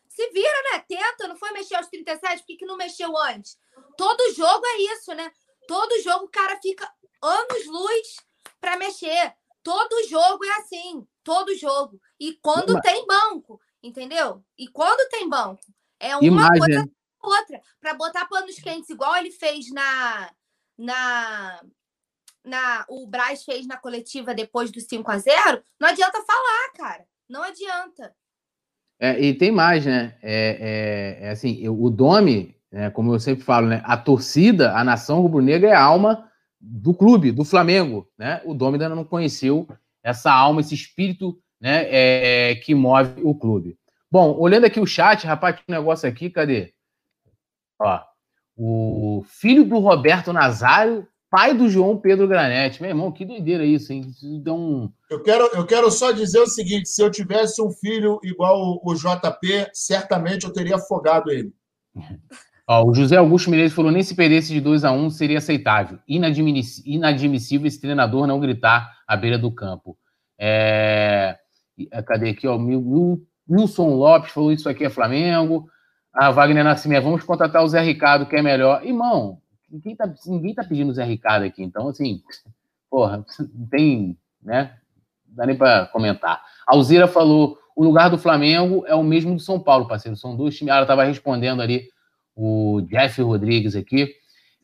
[0.07, 0.83] Se vira, né?
[0.87, 3.57] Tenta, não foi mexer aos 37, por que, que não mexeu antes?
[3.97, 5.31] Todo jogo é isso, né?
[5.67, 8.17] Todo jogo o cara fica anos luz
[8.59, 9.35] para mexer.
[9.61, 12.01] Todo jogo é assim, todo jogo.
[12.19, 14.43] E quando tem banco, entendeu?
[14.57, 15.61] E quando tem banco,
[15.99, 16.59] é uma Imagem.
[16.59, 16.89] coisa
[17.21, 17.61] outra.
[17.79, 20.33] Para botar panos quentes, igual ele fez na,
[20.77, 21.61] na
[22.49, 27.05] na, o Braz fez na coletiva depois do 5 a 0 não adianta falar, cara.
[27.29, 28.13] Não adianta.
[28.99, 30.17] É, e tem mais, né?
[30.21, 33.81] É, é, é assim, o Domi, né, como eu sempre falo, né?
[33.85, 36.29] A torcida, a nação rubro-negra é a alma
[36.59, 38.41] do clube, do Flamengo, né?
[38.43, 39.67] O Domi ainda não conheceu
[40.03, 41.83] essa alma, esse espírito, né?
[41.85, 43.77] É, é que move o clube.
[44.11, 46.73] Bom, olhando aqui o chat, rapaz, um negócio aqui, cadê?
[47.79, 48.01] Ó,
[48.57, 52.81] o filho do Roberto Nazário pai do João Pedro Granete.
[52.81, 54.11] Meu irmão, que doideira isso, hein?
[54.47, 54.89] Um...
[55.09, 58.91] eu, quero, eu quero só dizer o seguinte: se eu tivesse um filho igual o,
[58.91, 61.53] o JP, certamente eu teria afogado ele.
[62.71, 65.39] Ó, o José Augusto Menezes falou: nem se perdesse de 2 a 1 um, seria
[65.39, 65.97] aceitável.
[66.07, 66.83] Inadmiss...
[66.85, 69.97] Inadmissível esse treinador não gritar à beira do campo.
[70.39, 71.35] É...
[72.05, 72.47] Cadê aqui?
[72.47, 72.59] Ó,
[73.49, 75.67] Wilson Lopes falou: isso aqui é Flamengo.
[76.13, 78.83] A Wagner Nascimento, vamos contratar o Zé Ricardo, que é melhor.
[78.85, 79.39] Irmão,
[79.71, 82.21] ninguém tá, ninguém tá pedindo Zé Ricardo aqui, então, assim,
[82.89, 83.25] porra,
[83.69, 84.75] tem, né?
[85.27, 86.41] Não dá nem para comentar.
[86.67, 90.17] Alzira falou: o lugar do Flamengo é o mesmo do São Paulo, parceiro.
[90.17, 90.73] São dois times.
[90.73, 91.87] Ela estava respondendo ali
[92.35, 94.13] o Jeff Rodrigues aqui.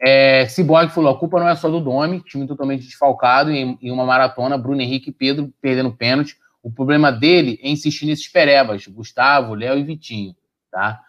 [0.01, 3.91] É, Cyborg falou: a culpa não é só do Domi, time totalmente desfalcado em, em
[3.91, 4.57] uma maratona.
[4.57, 6.35] Bruno Henrique e Pedro perdendo pênalti.
[6.61, 10.35] O problema dele é insistir nesses perebas: Gustavo, Léo e Vitinho.
[10.71, 10.99] Tá?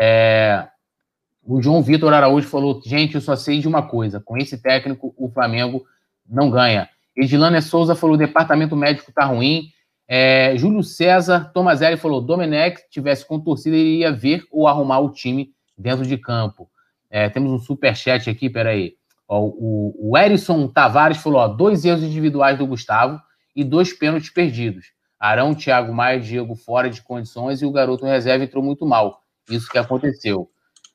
[0.00, 0.68] É,
[1.48, 5.14] o João Vitor Araújo falou: gente, eu só sei de uma coisa: com esse técnico,
[5.16, 5.82] o Flamengo
[6.28, 6.90] não ganha.
[7.16, 9.70] Edilânia Souza falou: o departamento médico tá ruim.
[10.06, 15.10] É, Júlio César Tomazelli falou: Domenech, se tivesse com torcida, iria ver ou arrumar o
[15.10, 16.68] time dentro de campo.
[17.08, 18.92] É, temos um super chat aqui, peraí.
[19.26, 23.18] Ó, o, o Erison Tavares falou: ó, dois erros individuais do Gustavo
[23.56, 24.92] e dois pênaltis perdidos.
[25.18, 29.22] Arão, Thiago Maia, Diego fora de condições e o garoto reserva entrou muito mal.
[29.48, 30.50] Isso que aconteceu.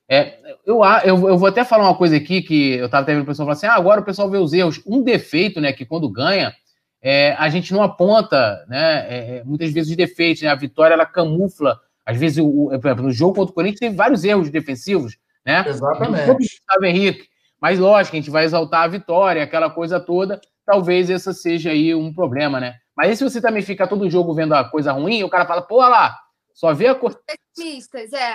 [0.10, 3.26] É, eu, eu, eu, vou até falar uma coisa aqui que eu estava vendo o
[3.26, 4.82] pessoal falar assim: ah, agora o pessoal vê os erros.
[4.86, 6.54] Um defeito, né, que quando ganha,
[7.02, 10.94] é, a gente não aponta, né, é, é muitas vezes os defeitos, né, a vitória
[10.94, 11.80] ela camufla.
[12.06, 15.64] Às vezes, o, por exemplo, no jogo contra o Corinthians teve vários erros defensivos, né?
[15.66, 16.34] Exatamente.
[16.34, 17.28] Gustavo Henrique.
[17.62, 20.42] Mas lógico, a gente vai exaltar a vitória, aquela coisa toda.
[20.66, 22.76] Talvez esse seja aí um problema, né?
[22.96, 25.62] Mas e se você também fica todo jogo vendo a coisa ruim, o cara fala,
[25.62, 26.14] pô, lá,
[26.54, 27.20] só vê a coisa.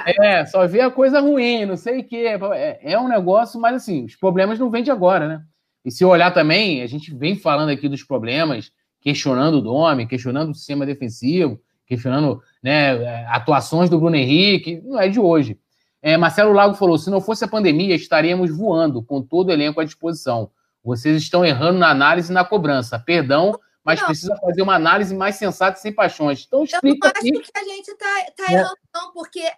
[0.07, 0.41] É.
[0.41, 2.27] é, só vê a coisa ruim, não sei o quê.
[2.55, 5.43] É, é um negócio, mas assim, os problemas não vêm de agora, né?
[5.85, 10.51] E se olhar também, a gente vem falando aqui dos problemas, questionando o Dome, questionando
[10.51, 15.59] o sistema defensivo, questionando né, atuações do Bruno Henrique, não é de hoje.
[16.03, 19.81] É, Marcelo Lago falou: se não fosse a pandemia, estaríamos voando com todo o elenco
[19.81, 20.51] à disposição.
[20.85, 22.99] Vocês estão errando na análise e na cobrança.
[22.99, 23.59] Perdão,
[23.89, 24.07] mas não.
[24.07, 26.45] precisa fazer uma análise mais sensata e sem paixões.
[26.47, 27.09] Então, explica.
[27.09, 27.53] Eu não acho aqui.
[27.53, 29.51] que a gente está tá, tá errando, não, porque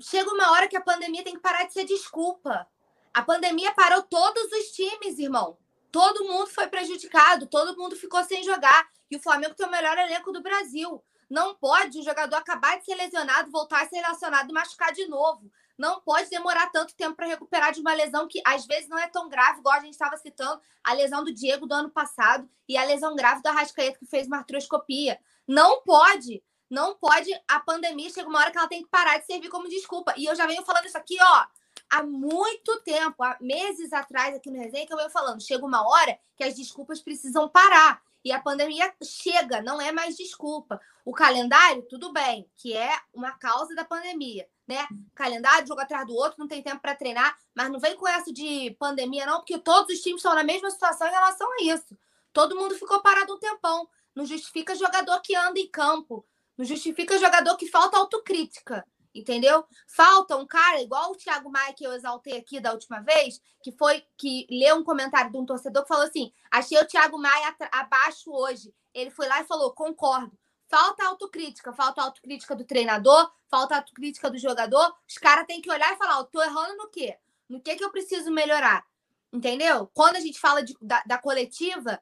[0.00, 2.64] chega uma hora que a pandemia tem que parar de ser desculpa.
[3.12, 5.58] A pandemia parou todos os times, irmão.
[5.90, 8.86] Todo mundo foi prejudicado, todo mundo ficou sem jogar.
[9.10, 11.02] E o Flamengo tem o melhor elenco do Brasil.
[11.28, 15.06] Não pode o jogador acabar de ser lesionado, voltar a ser relacionado e machucar de
[15.08, 15.50] novo.
[15.82, 19.08] Não pode demorar tanto tempo para recuperar de uma lesão que às vezes não é
[19.08, 22.76] tão grave, igual a gente estava citando a lesão do Diego do ano passado e
[22.76, 25.18] a lesão grave do Arrascaeta que fez uma artroscopia.
[25.44, 27.32] Não pode, não pode.
[27.48, 30.14] A pandemia chega uma hora que ela tem que parar de servir como desculpa.
[30.16, 31.46] E eu já venho falando isso aqui, ó,
[31.90, 35.42] há muito tempo, há meses atrás aqui no Resenha, que eu venho falando.
[35.42, 38.00] Chega uma hora que as desculpas precisam parar.
[38.24, 40.80] E a pandemia chega, não é mais desculpa.
[41.04, 44.86] O calendário, tudo bem, que é uma causa da pandemia né?
[45.14, 48.32] Calendário, jogo atrás do outro, não tem tempo para treinar, mas não vem com essa
[48.32, 51.96] de pandemia, não, porque todos os times estão na mesma situação em relação a isso.
[52.32, 53.88] Todo mundo ficou parado um tempão.
[54.14, 56.24] Não justifica jogador que anda em campo.
[56.56, 58.86] Não justifica jogador que falta autocrítica.
[59.14, 59.64] Entendeu?
[59.86, 63.70] Falta um cara igual o Thiago Maia que eu exaltei aqui da última vez, que
[63.70, 67.54] foi que leu um comentário de um torcedor que falou assim: achei o Thiago Maia
[67.70, 68.74] abaixo hoje.
[68.94, 70.38] Ele foi lá e falou: concordo.
[70.72, 74.96] Falta autocrítica, falta autocrítica do treinador, falta autocrítica do jogador.
[75.06, 77.18] Os caras têm que olhar e falar: eu tô errando no quê?
[77.46, 78.82] No que que eu preciso melhorar?
[79.30, 79.90] Entendeu?
[79.92, 82.00] Quando a gente fala de, da, da coletiva,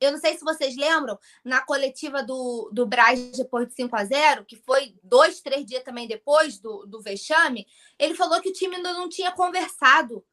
[0.00, 4.04] eu não sei se vocês lembram, na coletiva do, do Braz depois de 5 a
[4.04, 7.66] 0 que foi dois, três dias também depois do, do vexame,
[7.98, 10.24] ele falou que o time ainda não tinha conversado.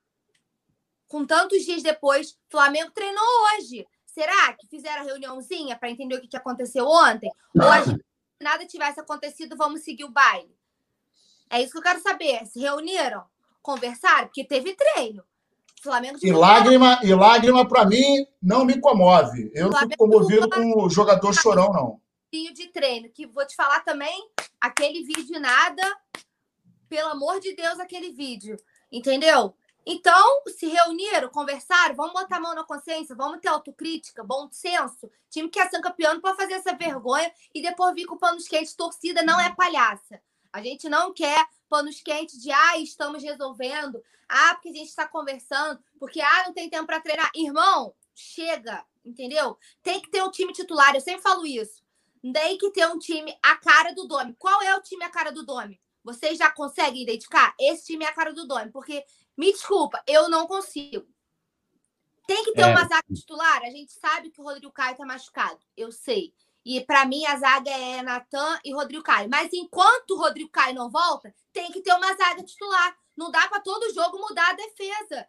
[1.07, 3.87] Com tantos dias depois, Flamengo treinou hoje.
[4.15, 7.29] Será que fizeram a reuniãozinha para entender o que, que aconteceu ontem?
[7.53, 10.55] Ou a gente, se nada tivesse acontecido, vamos seguir o baile?
[11.49, 12.45] É isso que eu quero saber.
[12.45, 13.25] Se reuniram?
[13.61, 14.27] Conversaram?
[14.27, 15.21] Porque teve treino.
[15.83, 19.51] Flamengo e lágrima, e lágrima para mim não me comove.
[19.53, 22.01] Eu não fico comovido com o jogador chorão, não.
[22.31, 25.83] De treino, que vou te falar também, aquele vídeo nada,
[26.87, 28.57] pelo amor de Deus, aquele vídeo,
[28.91, 29.55] entendeu?
[29.85, 35.11] Então, se reuniram, conversaram, vamos botar a mão na consciência, vamos ter autocrítica, bom senso.
[35.29, 38.47] Time que é ser campeão não pode fazer essa vergonha e depois vir com panos
[38.47, 38.73] quentes.
[38.73, 40.19] Torcida não é palhaça.
[40.51, 45.07] A gente não quer panos quentes de ah, estamos resolvendo, ah, porque a gente está
[45.07, 47.29] conversando, porque ah, não tem tempo para treinar.
[47.35, 49.55] Irmão, chega, entendeu?
[49.83, 51.83] Tem que ter um time titular, eu sempre falo isso.
[52.33, 54.33] Tem que ter um time a cara do Dome.
[54.39, 55.79] Qual é o time a cara do Dome?
[56.05, 57.55] Vocês já conseguem identificar?
[57.59, 59.03] Esse time é a cara do Dome, porque
[59.35, 61.07] me desculpa, eu não consigo.
[62.27, 62.67] Tem que ter é.
[62.67, 63.63] uma zaga titular.
[63.63, 65.59] A gente sabe que o Rodrigo Caio tá machucado.
[65.75, 66.31] Eu sei.
[66.63, 69.29] E para mim a zaga é Natan e Rodrigo Caio.
[69.29, 72.95] Mas enquanto o Rodrigo Caio não volta, tem que ter uma zaga titular.
[73.17, 75.27] Não dá para todo jogo mudar a defesa.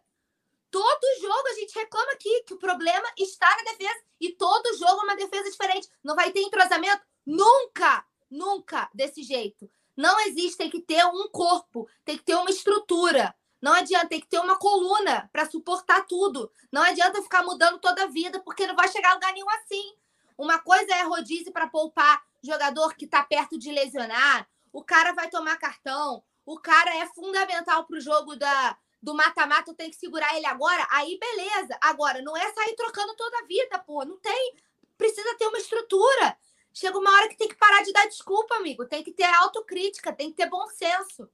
[0.69, 5.01] Todo jogo a gente reclama aqui que o problema está na defesa e todo jogo
[5.01, 5.87] é uma defesa diferente.
[6.03, 9.69] Não vai ter entrosamento nunca, nunca desse jeito.
[9.97, 13.35] Não existe, tem que ter um corpo, tem que ter uma estrutura.
[13.59, 16.51] Não adianta, tem que ter uma coluna para suportar tudo.
[16.71, 19.95] Não adianta ficar mudando toda a vida, porque não vai chegar a lugar nenhum assim.
[20.37, 24.47] Uma coisa é rodízio para poupar jogador que está perto de lesionar.
[24.71, 26.23] O cara vai tomar cartão.
[26.45, 29.73] O cara é fundamental para o jogo da, do mata-mata.
[29.73, 30.85] Tem que segurar ele agora.
[30.91, 31.75] Aí, beleza.
[31.81, 34.05] Agora, não é sair trocando toda a vida, pô.
[34.05, 34.55] Não tem.
[34.95, 36.37] Precisa ter uma estrutura.
[36.79, 38.85] Chega uma hora que tem que parar de dar desculpa, amigo.
[38.85, 41.27] Tem que ter autocrítica, tem que ter bom senso.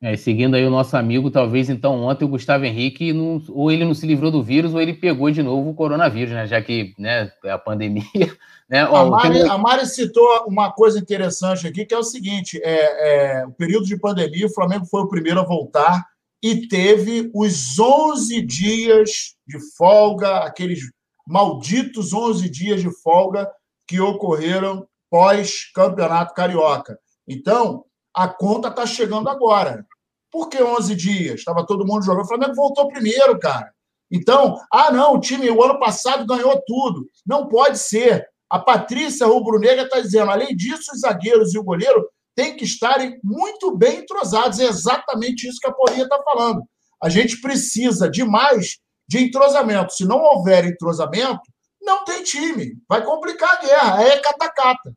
[0.00, 3.84] É, seguindo aí o nosso amigo, talvez então ontem o Gustavo Henrique, não, ou ele
[3.84, 6.48] não se livrou do vírus, ou ele pegou de novo o coronavírus, né?
[6.48, 8.02] Já que né, é a pandemia.
[8.70, 8.86] Né?
[8.86, 13.40] Ó, a, Mari, a, Mari, citou uma coisa interessante aqui, que é o seguinte: é,
[13.40, 16.06] é, o período de pandemia, o Flamengo foi o primeiro a voltar
[16.42, 20.80] e teve os 11 dias de folga, aqueles
[21.26, 23.46] malditos 11 dias de folga
[23.92, 26.98] que ocorreram pós-campeonato carioca.
[27.28, 27.84] Então,
[28.16, 29.86] a conta está chegando agora.
[30.30, 31.40] Por que 11 dias?
[31.40, 32.24] Estava todo mundo jogando.
[32.24, 33.70] O Flamengo voltou primeiro, cara.
[34.10, 37.06] Então, ah, não, o time o ano passado ganhou tudo.
[37.26, 38.26] Não pode ser.
[38.48, 43.20] A Patrícia Rubro-Negra está dizendo, além disso, os zagueiros e o goleiro têm que estarem
[43.22, 44.58] muito bem entrosados.
[44.58, 46.62] É exatamente isso que a Paulinha está falando.
[47.02, 49.92] A gente precisa de mais de entrosamento.
[49.92, 51.42] Se não houver entrosamento,
[51.82, 52.76] não tem time.
[52.88, 54.02] Vai complicar a guerra.
[54.04, 54.94] É catacata.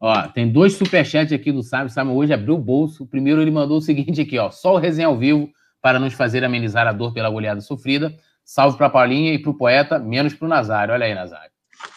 [0.00, 1.90] Ó, tem dois superchats aqui do Sábio.
[1.90, 3.04] Sábio hoje abriu o bolso.
[3.04, 4.50] O primeiro ele mandou o seguinte aqui, ó.
[4.50, 5.48] Só o resenha ao vivo
[5.80, 8.14] para nos fazer amenizar a dor pela goleada sofrida.
[8.44, 10.94] Salve para Paulinha e para o poeta, menos para o Nazário.
[10.94, 11.50] Olha aí, Nazário.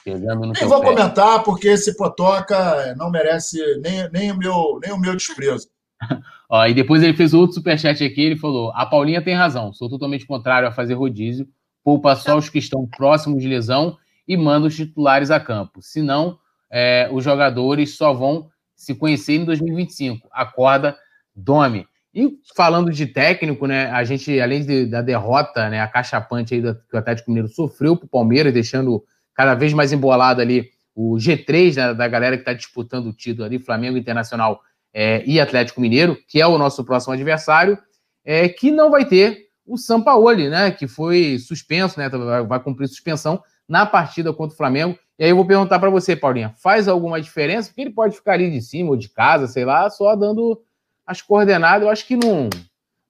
[0.04, 0.88] Pegando no Nem vou pé.
[0.88, 5.68] comentar, porque esse Potoca não merece nem, nem, o, meu, nem o meu desprezo.
[6.50, 9.90] Ó, e depois ele fez outro superchat aqui, ele falou: a Paulinha tem razão, sou
[9.90, 11.48] totalmente contrário a fazer rodízio,
[11.84, 15.82] poupa só os que estão próximos de lesão e manda os titulares a campo.
[15.82, 16.38] Senão,
[16.72, 20.28] é, os jogadores só vão se conhecer em 2025.
[20.32, 20.98] Acorda,
[21.36, 21.88] Domi.
[22.14, 23.90] E falando de técnico, né?
[23.92, 27.50] A gente, além de, da derrota, né, a cachapante aí do, que o Atlético Mineiro
[27.50, 29.04] sofreu para o Palmeiras, deixando
[29.34, 33.46] cada vez mais embolado ali o G3 da, da galera que está disputando o título
[33.46, 34.62] ali, Flamengo Internacional
[34.94, 37.78] é, e Atlético Mineiro, que é o nosso próximo adversário,
[38.26, 40.72] é, que não vai ter o Sampaoli, né?
[40.72, 42.10] Que foi suspenso, né?
[42.48, 44.98] Vai, cumprir suspensão na partida contra o Flamengo.
[45.18, 47.70] E aí eu vou perguntar para você, Paulinha, faz alguma diferença?
[47.70, 50.60] Porque ele pode ficar ali de cima ou de casa, sei lá, só dando
[51.06, 51.84] as coordenadas.
[51.84, 52.50] Eu acho que não,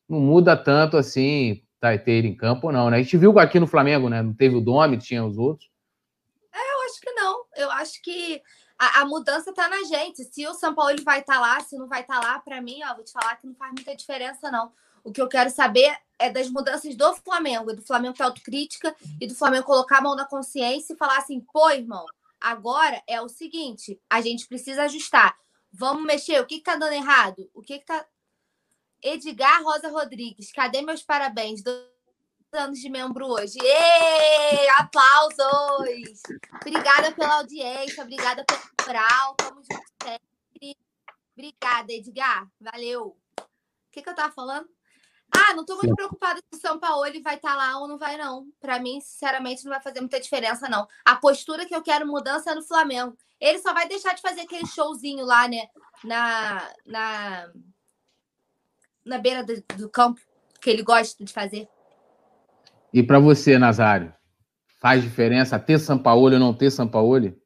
[0.07, 2.97] não muda tanto assim tá, ter ele em campo, não, né?
[2.97, 4.22] A gente viu aqui no Flamengo, né?
[4.22, 5.70] Não teve o Domi, tinha os outros.
[6.53, 7.45] É, eu acho que não.
[7.55, 8.41] Eu acho que
[8.78, 10.26] a, a mudança está na gente.
[10.26, 12.62] Se o São Paulo vai estar tá lá, se não vai estar tá lá, para
[12.62, 14.74] mim, ó, vou te falar que não faz muita diferença, não.
[15.04, 19.28] O que eu quero saber é das mudanças do Flamengo, do Flamengo ter autocrítica e
[19.28, 22.06] do Flamengo colocar a mão na consciência e falar assim: pô, irmão,
[22.39, 25.38] agora é o seguinte, a gente precisa ajustar.
[25.72, 26.41] Vamos mexer.
[26.41, 27.50] O que, que tá dando errado?
[27.54, 28.06] O que, que tá.
[29.02, 31.64] Edgar Rosa Rodrigues, cadê meus parabéns?
[32.52, 33.60] anos de membro hoje.
[33.62, 36.22] Ei, aplausos!
[36.56, 39.36] Obrigada pela audiência, obrigada pelo moral.
[39.36, 40.78] Tamo junto sempre.
[41.34, 42.50] Obrigada, Edgar.
[42.60, 43.16] Valeu.
[43.39, 44.68] O que, que eu tava falando?
[45.32, 47.88] Ah, não tô muito preocupada se o São Paulo ele vai estar tá lá ou
[47.88, 48.47] não vai, não.
[48.59, 50.88] Para mim, sinceramente, não vai fazer muita diferença, não.
[51.05, 53.15] A postura que eu quero mudança é no Flamengo.
[53.39, 55.67] Ele só vai deixar de fazer aquele showzinho lá, né?
[56.03, 57.51] Na, na,
[59.05, 60.19] na beira do, do campo,
[60.59, 61.67] que ele gosta de fazer.
[62.91, 64.13] E para você, Nazário,
[64.82, 67.38] faz diferença ter Sampaoli ou não ter Sampaoli?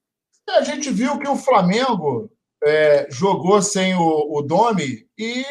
[0.50, 2.30] A gente viu que o Flamengo
[2.66, 5.44] é, jogou sem o, o Domi e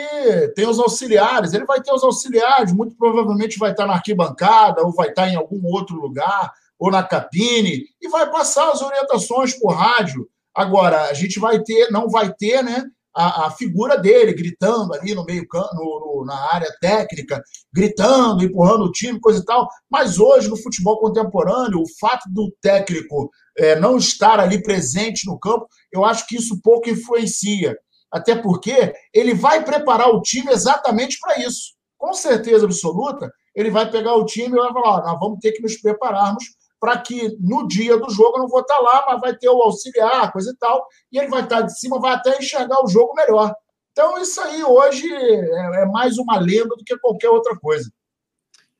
[0.54, 1.52] tem os auxiliares.
[1.52, 5.36] Ele vai ter os auxiliares, muito provavelmente vai estar na arquibancada ou vai estar em
[5.36, 10.28] algum outro lugar ou na cabine e vai passar as orientações por rádio.
[10.54, 12.84] Agora, a gente vai ter, não vai ter, né?
[13.14, 17.42] a, a, figura dele gritando ali no meio no, no, na área técnica,
[17.72, 19.68] gritando, empurrando o time, coisa e tal.
[19.90, 25.38] Mas hoje, no futebol contemporâneo, o fato do técnico é, não estar ali presente no
[25.38, 27.76] campo, eu acho que isso pouco influencia.
[28.10, 31.74] Até porque ele vai preparar o time exatamente para isso.
[31.96, 35.62] Com certeza absoluta, ele vai pegar o time e vai falar: nós vamos ter que
[35.62, 36.44] nos prepararmos
[36.80, 39.62] para que no dia do jogo eu não vou estar lá, mas vai ter o
[39.62, 43.14] auxiliar, coisa e tal, e ele vai estar de cima, vai até enxergar o jogo
[43.14, 43.54] melhor.
[43.92, 47.88] Então, isso aí hoje é, é mais uma lenda do que qualquer outra coisa.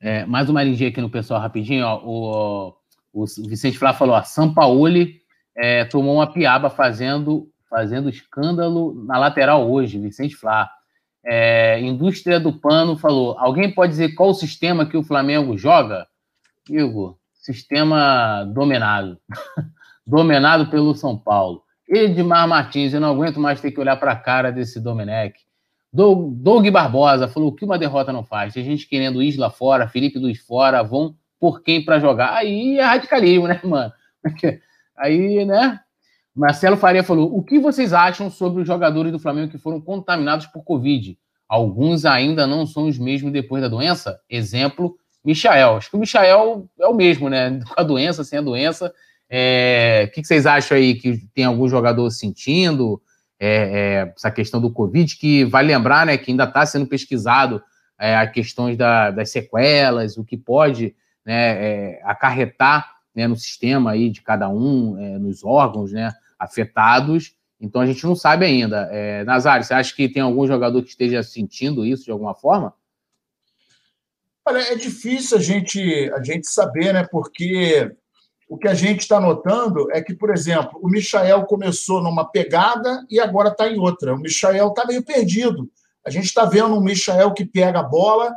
[0.01, 1.85] É, mais uma lindinha aqui no pessoal, rapidinho.
[1.85, 2.75] Ó, o,
[3.13, 5.21] o Vicente Flá falou: ó, Sampaoli
[5.55, 10.69] é, tomou uma piaba fazendo, fazendo escândalo na lateral hoje, Vicente Flá.
[11.23, 16.07] É, indústria do Pano falou: alguém pode dizer qual o sistema que o Flamengo joga?
[16.67, 19.19] Igor, sistema dominado.
[20.05, 21.61] dominado pelo São Paulo.
[21.87, 25.35] Edmar Martins, eu não aguento mais ter que olhar para a cara desse Domenech.
[25.91, 28.53] Doug, Doug Barbosa falou que uma derrota não faz.
[28.53, 32.35] Tem gente querendo Isla fora, Felipe Luiz fora, vão por quem para jogar.
[32.35, 33.91] Aí é radicalismo, né, mano?
[34.97, 35.77] Aí, né?
[36.33, 40.45] Marcelo Faria falou: o que vocês acham sobre os jogadores do Flamengo que foram contaminados
[40.45, 41.19] por Covid?
[41.49, 44.21] Alguns ainda não são os mesmos depois da doença?
[44.29, 45.75] Exemplo, Michael.
[45.75, 47.59] Acho que o Michael é o mesmo, né?
[47.67, 48.93] Com a doença, sem a doença.
[49.29, 50.05] É...
[50.07, 53.01] O que vocês acham aí que tem algum jogador sentindo
[53.37, 57.61] é, é, essa questão do Covid, que vai lembrar, né, que ainda está sendo pesquisado
[57.99, 60.95] é, a questões da, das sequelas, o que pode
[61.25, 67.35] né, é, acarretar né, no sistema aí de cada um, é, nos órgãos né, afetados.
[67.59, 68.89] Então a gente não sabe ainda.
[68.91, 72.73] É, Nazário, você acha que tem algum jogador que esteja sentindo isso de alguma forma?
[74.45, 77.07] Olha, é difícil a gente, a gente saber, né?
[77.09, 77.89] Porque
[78.49, 83.05] o que a gente está notando é que, por exemplo, o Michael começou numa pegada
[83.09, 84.13] e agora está em outra.
[84.13, 85.71] O Michael está meio perdido.
[86.05, 88.33] A gente está vendo um Michael que pega a bola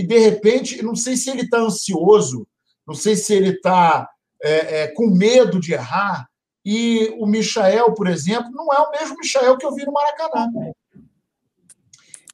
[0.00, 2.48] e, de repente, não sei se ele está ansioso,
[2.86, 4.08] não sei se ele está
[4.42, 6.26] é, é, com medo de errar.
[6.64, 10.48] E o Michael, por exemplo, não é o mesmo Michael que eu vi no Maracanã.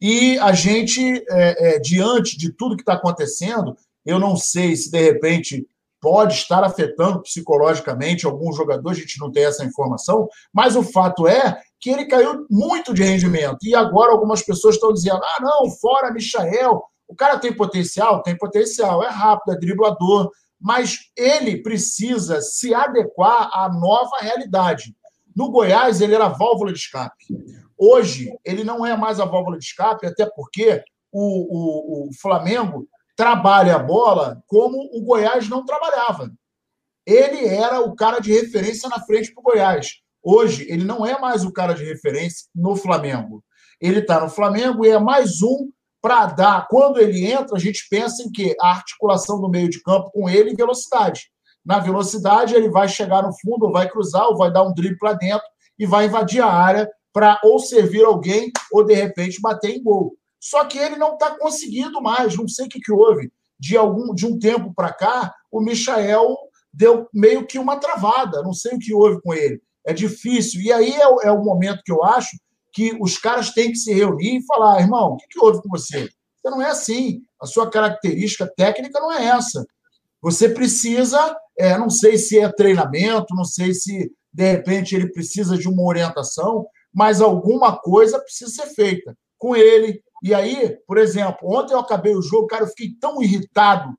[0.01, 4.89] E a gente, é, é diante de tudo que está acontecendo, eu não sei se,
[4.89, 5.67] de repente,
[6.01, 11.27] pode estar afetando psicologicamente alguns jogadores, a gente não tem essa informação, mas o fato
[11.27, 13.59] é que ele caiu muito de rendimento.
[13.65, 18.23] E agora algumas pessoas estão dizendo: ah, não, fora Michael, o cara tem potencial?
[18.23, 20.31] Tem potencial, é rápido, é driblador,
[20.61, 24.95] mas ele precisa se adequar à nova realidade.
[25.35, 27.27] No Goiás, ele era válvula de escape.
[27.79, 30.83] Hoje, ele não é mais a válvula de escape, até porque
[31.13, 36.31] o, o, o Flamengo trabalha a bola como o Goiás não trabalhava.
[37.07, 40.01] Ele era o cara de referência na frente para o Goiás.
[40.23, 43.45] Hoje, ele não é mais o cara de referência no Flamengo.
[43.81, 45.71] Ele está no Flamengo e é mais um
[46.07, 46.69] para dar.
[46.69, 50.29] Quando ele entra, a gente pensa em que a articulação do meio de campo com
[50.29, 51.23] ele e velocidade.
[51.65, 54.99] Na velocidade, ele vai chegar no fundo, ou vai cruzar, ou vai dar um drible
[54.99, 55.45] para dentro
[55.77, 60.15] e vai invadir a área para ou servir alguém ou de repente bater em gol.
[60.39, 63.33] Só que ele não está conseguindo mais, não sei o que, que houve.
[63.59, 66.37] De, algum, de um tempo para cá, o Michael
[66.73, 69.61] deu meio que uma travada, não sei o que houve com ele.
[69.85, 70.61] É difícil.
[70.61, 72.37] E aí é, é o momento que eu acho
[72.77, 75.71] que os caras têm que se reunir e falar: irmão, o que, que houve com
[75.71, 76.11] você?
[76.37, 77.23] Você não é assim.
[77.41, 79.67] A sua característica técnica não é essa.
[80.21, 85.57] Você precisa, é, não sei se é treinamento, não sei se de repente ele precisa
[85.57, 91.39] de uma orientação, mas alguma coisa precisa ser feita com ele, e aí, por exemplo,
[91.43, 93.95] ontem eu acabei o jogo, cara, eu fiquei tão irritado,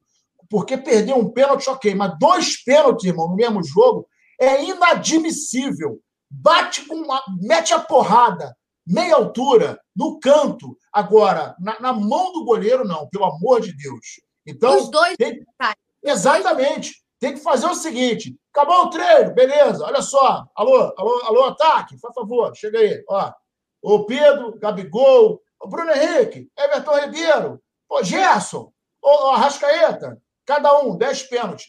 [0.50, 4.08] porque perder um pênalti, ok, mas dois pênaltis, irmão, no mesmo jogo,
[4.40, 6.00] é inadmissível.
[6.30, 8.56] Bate com uma, mete a porrada,
[8.88, 10.78] meia altura, no canto.
[10.92, 14.22] Agora, na, na mão do goleiro, não, pelo amor de Deus.
[14.46, 15.18] Então, Os dois.
[15.18, 15.46] Tem,
[16.02, 17.04] exatamente.
[17.20, 20.46] Tem que fazer o seguinte: acabou o treino, beleza, olha só.
[20.56, 23.04] Alô, alô, alô, ataque, por favor, chega aí.
[23.10, 23.32] Ó,
[23.82, 28.72] o Pedro, Gabigol, o Bruno Henrique, Everton Ribeiro, o Gerson,
[29.02, 31.68] o Arrascaeta, cada um, 10 pênaltis.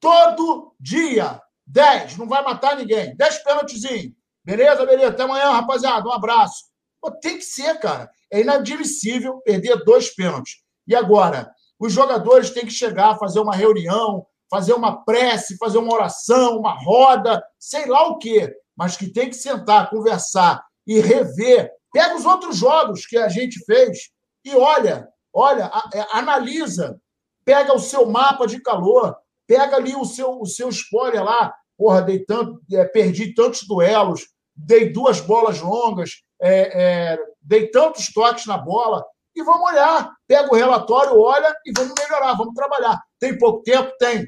[0.00, 3.16] Todo dia, 10, não vai matar ninguém.
[3.16, 4.12] 10 pênaltizinhos.
[4.48, 5.08] Beleza, beleza.
[5.08, 6.08] Até amanhã, rapaziada.
[6.08, 6.64] Um abraço.
[7.00, 8.10] Pô, tem que ser, cara.
[8.32, 10.56] É inadmissível perder dois pênaltis.
[10.86, 15.92] E agora, os jogadores têm que chegar, fazer uma reunião, fazer uma prece, fazer uma
[15.92, 21.70] oração, uma roda, sei lá o quê, mas que tem que sentar, conversar e rever
[21.92, 24.10] Pega os outros jogos que a gente fez
[24.44, 27.00] e olha, olha, é, analisa,
[27.44, 31.54] pega o seu mapa de calor, pega ali o seu, o seu spoiler lá.
[31.76, 34.28] Porra, dei tanto, é, perdi tantos duelos,
[34.58, 39.04] dei duas bolas longas, é, é, dei tantos toques na bola.
[39.34, 40.12] E vamos olhar.
[40.26, 43.00] Pega o relatório, olha e vamos melhorar, vamos trabalhar.
[43.20, 43.92] Tem pouco tempo?
[43.98, 44.26] Tem.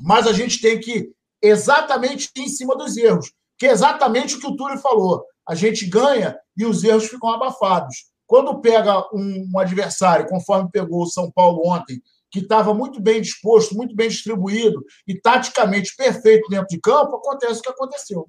[0.00, 4.46] Mas a gente tem que exatamente em cima dos erros, que é exatamente o que
[4.46, 8.06] o Túlio falou a gente ganha e os erros ficam abafados.
[8.26, 12.00] Quando pega um, um adversário, conforme pegou o São Paulo ontem,
[12.30, 17.60] que estava muito bem disposto, muito bem distribuído e taticamente perfeito dentro de campo, acontece
[17.60, 18.28] o que aconteceu.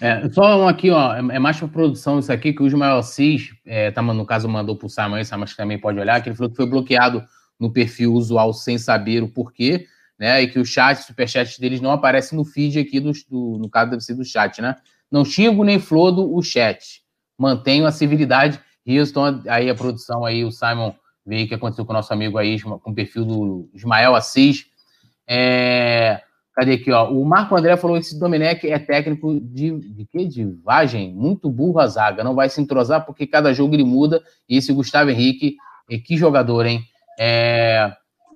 [0.00, 2.98] É, só um aqui, ó, é, é mais para produção isso aqui, que o Ismael
[2.98, 6.36] Assis, é, tá, no caso, mandou para o Samuel, mas também pode olhar, que ele
[6.36, 7.22] falou que foi bloqueado
[7.58, 9.86] no perfil usual sem saber o porquê,
[10.18, 10.42] né?
[10.42, 13.68] E que o chat, o superchat deles não aparece no feed aqui, do, do, no
[13.68, 14.76] caso deve ser do chat, né?
[15.10, 17.02] Não xingo nem flodo o chat.
[17.38, 18.60] Mantenho a civilidade.
[18.86, 22.60] Houston, aí a produção aí, o Simon veio que aconteceu com o nosso amigo aí,
[22.60, 24.66] com o perfil do Ismael Assis.
[25.28, 26.22] É...
[26.54, 27.10] Cadê aqui, ó?
[27.10, 30.24] O Marco André falou que esse Domenech é técnico de, de quê?
[30.26, 31.14] De vagem?
[31.14, 32.24] Muito burro a zaga.
[32.24, 34.22] Não vai se entrosar porque cada jogo ele muda.
[34.48, 35.56] E esse Gustavo Henrique,
[36.04, 36.82] que jogador, hein?
[37.18, 37.92] É...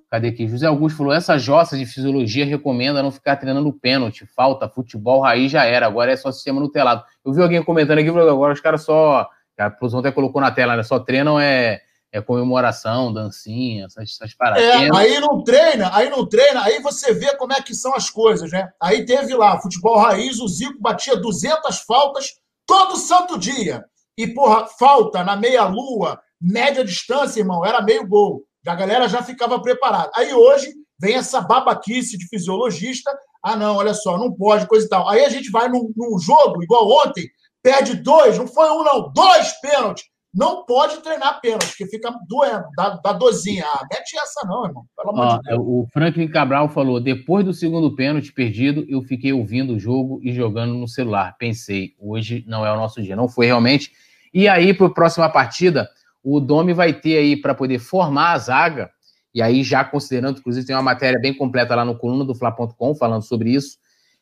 [0.09, 0.47] Cadê aqui?
[0.47, 5.51] José Augusto falou: essa jossa de fisiologia recomenda não ficar treinando pênalti, falta, futebol raiz
[5.51, 7.03] já era, agora é só sistema no telado.
[7.25, 9.27] Eu vi alguém comentando aqui, agora os caras só.
[9.57, 10.83] A produção até colocou na tela, né?
[10.83, 11.81] Só treinam é,
[12.11, 14.63] é comemoração, dancinha, essas, essas paradas.
[14.63, 18.09] É, aí não treina, aí não treina, aí você vê como é que são as
[18.09, 18.69] coisas, né?
[18.81, 22.27] Aí teve lá, futebol raiz, o Zico batia 200 faltas
[22.65, 23.83] todo santo dia.
[24.17, 28.43] E, porra, falta na meia-lua, média distância, irmão, era meio gol.
[28.65, 30.09] A galera já ficava preparada.
[30.15, 33.11] Aí hoje vem essa babaquice de fisiologista.
[33.43, 35.07] Ah, não, olha só, não pode, coisa e tal.
[35.09, 37.29] Aí a gente vai num, num jogo, igual ontem,
[37.61, 40.05] perde dois, não foi um, não, dois pênaltis.
[40.35, 43.63] Não pode treinar pênalti, que fica doendo, dá, dá dozinha.
[43.65, 44.85] Ah, mete essa não, irmão.
[44.97, 45.59] Ó, de Deus.
[45.61, 50.33] O Franklin Cabral falou: depois do segundo pênalti perdido, eu fiquei ouvindo o jogo e
[50.33, 51.37] jogando no celular.
[51.39, 53.15] Pensei, hoje não é o nosso dia.
[53.15, 53.93] Não foi realmente.
[54.33, 55.89] E aí, para a próxima partida,
[56.21, 58.91] o Domi vai ter aí para poder formar a zaga.
[59.33, 62.93] E aí, já considerando, inclusive, tem uma matéria bem completa lá no coluna do Fla.com
[62.93, 63.77] falando sobre isso.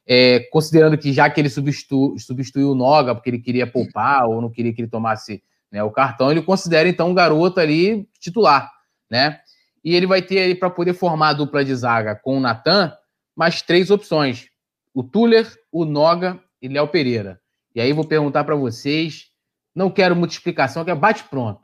[0.05, 4.41] É, considerando que já que ele substituiu, substituiu o Noga, porque ele queria poupar ou
[4.41, 5.41] não queria que ele tomasse
[5.73, 8.71] né, o cartão, ele considera então o garoto ali titular,
[9.09, 9.41] né?
[9.83, 12.95] E ele vai ter aí para poder formar a dupla de zaga com o Natan,
[13.35, 14.49] mais três opções:
[14.93, 17.41] o Tuller, o Noga e Léo Pereira.
[17.73, 19.31] E aí vou perguntar para vocês,
[19.73, 21.63] não quero muita explicação, quero bate pronto.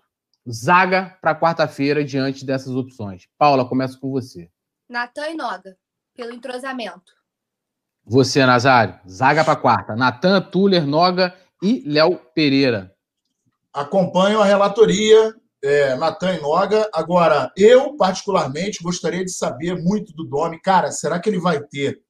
[0.51, 3.27] Zaga para quarta-feira diante dessas opções.
[3.37, 4.49] Paula, começo com você.
[4.89, 5.77] Natan e Noga,
[6.15, 7.13] pelo entrosamento.
[8.03, 9.95] Você, Nazário, zaga para quarta.
[9.95, 12.91] Natan, Tuller, Noga e Léo Pereira
[13.73, 16.89] acompanho a relatoria, é, Natan e Noga.
[16.93, 20.59] Agora, eu, particularmente, gostaria de saber muito do Domi.
[20.61, 22.01] Cara, será que ele vai ter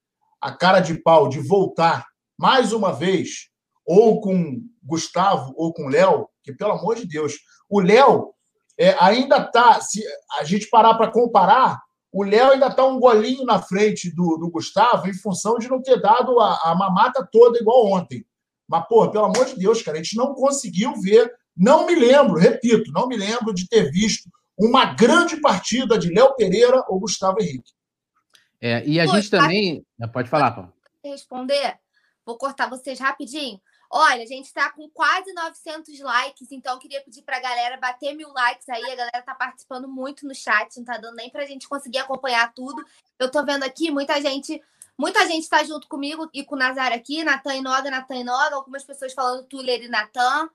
[0.42, 2.06] a cara de pau de voltar
[2.38, 3.50] mais uma vez,
[3.86, 6.30] ou com Gustavo ou com Léo?
[6.44, 7.34] Que, pelo amor de Deus,
[7.70, 8.34] o Léo
[8.78, 9.82] é, ainda está.
[9.82, 10.02] Se
[10.40, 11.80] a gente parar para comparar,
[12.12, 15.82] o Léo ainda está um golinho na frente do, do, Gustavo em função de não
[15.82, 18.26] ter dado a, a mamata toda igual ontem.
[18.68, 22.40] Mas, pô, pelo amor de Deus, cara, a gente não conseguiu ver não me lembro,
[22.40, 27.42] repito, não me lembro de ter visto uma grande partida de Léo Pereira ou Gustavo
[27.42, 27.74] Henrique.
[28.62, 29.86] É, e a Pô, gente também.
[30.00, 30.08] Tá...
[30.08, 30.74] Pode falar, Paulo.
[31.04, 31.78] Responder?
[32.26, 33.60] Vou cortar vocês rapidinho.
[33.92, 38.14] Olha, a gente está com quase 900 likes, então queria pedir para a galera bater
[38.16, 38.84] mil likes aí.
[38.84, 41.98] A galera está participando muito no chat, não está dando nem para a gente conseguir
[41.98, 42.86] acompanhar tudo.
[43.18, 44.62] Eu estou vendo aqui muita gente,
[44.98, 48.24] muita gente está junto comigo e com o Nazar aqui, Natan e Noga, Natan e
[48.24, 50.50] Noga, algumas pessoas falando Tuller e Natan.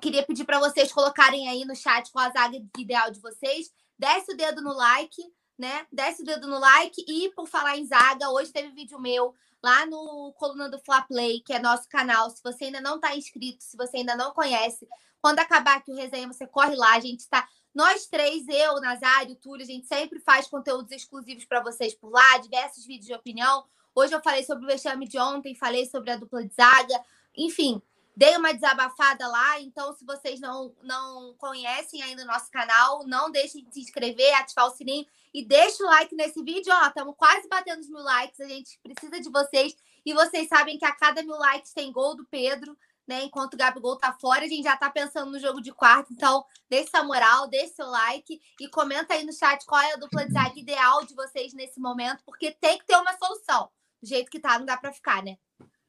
[0.00, 3.72] Queria pedir para vocês colocarem aí no chat qual a zaga ideal de vocês.
[3.98, 5.22] Desce o dedo no like,
[5.58, 5.86] né?
[5.90, 7.02] Desce o dedo no like.
[7.08, 11.40] E por falar em zaga, hoje teve vídeo meu lá no Coluna do Fla Play,
[11.40, 12.30] que é nosso canal.
[12.30, 14.86] Se você ainda não está inscrito, se você ainda não conhece,
[15.20, 16.94] quando acabar aqui o resenha, você corre lá.
[16.94, 17.48] A gente está.
[17.74, 22.38] Nós três, eu, Nazário, Túlio, a gente sempre faz conteúdos exclusivos para vocês por lá,
[22.38, 23.64] diversos vídeos de opinião.
[23.94, 27.02] Hoje eu falei sobre o vexame de ontem, falei sobre a dupla de zaga.
[27.36, 27.80] Enfim,
[28.16, 33.30] Dei uma desabafada lá, então se vocês não, não conhecem ainda o nosso canal, não
[33.30, 36.72] deixem de se inscrever, ativar o sininho e deixa o like nesse vídeo.
[36.72, 39.76] Ó, estamos quase batendo os mil likes, a gente precisa de vocês.
[40.04, 42.74] E vocês sabem que a cada mil likes tem gol do Pedro,
[43.06, 43.22] né?
[43.22, 46.10] Enquanto o Gabigol tá fora, a gente já tá pensando no jogo de quarto.
[46.10, 49.96] Então, deixe sua moral, deixe seu like e comenta aí no chat qual é a
[49.96, 53.68] dupla de zaga ideal de vocês nesse momento, porque tem que ter uma solução.
[54.02, 55.36] Do jeito que tá, não dá para ficar, né?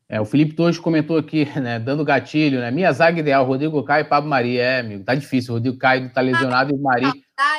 [0.09, 2.71] É, o Felipe Torres comentou aqui, né, dando gatilho, né?
[2.71, 4.61] Minha zaga ideal, Rodrigo Caio e Pablo Maria.
[4.61, 5.53] É, amigo, tá difícil.
[5.53, 7.05] O Rodrigo Caio tá lesionado e o Mari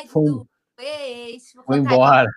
[0.08, 0.24] foi,
[1.66, 2.30] foi embora.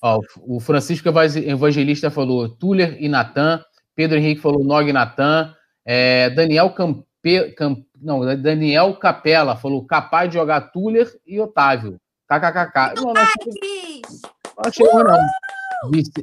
[0.00, 3.62] Ó, o Francisco Evangelista falou Tuller e Natan.
[3.94, 5.54] Pedro Henrique falou Nog e Natan.
[5.84, 12.00] É, Daniel Campe, Camp, não, Daniel Capela falou capaz de jogar Tuller e Otávio.
[12.28, 12.94] KKKK.
[12.96, 15.18] Não, não, chegou, não.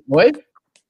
[0.09, 0.31] Oi?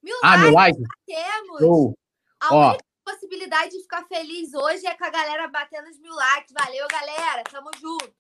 [0.04, 0.80] Mil ah, likes, meu like?
[1.06, 1.94] Temos.
[2.42, 6.14] A Ó, única possibilidade de ficar feliz hoje é com a galera batendo os mil
[6.14, 6.54] likes.
[6.60, 7.44] Valeu, galera.
[7.52, 8.12] Tamo junto.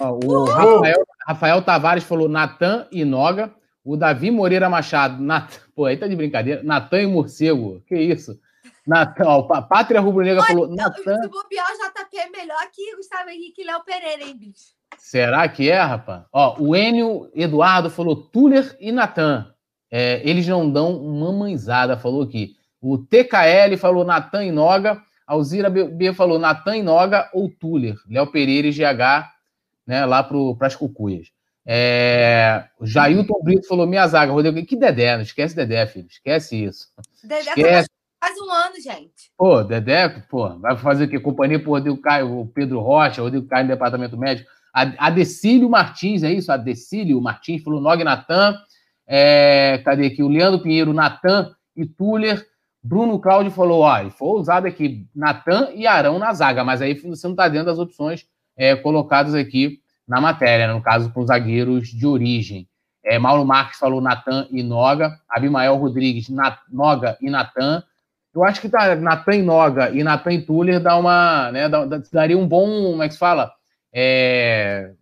[0.00, 3.52] Ó, o Rafael, Rafael, Tavares falou Natan e Noga.
[3.84, 5.20] O Davi Moreira Machado.
[5.22, 5.58] Nat...
[5.74, 6.62] Pô, aí tá de brincadeira.
[6.62, 7.82] Natan e Morcego.
[7.86, 8.38] Que isso?
[8.86, 10.68] Natan, ó, Pátria Rubro Negra falou.
[10.68, 11.22] Natan...
[11.22, 14.76] Se bobear, o JP é melhor que o Gustavo Henrique e Léo Pereira, hein, bicho?
[14.96, 16.22] Será que é, rapaz?
[16.32, 19.52] Ó, o Enio Eduardo falou Tuller e Natan.
[19.90, 22.55] É, eles não dão uma manzada, falou aqui.
[22.80, 25.02] O TKL falou Natan e Noga.
[25.26, 27.96] Alzira B falou Natan e Noga ou Tuller.
[28.08, 29.36] Léo Pereira e GH
[29.86, 31.28] né, lá para as cucuias.
[31.68, 34.32] É, Jailton Brito falou minha zaga.
[34.32, 35.16] Rodrigo, que Dedé?
[35.16, 36.06] Não esquece Dedé, filho.
[36.08, 36.88] Esquece isso.
[37.22, 37.88] Dedé tá esquece.
[38.20, 39.32] faz um ano, gente.
[39.36, 41.18] Pô, Dedé, pô, vai fazer o quê?
[41.18, 44.48] Companhia pro Rodrigo Caio, o Pedro Rocha, o Rodrigo Caio no departamento médico.
[44.72, 46.52] A, Decílio Martins, é isso?
[46.52, 48.54] A Decílio Martins falou Nog Natan.
[49.06, 50.22] É, cadê aqui?
[50.22, 52.46] O Leandro Pinheiro, Natan e Tuller.
[52.86, 57.26] Bruno Cláudio falou: ó, foi usado aqui Natan e Arão na zaga, mas aí você
[57.26, 58.24] não está dentro das opções
[58.56, 62.68] é, colocadas aqui na matéria, no caso com zagueiros de origem.
[63.04, 67.82] É, Mauro Marques falou Natan e Noga, Abimael Rodrigues, Nat, Noga e Natan.
[68.32, 71.84] Eu acho que tá, Natan e Noga e Natan e Tuller dá uma, né, dá,
[72.12, 73.52] daria um bom, como é que se fala?
[73.92, 74.92] É,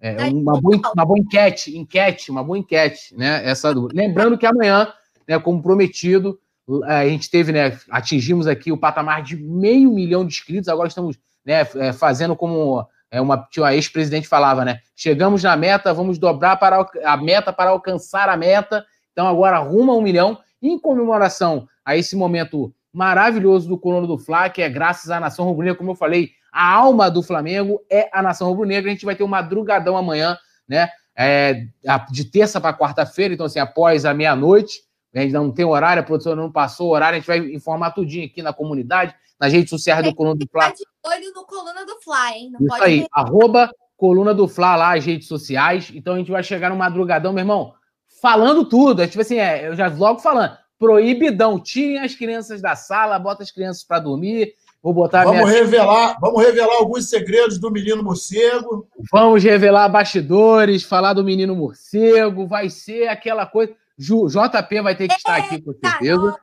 [0.00, 3.44] é, uma, boa, uma boa enquete, enquete, uma boa enquete, né?
[3.44, 4.92] Essa Lembrando que amanhã,
[5.26, 6.38] né, como prometido,
[6.84, 7.78] a gente teve, né?
[7.90, 12.86] Atingimos aqui o patamar de meio milhão de inscritos, agora estamos né, é, fazendo como
[13.10, 14.80] é uma, a ex-presidente falava, né?
[14.94, 18.84] Chegamos na meta, vamos dobrar para a meta para alcançar a meta.
[19.12, 24.48] Então agora arruma um milhão em comemoração a esse momento maravilhoso do Colono do Fla,
[24.48, 28.22] que é graças à nação rubro-negra, como eu falei, a alma do Flamengo é a
[28.22, 28.90] nação rubro-negra.
[28.90, 30.88] A gente vai ter um madrugadão amanhã, né?
[31.16, 31.66] É,
[32.10, 34.80] de terça para quarta-feira, então assim, após a meia-noite,
[35.14, 37.90] a gente não tem horário, a produção não passou o horário, a gente vai informar
[37.90, 40.68] tudinho aqui na comunidade, nas redes sociais do Coluna do Fla.
[40.68, 42.50] de olho no Coluna do Fla, hein?
[42.52, 43.08] Não Isso aí, ver.
[43.12, 45.90] arroba Coluna do Fla lá, as redes sociais.
[45.94, 47.74] Então a gente vai chegar no madrugadão, meu irmão,
[48.20, 49.02] falando tudo.
[49.02, 53.42] É tipo assim, é, eu já logo falando, proibidão, tirem as crianças da sala, bota
[53.42, 54.54] as crianças para dormir.
[54.82, 55.52] Vou botar vamos minha...
[55.52, 58.88] revelar, vamos revelar alguns segredos do menino morcego.
[59.12, 63.74] Vamos revelar bastidores, falar do menino morcego, vai ser aquela coisa.
[64.00, 66.36] JP vai ter que estar aqui com certeza.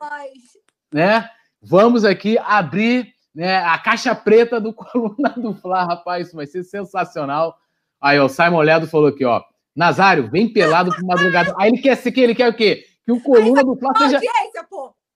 [0.93, 1.27] Né?
[1.61, 6.63] Vamos aqui abrir né, a caixa preta do Coluna do Fla, rapaz, isso vai ser
[6.63, 7.57] sensacional.
[7.99, 9.41] Aí, ó, o Simon Ledo falou aqui, ó.
[9.75, 11.53] Nazário, vem pelado pro madrugada.
[11.57, 12.85] Aí ele quer ser que ele quer o quê?
[13.05, 14.19] Que o Coluna do Fla seja.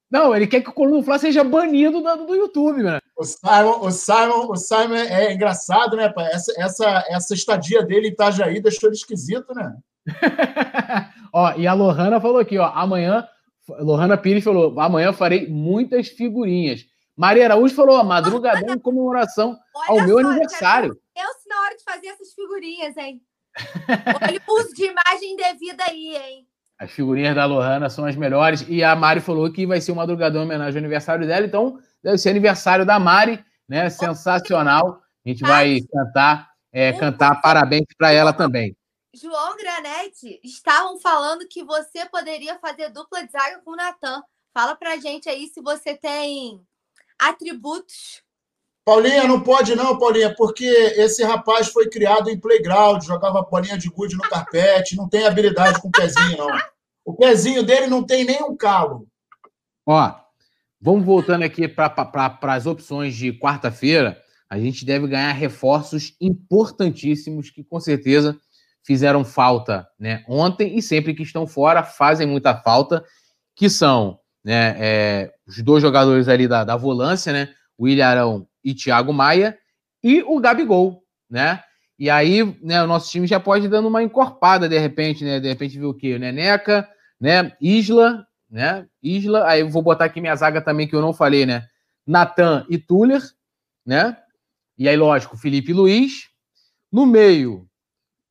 [0.09, 3.01] Não, ele quer que o Coluna do Fla seja banido do, do YouTube, mano.
[3.17, 6.27] O Simon, o Simon, o Simon é engraçado, né, pai?
[6.31, 9.75] Essa, essa, essa estadia dele em Itajaí deixou ele esquisito, né?
[11.33, 13.27] ó, e a Lohana falou aqui, ó, amanhã,
[13.79, 16.85] Lohana Pires falou, amanhã farei muitas figurinhas.
[17.15, 19.57] Maria Araújo falou, madrugadão em comemoração
[19.87, 20.97] ao meu só, aniversário.
[21.15, 23.21] Eu na hora de fazer essas figurinhas, hein?
[24.25, 26.47] Olha o uso de imagem devida aí, hein?
[26.79, 28.65] As figurinhas da Lohana são as melhores.
[28.67, 31.45] E a Mari falou que vai ser um madrugadão em homenagem ao aniversário dela.
[31.45, 33.89] Então, deve ser aniversário da Mari, né?
[33.89, 35.01] Sensacional.
[35.23, 38.75] A gente vai cantar, é, cantar parabéns para ela também.
[39.13, 44.23] João Granete, estavam falando que você poderia fazer dupla de zaga com o Natan.
[44.53, 46.65] Fala pra gente aí se você tem
[47.19, 48.23] atributos.
[48.85, 53.89] Paulinha, não pode não, Paulinha, porque esse rapaz foi criado em playground, jogava bolinha de
[53.89, 56.47] gude no carpete, não tem habilidade com o pezinho, não.
[57.03, 59.07] O pezinho dele não tem nem um calo.
[59.85, 60.15] Ó,
[60.79, 64.21] vamos voltando aqui para as opções de quarta-feira.
[64.49, 68.39] A gente deve ganhar reforços importantíssimos que, com certeza,
[68.83, 73.03] fizeram falta né, ontem e sempre que estão fora fazem muita falta,
[73.55, 78.73] que são né, é, os dois jogadores ali da, da volância, né, o Ilharão e
[78.73, 79.57] Thiago Maia,
[80.03, 81.61] e o Gabigol, né?
[81.97, 85.39] E aí, né, o nosso time já pode ir dando uma encorpada de repente, né?
[85.39, 86.15] De repente viu o quê?
[86.15, 87.55] O Neneca, né?
[87.61, 88.87] Isla, né?
[89.03, 91.67] Isla, aí eu vou botar aqui minha zaga também que eu não falei, né?
[92.05, 93.21] Natan e Tuller,
[93.85, 94.17] né?
[94.77, 96.29] E aí, lógico, Felipe Luiz.
[96.91, 97.67] No meio,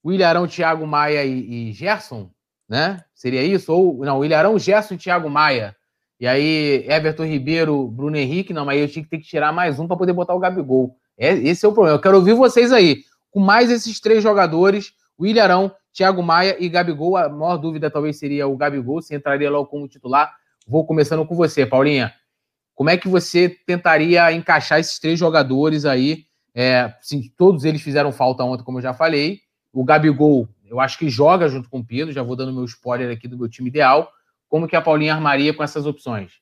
[0.02, 2.30] o Thiago Maia e, e, Gerson,
[2.68, 3.04] né?
[3.14, 3.72] Seria isso?
[3.72, 5.76] Ou não, Ilharão, Gerson e Thiago Maia.
[6.18, 9.78] E aí, Everton Ribeiro, Bruno Henrique, não, mas eu tinha que ter que tirar mais
[9.78, 10.96] um para poder botar o Gabigol.
[11.16, 11.96] É, esse é o problema.
[11.96, 13.04] Eu quero ouvir vocês aí.
[13.30, 15.26] Com mais esses três jogadores, o
[15.92, 19.88] Thiago Maia e Gabigol, a maior dúvida talvez seria o Gabigol, se entraria logo como
[19.88, 20.32] titular.
[20.66, 22.12] Vou começando com você, Paulinha.
[22.74, 26.24] Como é que você tentaria encaixar esses três jogadores aí?
[26.54, 29.40] É, sim, todos eles fizeram falta ontem, como eu já falei.
[29.72, 33.14] O Gabigol, eu acho que joga junto com o Pedro, já vou dando meu spoiler
[33.14, 34.12] aqui do meu time ideal.
[34.48, 36.40] Como que a Paulinha armaria com essas opções?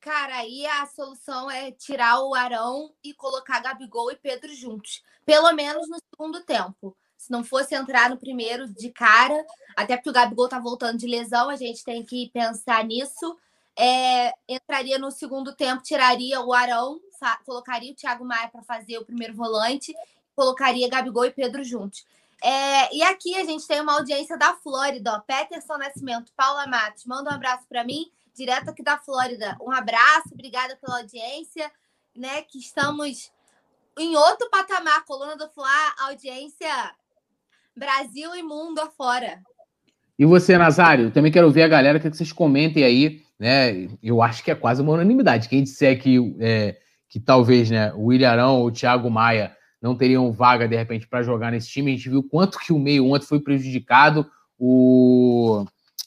[0.00, 5.02] Cara, aí a solução é tirar o Arão e colocar Gabigol e Pedro juntos.
[5.24, 6.96] Pelo menos no segundo tempo.
[7.16, 9.46] Se não fosse entrar no primeiro de cara,
[9.76, 13.38] até porque o Gabigol tá voltando de lesão, a gente tem que pensar nisso.
[13.78, 17.00] É, entraria no segundo tempo, tiraria o Arão,
[17.46, 19.94] colocaria o Thiago Maia para fazer o primeiro volante
[20.34, 22.04] colocaria Gabigol e Pedro juntos.
[22.42, 27.04] É, e aqui a gente tem uma audiência da Flórida, ó, Peterson Nascimento, Paula Matos,
[27.06, 29.56] manda um abraço para mim, direto aqui da Flórida.
[29.60, 31.70] Um abraço, obrigada pela audiência,
[32.16, 32.42] né?
[32.42, 33.30] Que estamos
[33.98, 36.68] em outro patamar, coluna do Fla, audiência
[37.76, 39.40] Brasil e mundo afora.
[40.18, 41.10] E você, Nazário?
[41.10, 43.88] Também quero ver a galera, que vocês comentem aí, né?
[44.02, 45.48] Eu acho que é quase uma unanimidade.
[45.48, 46.78] Quem disser que, é,
[47.08, 51.24] que talvez né, o William ou o Thiago Maia não teriam vaga, de repente, para
[51.24, 51.92] jogar nesse time.
[51.92, 54.30] A gente viu quanto que o meio ontem foi prejudicado.
[54.56, 55.66] O.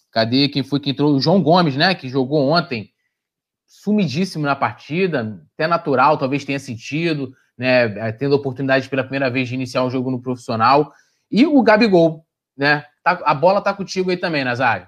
[0.09, 1.13] Cadê quem foi que entrou?
[1.13, 1.93] O João Gomes, né?
[1.93, 2.89] Que jogou ontem,
[3.67, 8.13] sumidíssimo na partida, até natural, talvez tenha sentido, né?
[8.13, 10.93] Tendo a oportunidade pela primeira vez de iniciar um jogo no profissional.
[11.29, 12.25] E o Gabigol,
[12.55, 12.85] né?
[13.03, 14.87] Tá, a bola tá contigo aí também, Nazário.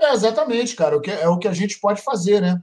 [0.00, 0.96] É, exatamente, cara.
[0.96, 2.58] O que, é o que a gente pode fazer, né?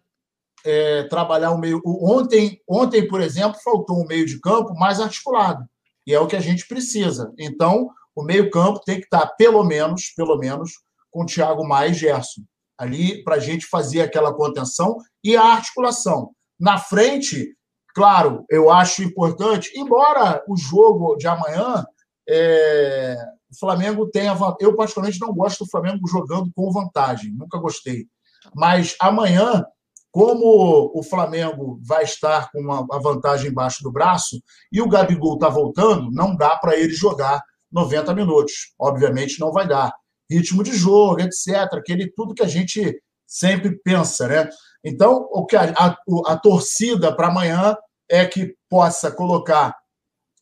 [0.65, 1.81] É, trabalhar o meio.
[1.85, 5.65] Ontem, ontem, por exemplo, faltou um meio de campo mais articulado.
[6.05, 7.33] E é o que a gente precisa.
[7.37, 10.71] Então, o meio-campo tem que estar, pelo menos, pelo menos,
[11.11, 12.41] com o Thiago Maia e Gerson.
[12.77, 16.31] Ali, para a gente fazer aquela contenção e a articulação.
[16.59, 17.57] Na frente,
[17.97, 21.83] Claro, eu acho importante, embora o jogo de amanhã,
[22.29, 23.17] é,
[23.49, 24.37] o Flamengo tenha.
[24.59, 28.05] Eu, particularmente, não gosto do Flamengo jogando com vantagem, nunca gostei.
[28.53, 29.65] Mas amanhã,
[30.11, 35.49] como o Flamengo vai estar com a vantagem embaixo do braço e o Gabigol está
[35.49, 38.73] voltando, não dá para ele jogar 90 minutos.
[38.79, 39.93] Obviamente não vai dar.
[40.29, 41.73] Ritmo de jogo, etc.
[41.73, 44.49] Aquele tudo que a gente sempre pensa, né?
[44.83, 45.97] Então, o que a, a,
[46.27, 47.75] a torcida para amanhã
[48.09, 49.75] é que possa colocar,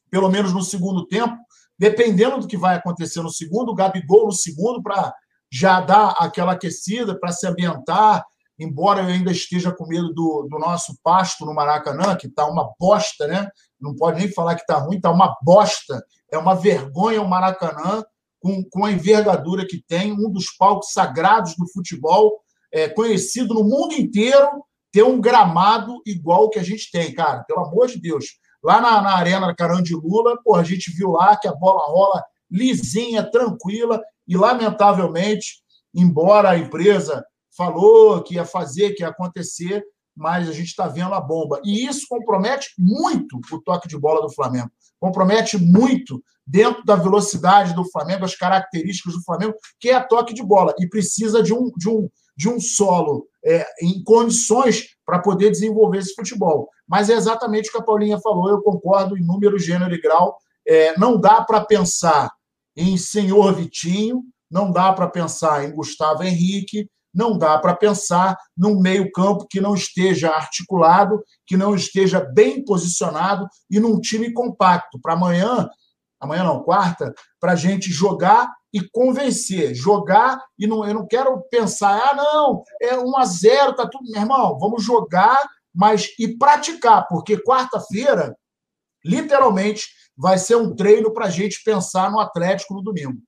[0.10, 1.36] pelo menos no segundo tempo,
[1.78, 5.14] dependendo do que vai acontecer no segundo, o Gabigol no segundo, para
[5.52, 8.24] já dar aquela aquecida, para se ambientar,
[8.58, 12.74] embora eu ainda esteja com medo do, do nosso pasto no Maracanã, que está uma
[12.80, 13.50] bosta, né?
[13.80, 16.04] Não pode nem falar que está ruim, está uma bosta.
[16.32, 18.04] É uma vergonha o Maracanã,
[18.40, 22.40] com, com a envergadura que tem, um dos palcos sagrados do futebol,
[22.72, 27.44] é, conhecido no mundo inteiro, ter um gramado igual que a gente tem, cara.
[27.44, 28.26] Pelo amor de Deus.
[28.64, 29.54] Lá na, na Arena
[29.92, 35.62] Lula, pô, a gente viu lá que a bola rola lisinha, tranquila, e lamentavelmente,
[35.94, 37.24] embora a empresa
[37.56, 39.84] falou que ia fazer, que ia acontecer,
[40.16, 41.62] mas a gente está vendo a bomba.
[41.64, 44.72] E isso compromete muito o toque de bola do Flamengo.
[45.00, 50.44] Compromete muito dentro da velocidade do Flamengo, as características do Flamengo, que é toque de
[50.44, 50.74] bola.
[50.80, 56.00] E precisa de um, de um, de um solo é, em condições para poder desenvolver
[56.00, 56.70] esse futebol.
[56.88, 60.38] Mas é exatamente o que a Paulinha falou, eu concordo em número, gênero e grau.
[60.68, 62.32] É, não dá para pensar
[62.76, 68.80] em senhor Vitinho, não dá para pensar em Gustavo Henrique, não dá para pensar num
[68.80, 75.00] meio-campo que não esteja articulado, que não esteja bem posicionado e num time compacto.
[75.02, 75.70] Para amanhã,
[76.20, 79.74] amanhã não, quarta, para a gente jogar e convencer.
[79.74, 84.12] Jogar e não, eu não quero pensar, ah, não, é 1 a 0 tá tudo.
[84.12, 85.42] Meu irmão, vamos jogar,
[85.74, 88.36] mas e praticar, porque quarta-feira,
[89.06, 89.88] literalmente,
[90.18, 93.22] vai ser um treino para a gente pensar no Atlético no domingo.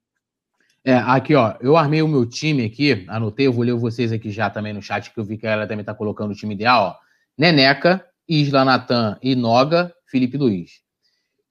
[0.83, 4.31] É, aqui, ó, eu armei o meu time aqui, anotei, eu vou ler vocês aqui
[4.31, 6.95] já também no chat, que eu vi que ela também tá colocando o time ideal,
[6.95, 7.07] ó.
[7.37, 10.81] Neneca, Isla Natan e Noga, Felipe Luiz.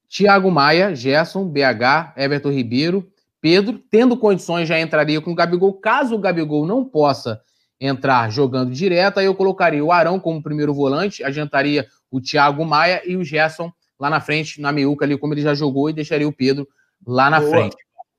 [0.08, 5.74] Thiago Maia, Gerson, BH, Everton Ribeiro, Pedro, tendo condições, já entraria com o Gabigol.
[5.74, 7.40] Caso o Gabigol não possa
[7.80, 13.02] entrar jogando direto, aí eu colocaria o Arão como primeiro volante, adiantaria o Thiago Maia
[13.04, 16.26] e o Gerson lá na frente, na meiuca ali, como ele já jogou, e deixaria
[16.26, 16.66] o Pedro
[17.06, 17.50] lá na Boa.
[17.50, 17.76] frente.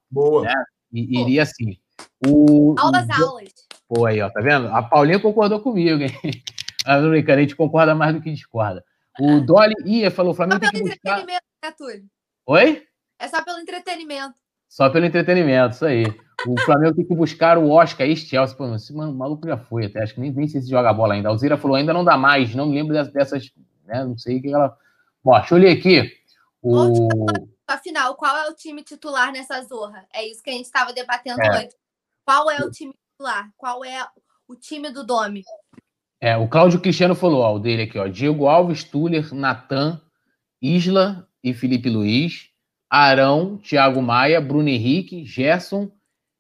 [0.10, 0.44] Boa.
[0.44, 0.54] Né?
[0.92, 1.78] E, iria assim.
[2.26, 3.24] O, aulas, o...
[3.24, 3.54] aulas.
[3.88, 4.68] Pô, aí, ó, tá vendo?
[4.68, 6.12] A Paulinha concordou comigo, hein?
[6.86, 8.84] A brincando, a gente concorda mais do que discorda.
[9.20, 10.96] O Dolly ia, falou: o Flamengo tem que buscar...
[10.96, 12.06] entretenimento, né, Túlio?
[12.46, 12.84] Oi?
[13.20, 14.36] É só pelo entretenimento.
[14.70, 16.06] Só pelo entretenimento, isso aí.
[16.48, 18.56] O Flamengo tem que buscar o Oscar e Chelsea.
[18.56, 21.28] Pô, esse maluco já foi até, acho que nem, nem sei se joga bola ainda.
[21.28, 23.52] A Alzira falou: ainda não dá mais, não me lembro dessas,
[23.86, 24.78] né, não sei o que ela.
[25.24, 26.12] Bom, deixa eu ler aqui.
[26.62, 27.08] O...
[27.68, 30.08] Afinal, qual é o time titular nessa zorra?
[30.14, 31.50] É isso que a gente estava debatendo é.
[31.50, 31.70] hoje.
[32.26, 33.52] Qual é o time titular?
[33.58, 34.08] Qual é
[34.48, 35.44] o time do Domi?
[36.22, 38.08] É, o Cláudio Cristiano falou, ó, o dele aqui, ó.
[38.08, 40.02] Diego Alves, Tuller, Natan,
[40.62, 42.50] Isla e Felipe Luiz,
[42.90, 45.92] Arão, Thiago Maia, Bruno Henrique, Gerson,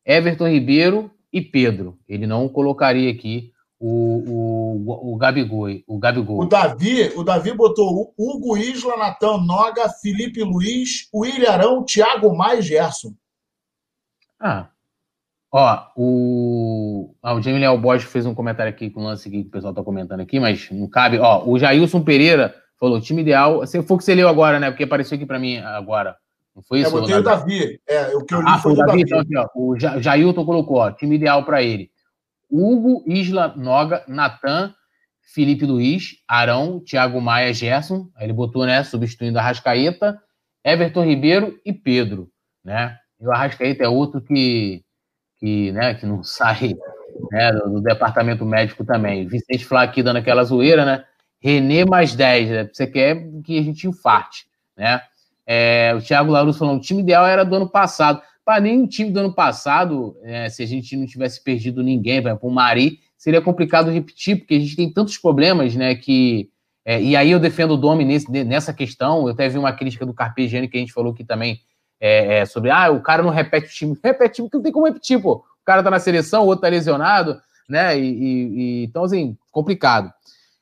[0.05, 1.99] Everton Ribeiro e Pedro.
[2.07, 5.69] Ele não colocaria aqui o, o, o Gabigol.
[5.87, 6.41] O, Gabigol.
[6.41, 12.59] o Davi, o Davi botou Hugo Isla, Natan Noga, Felipe Luiz, William Arão, Thiago Maia
[12.59, 13.13] e Gerson.
[14.39, 14.69] Ah.
[15.51, 17.15] Ó, o.
[17.23, 19.73] Ah, o Jamie Léo Borges fez um comentário aqui com o lance que o pessoal
[19.73, 21.19] tá comentando aqui, mas não cabe.
[21.19, 23.65] Ó, o Jailson Pereira falou: time ideal.
[23.65, 24.69] Se for que você leu agora, né?
[24.69, 26.17] Porque apareceu aqui para mim agora.
[26.53, 26.89] Não foi isso?
[26.89, 27.79] É, eu botei o Davi.
[27.87, 28.87] É, o que eu li ah, foi o Davi.
[28.87, 29.01] Davi.
[29.03, 31.91] Então, aqui, ó, o Jailton colocou, ó, time ideal para ele.
[32.49, 34.73] Hugo, Isla, Noga, Natan,
[35.33, 38.09] Felipe Luiz, Arão, Thiago Maia, Gerson.
[38.15, 40.19] Aí ele botou, né, substituindo a Rascaeta,
[40.63, 42.29] Everton Ribeiro e Pedro,
[42.63, 42.97] né?
[43.19, 44.83] E o Arrascaeta é outro que,
[45.37, 46.75] que, né, que não sai
[47.31, 49.27] né, do, do departamento médico também.
[49.27, 51.05] Vicente Flá aqui dando aquela zoeira, né?
[51.39, 52.69] Renê mais 10, né?
[52.71, 55.01] Você quer que a gente infarte, né?
[55.45, 58.21] É, o Thiago Larus falou: o time ideal era do ano passado.
[58.47, 62.47] Para o time do ano passado, é, se a gente não tivesse perdido ninguém, exemplo,
[62.47, 65.93] o Mari, seria complicado repetir, porque a gente tem tantos problemas, né?
[65.95, 66.49] Que,
[66.85, 69.23] é, e aí eu defendo o Domi nesse, nessa questão.
[69.27, 71.59] Eu até vi uma crítica do Carpegiani que a gente falou aqui também
[71.99, 73.99] é, é, sobre ah, o cara não repete o time.
[74.01, 75.33] Repete o time, não tem como repetir, pô.
[75.33, 77.99] O cara tá na seleção, o outro tá lesionado, né?
[77.99, 80.09] E, e, e então, assim, complicado.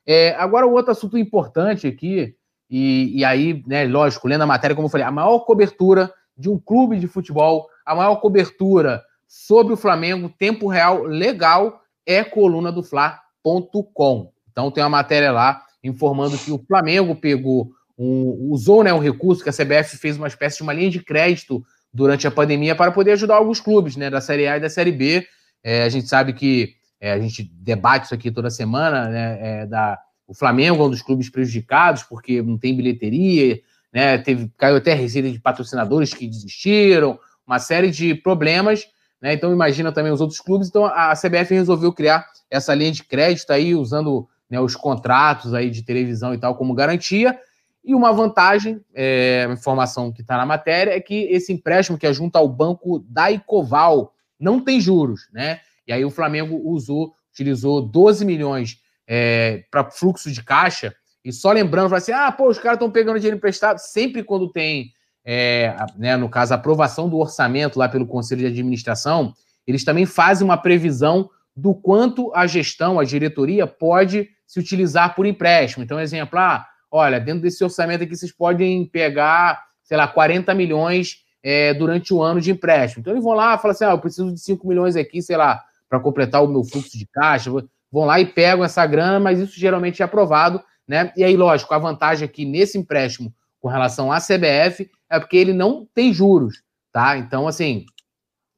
[0.08, 2.34] É, agora, o outro assunto importante aqui,
[2.68, 6.50] e, e aí, né, lógico, lendo a matéria, como eu falei, a maior cobertura de
[6.50, 12.72] um clube de futebol a maior cobertura sobre o Flamengo, tempo real legal, é coluna
[12.72, 14.32] do Fla.com.
[14.52, 15.62] Então tem uma matéria lá.
[15.84, 20.28] informando que o Flamengo pegou, um, usou né, um recurso que a CBF fez uma
[20.28, 21.64] espécie de uma linha de crédito
[21.94, 24.92] durante a pandemia para poder ajudar alguns clubes né, da Série A e da Série
[24.92, 25.26] B.
[25.64, 29.66] É, a gente sabe que é, a gente debate isso aqui toda semana, né, é,
[29.66, 33.60] da, o Flamengo é um dos clubes prejudicados porque não tem bilheteria,
[33.94, 38.86] né, teve, caiu até receita de patrocinadores que desistiram, uma série de problemas,
[39.22, 43.04] né, então imagina também os outros clubes, então a CBF resolveu criar essa linha de
[43.04, 47.40] crédito aí, usando né, os contratos aí de televisão e tal como garantia,
[47.86, 52.12] e uma vantagem, é, informação que está na matéria, é que esse empréstimo que é
[52.12, 55.60] junto ao banco da Icoval não tem juros, né?
[55.88, 60.96] E aí o Flamengo usou, utilizou 12 milhões é, para fluxo de caixa.
[61.24, 63.78] E só lembrando, assim, ah, pô, os caras estão pegando dinheiro emprestado.
[63.78, 64.92] Sempre quando tem,
[65.26, 69.34] é, né, no caso, a aprovação do orçamento lá pelo Conselho de Administração,
[69.66, 75.26] eles também fazem uma previsão do quanto a gestão, a diretoria, pode se utilizar por
[75.26, 75.84] empréstimo.
[75.84, 81.24] Então, exemplo, ah, olha, dentro desse orçamento aqui vocês podem pegar, sei lá, 40 milhões
[81.42, 83.02] é, durante o ano de empréstimo.
[83.02, 85.38] Então, eles vão lá e falam assim, ah, eu preciso de 5 milhões aqui, sei
[85.38, 87.50] lá, para completar o meu fluxo de caixa,
[87.92, 91.12] vão lá e pegam essa grana, mas isso geralmente é aprovado, né?
[91.16, 93.34] E aí, lógico, a vantagem aqui nesse empréstimo
[93.66, 96.62] com relação à CBF é porque ele não tem juros,
[96.92, 97.18] tá?
[97.18, 97.88] Então, assim,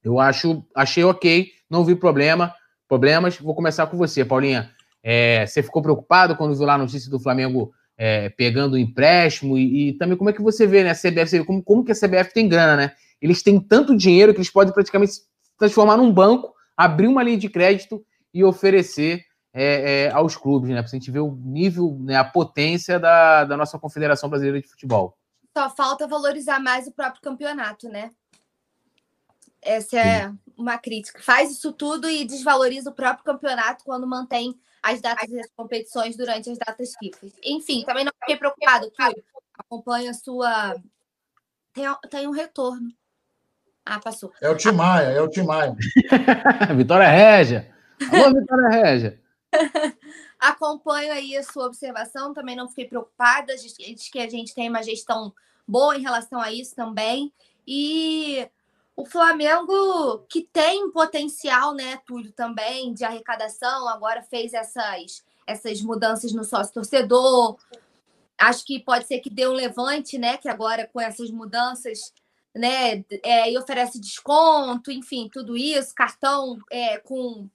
[0.03, 2.53] eu acho, achei ok, não vi problema,
[2.89, 3.37] problemas.
[3.37, 4.69] Vou começar com você, Paulinha.
[5.01, 9.57] É, você ficou preocupado quando viu lá a notícia do Flamengo é, pegando o empréstimo
[9.57, 10.89] e, e, também como é que você vê, né?
[10.89, 12.91] A CBF, como, como que a CBF tem grana, né?
[13.21, 15.21] Eles têm tanto dinheiro que eles podem praticamente se
[15.57, 18.03] transformar num banco abrir uma linha de crédito
[18.33, 19.23] e oferecer
[19.59, 20.75] é, é, aos clubes, né?
[20.83, 24.67] Para a gente ver o nível, né, a potência da, da nossa Confederação Brasileira de
[24.67, 25.17] Futebol.
[25.57, 28.11] Só falta valorizar mais o próprio campeonato, né?
[29.59, 30.39] Essa é Sim.
[30.55, 31.19] uma crítica.
[31.23, 36.51] Faz isso tudo e desvaloriza o próprio campeonato quando mantém as datas das competições durante
[36.51, 37.25] as datas FIFA.
[37.43, 39.23] Enfim, também não fiquei preocupado, Túlio.
[39.57, 40.75] Acompanha a sua.
[41.73, 42.89] Tem, tem um retorno.
[43.83, 44.31] Ah, passou.
[44.39, 45.75] É o Timaya, é o Timaya.
[46.77, 47.73] Vitória Régia.
[48.11, 49.26] Alô, Vitória Régia.
[50.39, 54.83] Acompanho aí a sua observação, também não fiquei preocupada, diz que a gente tem uma
[54.83, 55.33] gestão
[55.67, 57.31] boa em relação a isso também.
[57.65, 58.47] E
[58.95, 66.31] o Flamengo, que tem potencial, né, Túlio, também, de arrecadação, agora fez essas, essas mudanças
[66.33, 67.57] no sócio torcedor.
[68.37, 70.37] Acho que pode ser que dê um levante, né?
[70.37, 72.13] Que agora com essas mudanças
[72.57, 73.05] né?
[73.23, 77.47] É, e oferece desconto, enfim, tudo isso, cartão é, com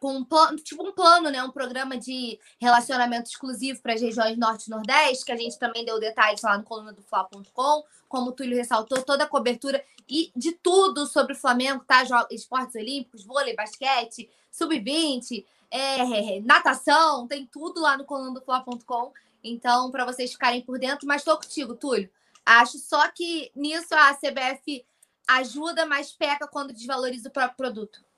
[0.00, 1.42] com um plano, tipo um plano, né?
[1.42, 5.84] Um programa de relacionamento exclusivo para as regiões Norte e Nordeste, que a gente também
[5.84, 10.32] deu detalhes lá no coluna do Fla.com, como o Túlio ressaltou, toda a cobertura e
[10.34, 12.02] de tudo sobre o Flamengo, tá?
[12.30, 19.12] Esportes Olímpicos, vôlei, basquete, sub-20, é, natação, tem tudo lá no coluna do Fla.com.
[19.42, 22.10] Então, para vocês ficarem por dentro, mas estou contigo, Túlio.
[22.44, 24.84] Acho só que nisso a CBF
[25.28, 28.09] ajuda, mas peca quando desvaloriza o próprio produto.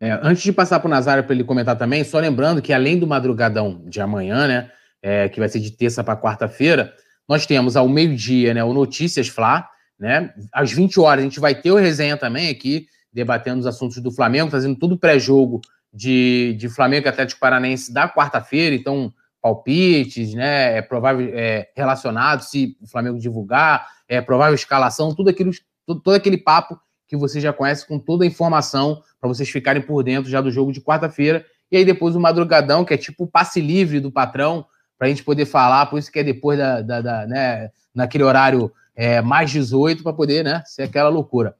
[0.00, 2.98] É, antes de passar para o Nazário para ele comentar também, só lembrando que além
[2.98, 4.70] do madrugadão de amanhã, né,
[5.02, 6.94] é, que vai ser de terça para quarta-feira,
[7.28, 9.68] nós temos ao meio-dia né, o Notícias Fla,
[9.98, 13.98] né, às 20 horas a gente vai ter o resenha também aqui, debatendo os assuntos
[13.98, 15.60] do Flamengo, fazendo tudo pré-jogo
[15.92, 19.12] de, de Flamengo e Atlético Paranense da quarta-feira, então
[19.42, 25.50] palpites, né, é provável é, relacionado, se o Flamengo divulgar, é provável escalação, tudo aquilo,
[25.86, 26.78] todo, todo aquele papo
[27.10, 30.48] que você já conhece com toda a informação para vocês ficarem por dentro já do
[30.48, 31.44] jogo de quarta-feira.
[31.68, 34.64] E aí depois o madrugadão, que é tipo o passe livre do patrão,
[34.96, 38.22] para a gente poder falar, por isso que é depois da, da, da né, naquele
[38.22, 41.56] horário é, mais 18, para poder né, ser aquela loucura.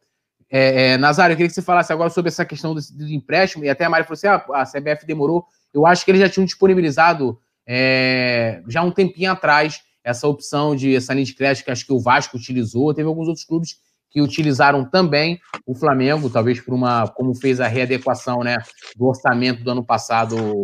[0.49, 3.65] É, é, Nazário, eu queria que você falasse agora sobre essa questão do, do empréstimo,
[3.65, 5.45] e até a Mari falou assim: ah, a CBF demorou.
[5.75, 10.95] Eu acho que eles já tinham disponibilizado é, já um tempinho atrás essa opção de
[10.95, 13.79] essa linha de crédito que acho que o Vasco utilizou, teve alguns outros clubes
[14.11, 18.59] que utilizaram também o Flamengo, talvez por uma, como fez a readequação né,
[18.97, 20.63] do orçamento do ano passado,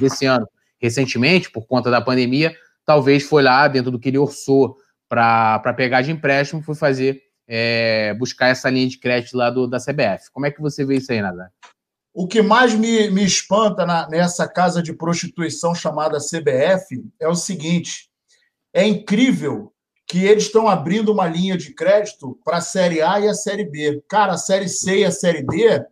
[0.00, 0.48] desse ano,
[0.80, 2.54] recentemente, por conta da pandemia,
[2.84, 4.76] talvez foi lá dentro do que ele orçou
[5.08, 9.78] para pegar de empréstimo, foi fazer, é, buscar essa linha de crédito lá do, da
[9.78, 10.30] CBF.
[10.32, 11.50] Como é que você vê isso aí, Nazar?
[12.14, 17.34] O que mais me, me espanta na, nessa casa de prostituição chamada CBF é o
[17.34, 18.08] seguinte:
[18.72, 19.70] é incrível
[20.06, 23.64] que eles estão abrindo uma linha de crédito para a Série A e a Série
[23.64, 24.02] B.
[24.08, 25.84] Cara, a Série C e a Série D,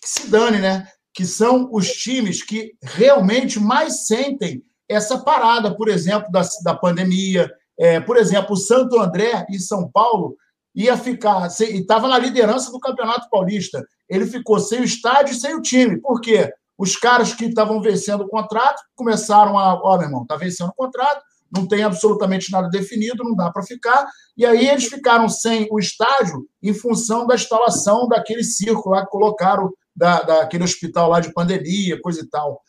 [0.00, 0.88] que se dane, né?
[1.12, 7.50] Que são os times que realmente mais sentem essa parada, por exemplo, da, da pandemia.
[7.78, 10.36] É, por exemplo, o Santo André e São Paulo
[10.74, 13.84] ia ficar, estava na liderança do Campeonato Paulista.
[14.08, 16.00] Ele ficou sem o estádio e sem o time.
[16.00, 16.50] Por quê?
[16.78, 20.68] Os caras que estavam vencendo o contrato começaram a, ó, oh, meu irmão, tá vencendo
[20.68, 24.06] o contrato, não tem absolutamente nada definido, não dá para ficar.
[24.36, 29.10] E aí eles ficaram sem o estágio em função da instalação daquele circo lá que
[29.10, 32.60] colocaram, da, daquele hospital lá de pandemia, coisa e tal.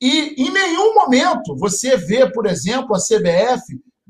[0.00, 3.62] E em nenhum momento você vê, por exemplo, a CBF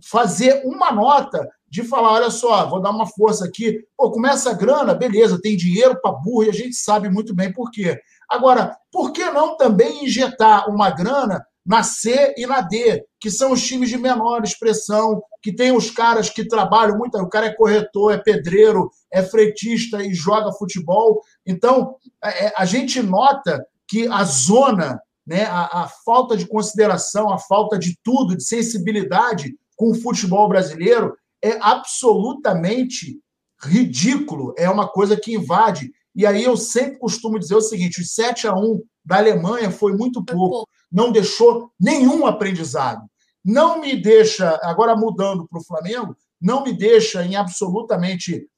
[0.05, 3.81] fazer uma nota de falar: olha só, vou dar uma força aqui.
[3.97, 7.53] Pô, começa a grana, beleza, tem dinheiro para burro e a gente sabe muito bem
[7.53, 7.99] por quê.
[8.29, 13.53] Agora, por que não também injetar uma grana na C e na D, que são
[13.53, 17.55] os times de menor expressão, que tem os caras que trabalham muito, o cara é
[17.55, 21.21] corretor, é pedreiro, é freitista e joga futebol.
[21.47, 27.31] Então, é, é, a gente nota que a zona, né, a, a falta de consideração,
[27.31, 31.15] a falta de tudo, de sensibilidade com o futebol brasileiro
[31.45, 33.21] é absolutamente
[33.63, 35.91] ridículo, é uma coisa que invade.
[36.19, 39.97] E aí eu sempre costumo dizer o seguinte: os 7 a 1 da Alemanha foi
[39.97, 43.07] muito pouco não deixou nenhum aprendizado.
[43.45, 48.49] Não me deixa, agora mudando para o Flamengo, não me deixa em absolutamente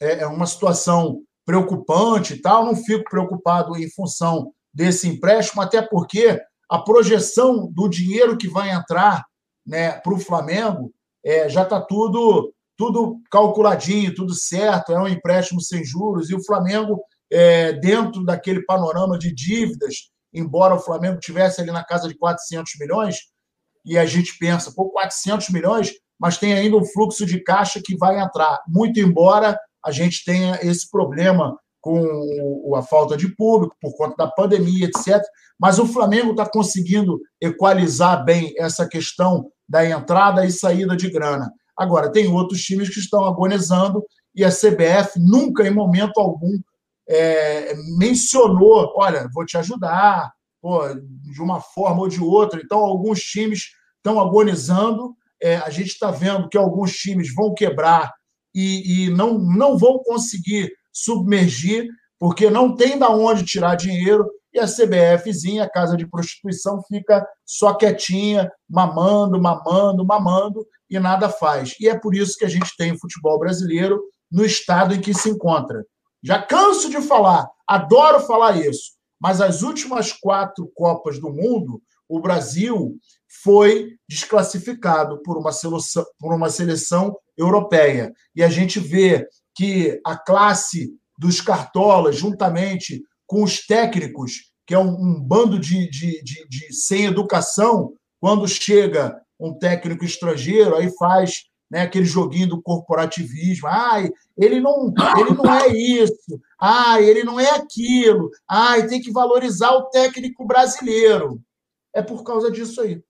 [0.00, 2.64] é, é, uma situação preocupante e tal.
[2.64, 6.40] Não fico preocupado em função desse empréstimo, até porque
[6.70, 9.24] a projeção do dinheiro que vai entrar
[9.66, 10.92] né, para o Flamengo
[11.24, 16.44] é, já está tudo tudo calculadinho, tudo certo, é um empréstimo sem juros, e o
[16.44, 22.16] Flamengo, é, dentro daquele panorama de dívidas embora o Flamengo tivesse ali na casa de
[22.16, 23.16] 400 milhões,
[23.84, 27.96] e a gente pensa, pô, 400 milhões, mas tem ainda um fluxo de caixa que
[27.96, 28.58] vai entrar.
[28.66, 34.30] Muito embora a gente tenha esse problema com a falta de público, por conta da
[34.30, 35.22] pandemia, etc.
[35.60, 41.52] Mas o Flamengo está conseguindo equalizar bem essa questão da entrada e saída de grana.
[41.76, 46.58] Agora, tem outros times que estão agonizando e a CBF nunca, em momento algum,
[47.08, 52.60] é, mencionou: olha, vou te ajudar, pô, de uma forma ou de outra.
[52.62, 55.14] Então, alguns times estão agonizando.
[55.42, 58.12] É, a gente está vendo que alguns times vão quebrar
[58.54, 61.88] e, e, não, não vão conseguir submergir,
[62.18, 64.28] porque não tem da onde tirar dinheiro.
[64.52, 71.28] E a CBFzinha, a casa de prostituição, fica só quietinha, mamando, mamando, mamando, e nada
[71.28, 71.74] faz.
[71.80, 75.14] E é por isso que a gente tem o futebol brasileiro no estado em que
[75.14, 75.84] se encontra.
[76.22, 82.20] Já canso de falar, adoro falar isso, mas as últimas quatro Copas do Mundo, o
[82.20, 82.96] Brasil
[83.42, 88.12] foi desclassificado por uma seleção, por uma seleção europeia.
[88.34, 94.78] E a gente vê que a classe dos cartolas, juntamente com os técnicos, que é
[94.78, 100.90] um, um bando de, de, de, de sem educação, quando chega um técnico estrangeiro, aí
[100.96, 103.68] faz né, aquele joguinho do corporativismo.
[103.68, 106.40] Ai, ele não, ele não é isso.
[106.60, 108.30] Ai, ele não é aquilo.
[108.48, 111.40] Ai, tem que valorizar o técnico brasileiro.
[111.94, 113.02] É por causa disso aí.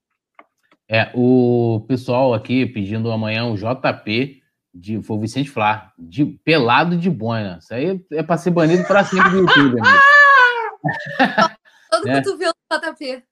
[0.87, 4.43] É, o pessoal aqui pedindo amanhã o JP
[4.75, 7.59] de foi o Vicente Flá, de pelado de boina.
[7.61, 10.03] Isso aí é para ser banido para sempre do YouTube, amigo.
[11.89, 12.21] Todo é.
[12.21, 13.23] cotovelo do JP.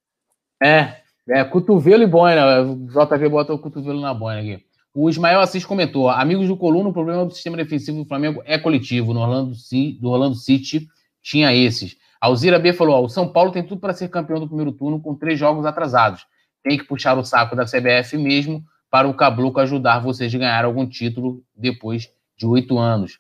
[0.64, 2.62] É, é, cotovelo e boina.
[2.62, 4.64] O JP bota o cotovelo na boina aqui.
[4.94, 8.58] O Ismael Assis comentou: amigos do Coluna, o problema do sistema defensivo do Flamengo é
[8.58, 9.14] coletivo.
[9.14, 9.56] No Orlando,
[10.00, 10.88] do Orlando City
[11.22, 11.98] tinha esses.
[12.22, 15.16] Alzira B falou: o São Paulo tem tudo para ser campeão do primeiro turno com
[15.16, 16.26] três jogos atrasados.
[16.64, 20.66] Tem que puxar o saco da CBF mesmo para o Cabluco ajudar vocês a ganhar
[20.66, 23.20] algum título depois de oito anos.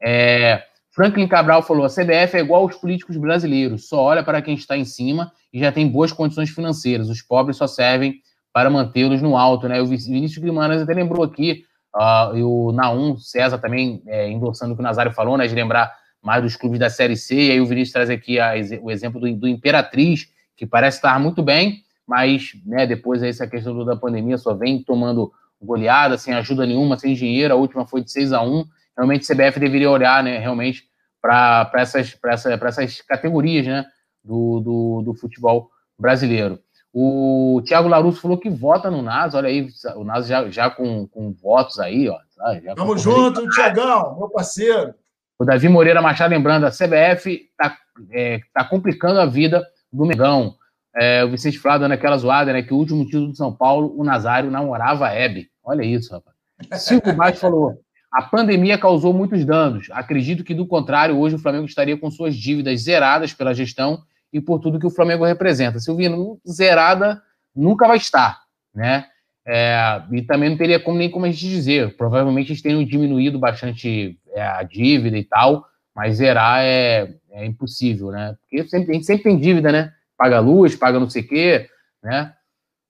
[0.00, 0.62] É,
[0.92, 4.76] Franklin Cabral falou: a CBF é igual aos políticos brasileiros, só olha para quem está
[4.76, 7.08] em cima e já tem boas condições financeiras.
[7.08, 8.20] Os pobres só servem
[8.52, 9.80] para mantê-los no alto, né?
[9.80, 11.64] O Vinícius Guimarães até lembrou aqui,
[11.94, 15.46] uh, e o Naum César também é, endossando o que o Nazário falou, né?
[15.46, 15.92] De lembrar
[16.22, 18.52] mais dos clubes da Série C, e aí o Vinícius traz aqui a,
[18.82, 20.26] o exemplo do, do, Imperatriz,
[20.56, 25.32] que parece estar muito bem, mas né, depois essa questão da pandemia só vem tomando
[25.62, 28.64] goleada, sem ajuda nenhuma, sem dinheiro, a última foi de 6 a 1
[28.96, 30.82] Realmente o CBF deveria olhar, né, realmente,
[31.22, 33.84] para essas, essa, essas categorias né,
[34.24, 36.58] do, do, do futebol brasileiro.
[36.92, 41.06] O Thiago Larusso falou que vota no NAS, olha aí, o NAS já, já com,
[41.06, 42.18] com votos aí, ó.
[42.62, 43.48] Já Tamo junto, aí.
[43.48, 44.94] Tiagão, meu parceiro.
[45.38, 47.76] O Davi Moreira Machado lembrando, a CBF tá,
[48.10, 50.54] é, tá complicando a vida do Megão.
[50.96, 52.62] É, o Vicente Flávio dando aquela zoada, né?
[52.62, 55.48] Que o último título do São Paulo, o Nazário namorava a Hebe.
[55.62, 56.82] Olha isso, rapaz.
[56.82, 57.80] Silvio Baixo falou:
[58.18, 59.86] a pandemia causou muitos danos.
[59.92, 64.40] Acredito que, do contrário, hoje o Flamengo estaria com suas dívidas zeradas pela gestão e
[64.40, 65.78] por tudo que o Flamengo representa.
[65.78, 67.22] Silvino, zerada
[67.54, 68.40] nunca vai estar,
[68.74, 69.06] né?
[69.46, 71.96] É, e também não teria como, nem como a gente dizer.
[71.96, 75.64] Provavelmente eles tenham diminuído bastante é, a dívida e tal,
[75.94, 78.36] mas zerar é, é impossível, né?
[78.40, 79.92] Porque sempre, a gente sempre tem dívida, né?
[80.16, 81.70] paga luz, paga não sei o quê,
[82.02, 82.34] né?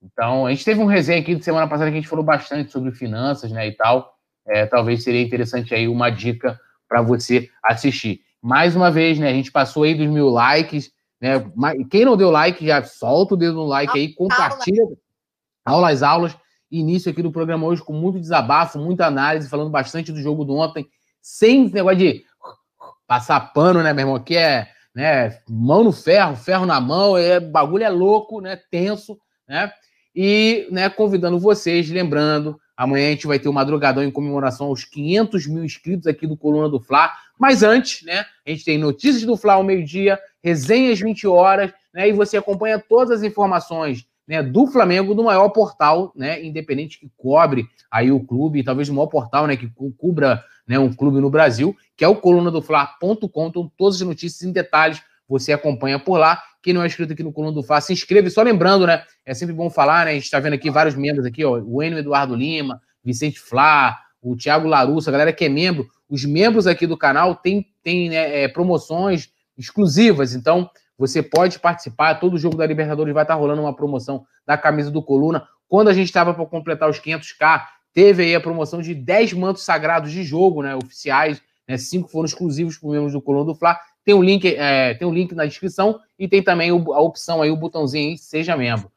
[0.03, 2.73] Então, a gente teve um resenha aqui de semana passada que a gente falou bastante
[2.73, 4.18] sobre finanças, né, e tal.
[4.49, 6.59] É, talvez seria interessante aí uma dica
[6.89, 8.23] para você assistir.
[8.41, 11.45] Mais uma vez, né, a gente passou aí dos mil likes, né?
[11.91, 14.85] Quem não deu like, já solta o dedo no like aí, compartilha.
[15.65, 16.37] Aulas, aulas.
[16.71, 20.55] Início aqui do programa hoje com muito desabafo, muita análise, falando bastante do jogo do
[20.55, 20.87] ontem,
[21.21, 22.25] sem negócio de
[23.07, 24.17] passar pano, né, meu irmão?
[24.17, 29.19] Aqui é né, mão no ferro, ferro na mão, é, bagulho é louco, né, tenso,
[29.49, 29.73] né?
[30.15, 34.69] E né, convidando vocês, lembrando, amanhã a gente vai ter o um madrugadão em comemoração
[34.69, 37.11] aos 500 mil inscritos aqui do Coluna do Fla.
[37.37, 42.09] Mas antes, né, a gente tem notícias do Fla ao meio-dia, resenhas 20 horas, né,
[42.09, 47.11] e você acompanha todas as informações né, do Flamengo no maior portal, né, independente que
[47.17, 51.31] cobre aí o clube, talvez o maior portal, né, que cubra né, um clube no
[51.31, 55.99] Brasil, que é o coluna do Fla.com, então todas as notícias em detalhes você acompanha
[55.99, 56.43] por lá.
[56.63, 58.31] Quem não é inscrito aqui no Coluna do Fla, se inscreve.
[58.31, 59.05] Só lembrando, né?
[59.25, 60.13] É sempre bom falar, né?
[60.13, 61.61] A gente está vendo aqui vários membros aqui, ó.
[61.61, 65.87] O Enio Eduardo Lima, Vicente Flá, o Thiago Larusso, a galera que é membro.
[66.09, 70.35] Os membros aqui do canal têm, têm né, é, promoções exclusivas.
[70.35, 72.15] Então, você pode participar.
[72.15, 75.47] Todo jogo da Libertadores vai estar rolando uma promoção da camisa do Coluna.
[75.69, 79.65] Quando a gente estava para completar os 500k, teve aí a promoção de 10 mantos
[79.65, 80.75] sagrados de jogo, né?
[80.75, 81.41] Oficiais.
[81.69, 83.79] Né, cinco foram exclusivos para membros do Coluna do Fla.
[84.05, 87.51] Tem um link, é, tem um link na descrição e tem também a opção aí,
[87.51, 88.91] o botãozinho aí, seja membro.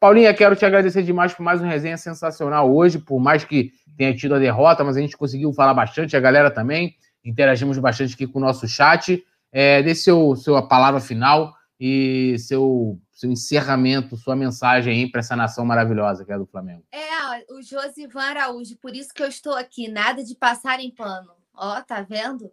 [0.00, 4.14] Paulinha, quero te agradecer demais por mais uma resenha sensacional hoje, por mais que tenha
[4.14, 8.26] tido a derrota, mas a gente conseguiu falar bastante, a galera também, interagimos bastante aqui
[8.26, 9.22] com o nosso chat.
[9.52, 15.36] É, dê seu, sua palavra final e seu, seu encerramento, sua mensagem aí para essa
[15.36, 16.82] nação maravilhosa que é do Flamengo.
[16.92, 21.32] É, o Josivan Araújo, por isso que eu estou aqui, nada de passar em pano.
[21.54, 22.50] Ó, tá vendo?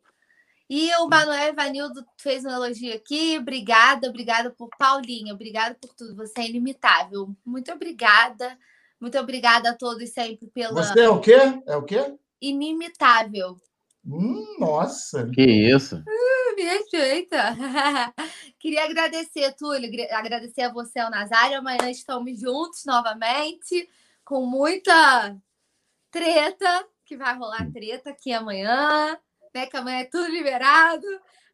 [0.69, 3.37] E o Manuel Evanildo fez um elogio aqui.
[3.37, 6.15] Obrigada, obrigada por Paulinha, obrigada por tudo.
[6.17, 7.33] Você é ilimitável.
[7.45, 8.57] Muito obrigada.
[8.99, 10.83] Muito obrigada a todos sempre pela.
[10.83, 11.37] Você é o quê?
[11.65, 12.13] É o quê?
[12.41, 13.55] Inimitável.
[14.05, 15.29] Hum, nossa!
[15.29, 15.97] Que isso!
[15.97, 17.55] Uh, me respeita!
[18.59, 21.57] Queria agradecer, Túlio, agradecer a você, ao Nazário.
[21.57, 23.89] Amanhã estamos juntos novamente,
[24.23, 25.37] com muita
[26.09, 29.17] treta, que vai rolar treta aqui amanhã
[29.53, 29.65] né?
[29.65, 31.05] Que amanhã é tudo liberado.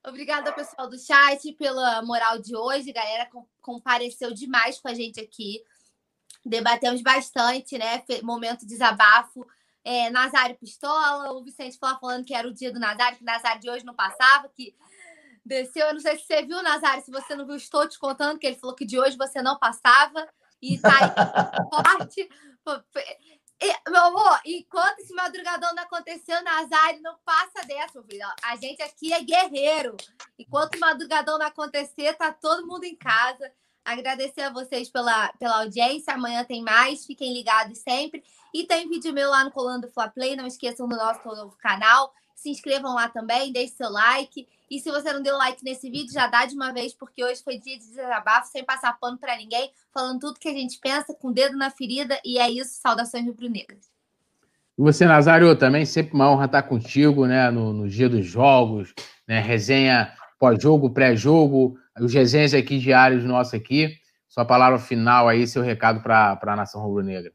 [0.05, 2.89] Obrigada, pessoal do chat, pela moral de hoje.
[2.89, 3.29] A galera
[3.61, 5.63] compareceu demais com a gente aqui.
[6.45, 8.03] Debatemos bastante, né?
[8.21, 9.45] Momento de desabafo.
[9.85, 13.25] É, Nazário Pistola, o Vicente Flá falando que era o dia do Nazário, que o
[13.25, 14.75] Nazário de hoje não passava, que
[15.45, 15.87] desceu.
[15.87, 17.03] Eu não sei se você viu, Nazário.
[17.03, 19.57] Se você não viu, estou te contando que ele falou que de hoje você não
[19.57, 20.27] passava.
[20.61, 21.09] E tá aí
[21.69, 22.29] forte.
[23.61, 28.25] E, meu amor, enquanto esse madrugadão não aconteceu, Nazário não passa dessa, meu filho.
[28.43, 29.95] A gente aqui é guerreiro.
[30.37, 33.51] Enquanto o madrugadão não acontecer, tá todo mundo em casa.
[33.85, 36.13] Agradecer a vocês pela, pela audiência.
[36.13, 37.05] Amanhã tem mais.
[37.05, 38.23] Fiquem ligados sempre.
[38.53, 40.35] E tem vídeo meu lá no Colando Fla Play.
[40.35, 42.13] Não esqueçam do nosso novo canal.
[42.35, 44.47] Se inscrevam lá também, deixe seu like.
[44.73, 47.43] E se você não deu like nesse vídeo, já dá de uma vez, porque hoje
[47.43, 51.13] foi dia de desabafo, sem passar pano para ninguém, falando tudo que a gente pensa,
[51.13, 52.19] com o dedo na ferida.
[52.25, 52.81] E é isso.
[52.81, 53.91] Saudações rubro-negras.
[54.75, 57.51] E você, Nazário, também sempre uma honra estar contigo, né?
[57.51, 58.91] No, no dia dos jogos,
[59.27, 59.39] né?
[59.41, 63.95] Resenha pós-jogo, pré-jogo, os resenhas aqui diários nossos aqui.
[64.27, 67.31] Sua palavra final aí, seu recado para a nação rubro-negra.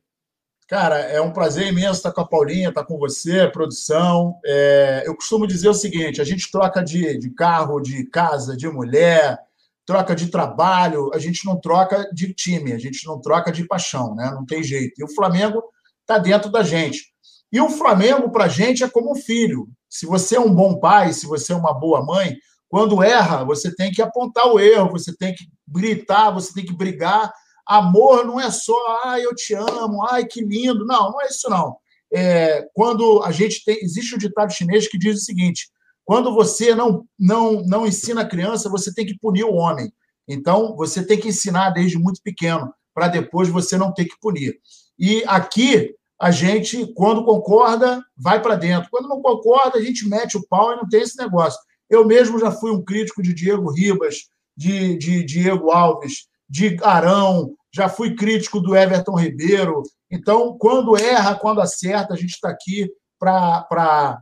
[0.69, 4.39] Cara, é um prazer imenso estar com a Paulinha, estar com você, produção.
[4.45, 8.69] É, eu costumo dizer o seguinte: a gente troca de, de carro, de casa, de
[8.69, 9.39] mulher,
[9.87, 14.15] troca de trabalho, a gente não troca de time, a gente não troca de paixão,
[14.15, 14.31] né?
[14.31, 15.01] Não tem jeito.
[15.01, 15.63] E o Flamengo
[16.03, 17.15] está dentro da gente.
[17.51, 19.67] E o Flamengo, para a gente, é como um filho.
[19.89, 22.37] Se você é um bom pai, se você é uma boa mãe,
[22.69, 26.77] quando erra, você tem que apontar o erro, você tem que gritar, você tem que
[26.77, 27.33] brigar
[27.69, 28.75] Amor não é só,
[29.05, 30.87] ai, eu te amo, ai, que lindo.
[30.87, 31.77] Não, não é isso, não.
[32.11, 33.79] É, quando a gente tem.
[33.83, 35.69] Existe um ditado chinês que diz o seguinte:
[36.03, 39.93] quando você não, não, não ensina a criança, você tem que punir o homem.
[40.27, 44.59] Então, você tem que ensinar desde muito pequeno, para depois você não ter que punir.
[44.99, 48.89] E aqui, a gente, quando concorda, vai para dentro.
[48.91, 51.61] Quando não concorda, a gente mete o pau e não tem esse negócio.
[51.91, 57.55] Eu mesmo já fui um crítico de Diego Ribas, de, de Diego Alves, de Arão,
[57.73, 59.83] já fui crítico do Everton Ribeiro.
[60.11, 64.17] Então, quando erra, quando acerta, a gente está aqui para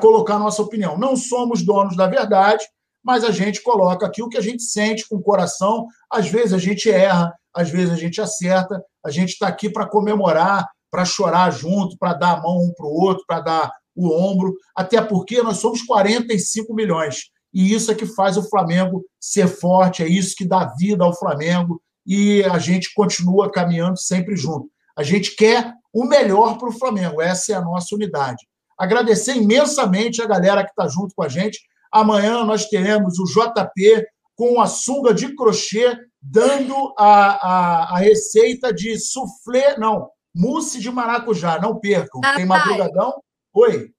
[0.00, 0.98] colocar nossa opinião.
[0.98, 2.64] Não somos donos da verdade,
[3.04, 5.86] mas a gente coloca aqui o que a gente sente com o coração.
[6.10, 8.82] Às vezes a gente erra, às vezes a gente acerta.
[9.04, 12.86] A gente está aqui para comemorar, para chorar junto, para dar a mão um para
[12.86, 17.30] o outro, para dar o ombro, até porque nós somos 45 milhões.
[17.52, 21.16] E isso é que faz o Flamengo ser forte, é isso que dá vida ao
[21.16, 24.68] Flamengo e a gente continua caminhando sempre junto.
[24.96, 28.46] A gente quer o melhor para o Flamengo, essa é a nossa unidade.
[28.78, 31.58] Agradecer imensamente a galera que está junto com a gente.
[31.92, 34.06] Amanhã nós teremos o JP
[34.36, 40.90] com a sunga de crochê, dando a, a, a receita de soufflé, não, mousse de
[40.90, 41.58] maracujá.
[41.60, 42.20] Não percam.
[42.24, 43.20] Ah, Tem madrugadão.
[43.52, 43.90] Oi.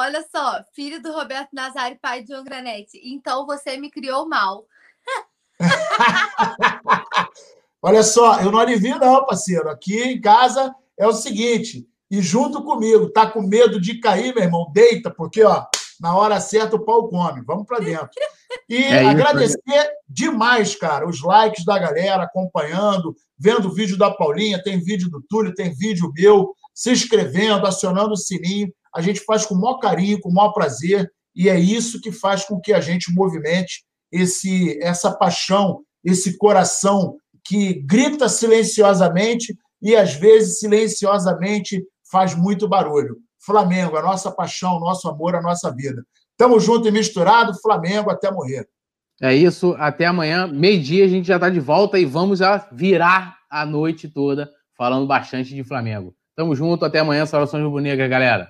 [0.00, 3.00] Olha só, filho do Roberto Nazário, pai de João Granete.
[3.02, 4.64] Então você me criou mal.
[7.82, 9.68] Olha só, eu não alivio, não, parceiro.
[9.68, 14.44] Aqui em casa é o seguinte: e junto comigo, tá com medo de cair, meu
[14.44, 14.70] irmão?
[14.72, 15.66] Deita, porque ó,
[16.00, 17.42] na hora certa o pau come.
[17.44, 18.10] Vamos para dentro.
[18.68, 24.62] E é agradecer demais, cara, os likes da galera acompanhando, vendo o vídeo da Paulinha,
[24.62, 28.72] tem vídeo do Túlio, tem vídeo meu, se inscrevendo, acionando o sininho.
[28.94, 32.10] A gente faz com o maior carinho, com o maior prazer, e é isso que
[32.10, 39.94] faz com que a gente movimente esse essa paixão, esse coração que grita silenciosamente e
[39.94, 43.16] às vezes silenciosamente faz muito barulho.
[43.40, 46.02] Flamengo, a nossa paixão, nosso amor, a nossa vida.
[46.36, 48.68] Tamo junto e misturado, Flamengo até morrer.
[49.20, 53.36] É isso, até amanhã, meio-dia a gente já está de volta e vamos já virar
[53.50, 56.14] a noite toda falando bastante de Flamengo.
[56.36, 58.48] Tamo junto, até amanhã, saudações rubro-negras, galera.